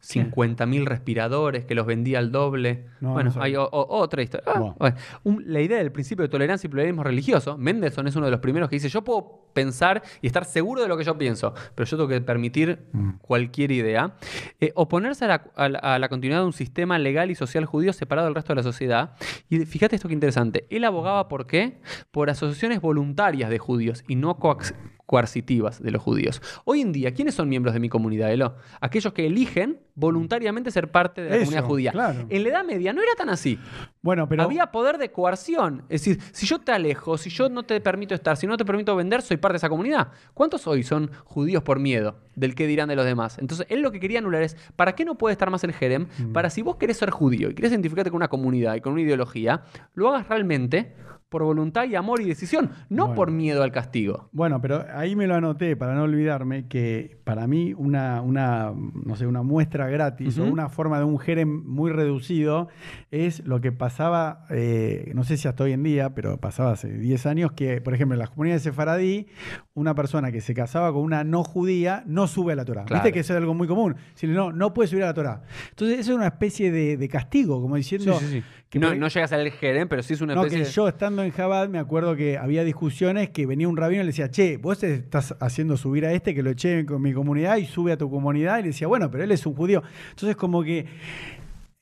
[0.03, 2.87] 50.000 respiradores que los vendía al doble.
[3.01, 4.45] No, bueno, no hay o- o- otra historia.
[4.53, 4.77] Ah, Bueno.
[4.79, 4.97] bueno.
[5.25, 8.41] Un- la idea del principio de tolerancia y pluralismo religioso, Mendelssohn es uno de los
[8.41, 11.85] primeros que dice, yo puedo pensar y estar seguro de lo que yo pienso, pero
[11.89, 13.11] yo tengo que permitir Mm.
[13.21, 14.15] cualquier idea.
[14.61, 17.65] Eh, oponerse a la, a la- a la continuidad de un sistema legal y social
[17.67, 19.15] judío separado del resto de la sociedad.
[19.49, 20.67] Y fíjate esto que interesante.
[20.71, 21.81] Él abogaba por qué?
[22.11, 24.75] Por asociaciones voluntarias de judíos y no coax-
[25.11, 26.41] coercitivas de los judíos.
[26.65, 28.55] Hoy en día, ¿quiénes son miembros de mi comunidad, Elo?
[28.81, 31.91] Aquellos que eligen voluntariamente ser parte de la Eso, comunidad judía.
[31.91, 32.27] claro.
[32.29, 33.59] En la Edad Media no era tan así.
[34.03, 34.45] Bueno, pero.
[34.45, 35.83] Había poder de coerción.
[35.89, 38.65] Es decir, si yo te alejo, si yo no te permito estar, si no te
[38.65, 40.13] permito vender, soy parte de esa comunidad.
[40.33, 43.37] ¿Cuántos hoy son judíos por miedo del que dirán de los demás?
[43.41, 46.07] Entonces, él lo que quería anular es, ¿para qué no puede estar más el Jerem?
[46.19, 46.33] Mm.
[46.33, 49.03] Para si vos querés ser judío y querés identificarte con una comunidad y con una
[49.03, 50.95] ideología, lo hagas realmente
[51.31, 53.15] por voluntad y amor y decisión, no Bueno.
[53.15, 54.29] por miedo al castigo.
[54.33, 59.17] Bueno, pero ahí me lo anoté para no olvidarme que para mí una, una no
[59.17, 62.69] sé, una muestra gratis o una forma de un jerem muy reducido
[63.13, 66.89] es lo que pasaba, eh, no sé si hasta hoy en día, pero pasaba hace
[66.93, 69.29] 10 años, que por ejemplo en las comunidades sefaradí,
[69.75, 72.85] una persona que se casaba con una no judía no sube a la Torah.
[72.85, 73.03] Claro.
[73.05, 73.95] Viste que eso es algo muy común.
[74.15, 75.43] Decirle, no, no puede subir a la Torah.
[75.71, 78.19] Entonces eso es una especie de, de castigo, como diciendo...
[78.69, 80.59] que no, por- no llegas a ser el Jerem, pero sí es una no, especie
[80.61, 84.03] que de- yo estando en Jabad me acuerdo que había discusiones que venía un rabino
[84.03, 87.01] y le decía, che, vos te estás haciendo subir a este que lo eché con
[87.03, 88.59] mi comunidad y sube a tu comunidad.
[88.59, 89.83] Y le decía, bueno, pero él es un judío.
[90.11, 90.87] Entonces como que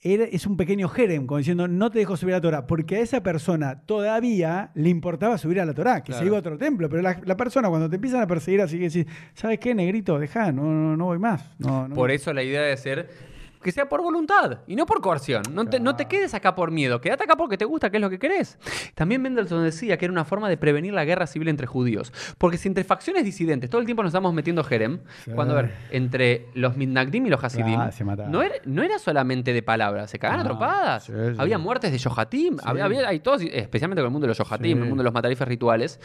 [0.00, 3.00] es un pequeño jerem, como diciendo, no te dejo subir a la Torah, porque a
[3.00, 6.20] esa persona todavía le importaba subir a la Torah, que Claro.
[6.20, 6.88] se iba a otro templo.
[6.88, 10.18] Pero la, la persona cuando te empiezan a perseguir así que decís, ¿sabes qué, negrito?
[10.18, 11.50] Dejá, no, no, no voy más.
[11.58, 13.08] No, no- Por eso la idea de ser
[13.62, 15.42] que sea por voluntad y no por coerción.
[15.52, 18.00] No te, no te quedes acá por miedo, quédate acá porque te gusta, que es
[18.00, 18.58] lo que querés.
[18.94, 22.12] También Mendelssohn decía que era una forma de prevenir la guerra civil entre judíos.
[22.38, 25.30] Porque si entre facciones disidentes todo el tiempo nos estamos metiendo jerem, Sí.
[25.32, 27.90] cuando a ver, entre los Mitnagdim y los Hasidim, Ah,
[28.28, 31.04] no, era, no era solamente de palabras, se cagaban a trompadas.
[31.04, 31.34] sí, sí.
[31.38, 34.78] Había muertes de Yohatim, había, había- hay todos, especialmente con el mundo de los Yohatim,
[34.82, 36.00] el mundo de los matarifes rituales.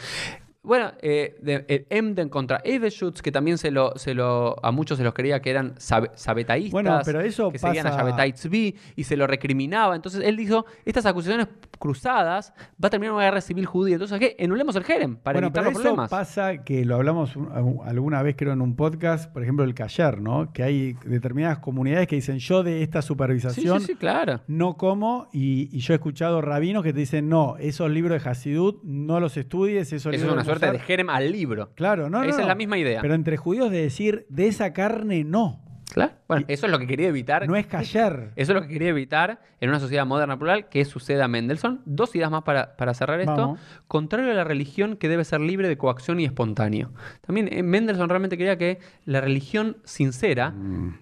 [0.64, 4.96] Bueno, eh, de, eh, Emden contra Everschutz, que también se lo, se lo, a muchos
[4.98, 8.74] se los creía que eran sabe- sabetaístas, Bueno, pero eso que seguían a pasa- Tzvi
[8.96, 9.94] y se lo recriminaba.
[9.94, 11.48] Entonces él dijo, estas acusaciones
[11.78, 13.96] cruzadas va a terminar una guerra civil judía.
[13.96, 14.36] Entonces, ¿qué?
[14.42, 16.10] Anulemos el Jerem para bueno, evitar pero los eso problemas.
[16.10, 20.20] pasa que lo hablamos un- alguna vez, creo, en un podcast, por ejemplo, el Cayer,
[20.20, 20.52] ¿no?
[20.52, 24.40] Que hay determinadas comunidades que dicen, yo de esta supervisación sí, sí, claro.
[24.46, 28.30] no como, y, y yo he escuchado rabinos que te dicen, no, esos libros de
[28.30, 30.86] Hasidut no los estudies, esos Eso es libros una suerte de Musar".
[30.86, 31.70] Jerem al libro.
[31.74, 32.48] Claro, no, no, Esa es no.
[32.48, 33.00] la misma idea.
[33.00, 35.60] Pero entre judíos de decir, de esa carne no,
[35.94, 36.12] Claro.
[36.26, 37.46] Bueno, eso es lo que quería evitar.
[37.48, 38.32] no es Cayer.
[38.36, 41.82] Eso es lo que quería evitar en una sociedad moderna plural que suceda a Mendelssohn.
[41.84, 43.36] Dos ideas más para, para cerrar esto.
[43.36, 43.60] Vamos.
[43.86, 46.90] Contrario a la religión que debe ser libre de coacción y espontáneo.
[47.24, 50.52] También eh, Mendelssohn realmente quería que la religión sincera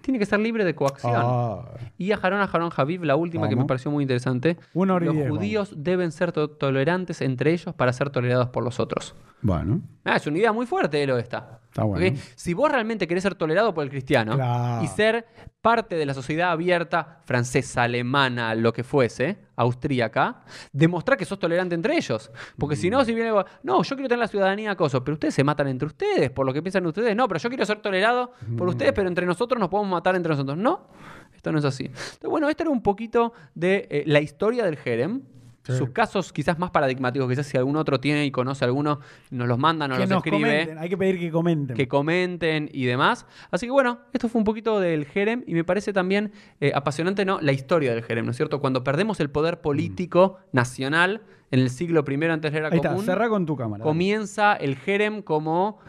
[0.01, 1.13] tiene que ser libre de coacción.
[1.13, 1.15] Mm.
[1.25, 1.65] Ah,
[1.97, 4.57] Y a Harón a Harón Javiv, la última que me pareció muy interesante.
[4.75, 8.79] Una los diez, judíos deben ser to- tolerantes entre ellos para ser tolerados por los
[8.79, 9.15] otros.
[9.41, 11.61] bueno, Ah, es una idea muy fuerte, Elo, esta.
[11.73, 12.05] Está bueno.
[12.07, 12.13] ¿Ok?
[12.35, 14.83] Si vos realmente querés ser tolerado por el cristiano Claro.
[14.83, 15.25] y ser
[15.59, 21.73] parte de la sociedad abierta, francesa, alemana, lo que fuese, austríaca, demostrar que sos tolerante
[21.73, 22.31] entre ellos.
[22.59, 22.91] Porque si Mm.
[22.91, 25.67] no, si viene, algo, no, yo quiero tener la ciudadanía acoso, pero ustedes se matan
[25.67, 27.15] entre ustedes, por lo que piensan ustedes.
[27.15, 28.69] No, pero yo quiero ser tolerado por Mm.
[28.69, 30.55] ustedes, pero entre nosotros nos podemos matar entre nosotros.
[30.55, 30.87] No,
[31.35, 31.85] esto no es así.
[31.85, 35.23] Entonces, bueno, esto era un poquito de eh, la historia del Jerem.
[35.63, 35.77] Sí.
[35.77, 38.99] Sus casos quizás más paradigmáticos, quizás si algún otro tiene y conoce alguno,
[39.31, 41.75] nos los manda, nos que los nos escribe comenten, hay que pedir que comenten.
[41.77, 43.25] que comenten y demás.
[43.49, 47.23] Así que bueno, esto fue un poquito del Jerem y me parece también eh, apasionante
[47.23, 47.39] ¿no?
[47.39, 48.59] la historia del Jerem, ¿no es cierto?
[48.59, 52.77] Cuando perdemos el poder político nacional en el siglo I antes de la era Ahí
[52.77, 53.83] está, común, cerrá con tu cámara.
[53.83, 55.79] comienza el Jerem como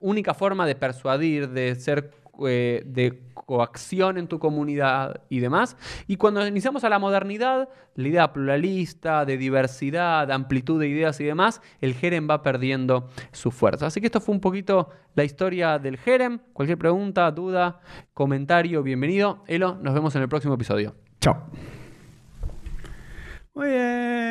[0.00, 2.12] única forma de persuadir, de ser
[2.46, 5.76] eh, de coacción en tu comunidad y demás.
[6.06, 11.24] Y cuando iniciamos a la modernidad, la idea pluralista, de diversidad, amplitud de ideas y
[11.24, 13.86] demás, el Jerem va perdiendo su fuerza.
[13.86, 16.40] Así que esto fue un poquito la historia del Jerem.
[16.52, 17.80] Cualquier pregunta, duda,
[18.12, 19.42] comentario, bienvenido.
[19.46, 20.94] Elo, nos vemos en el próximo episodio.
[21.20, 21.48] Chao.
[23.54, 24.28] Muy bien.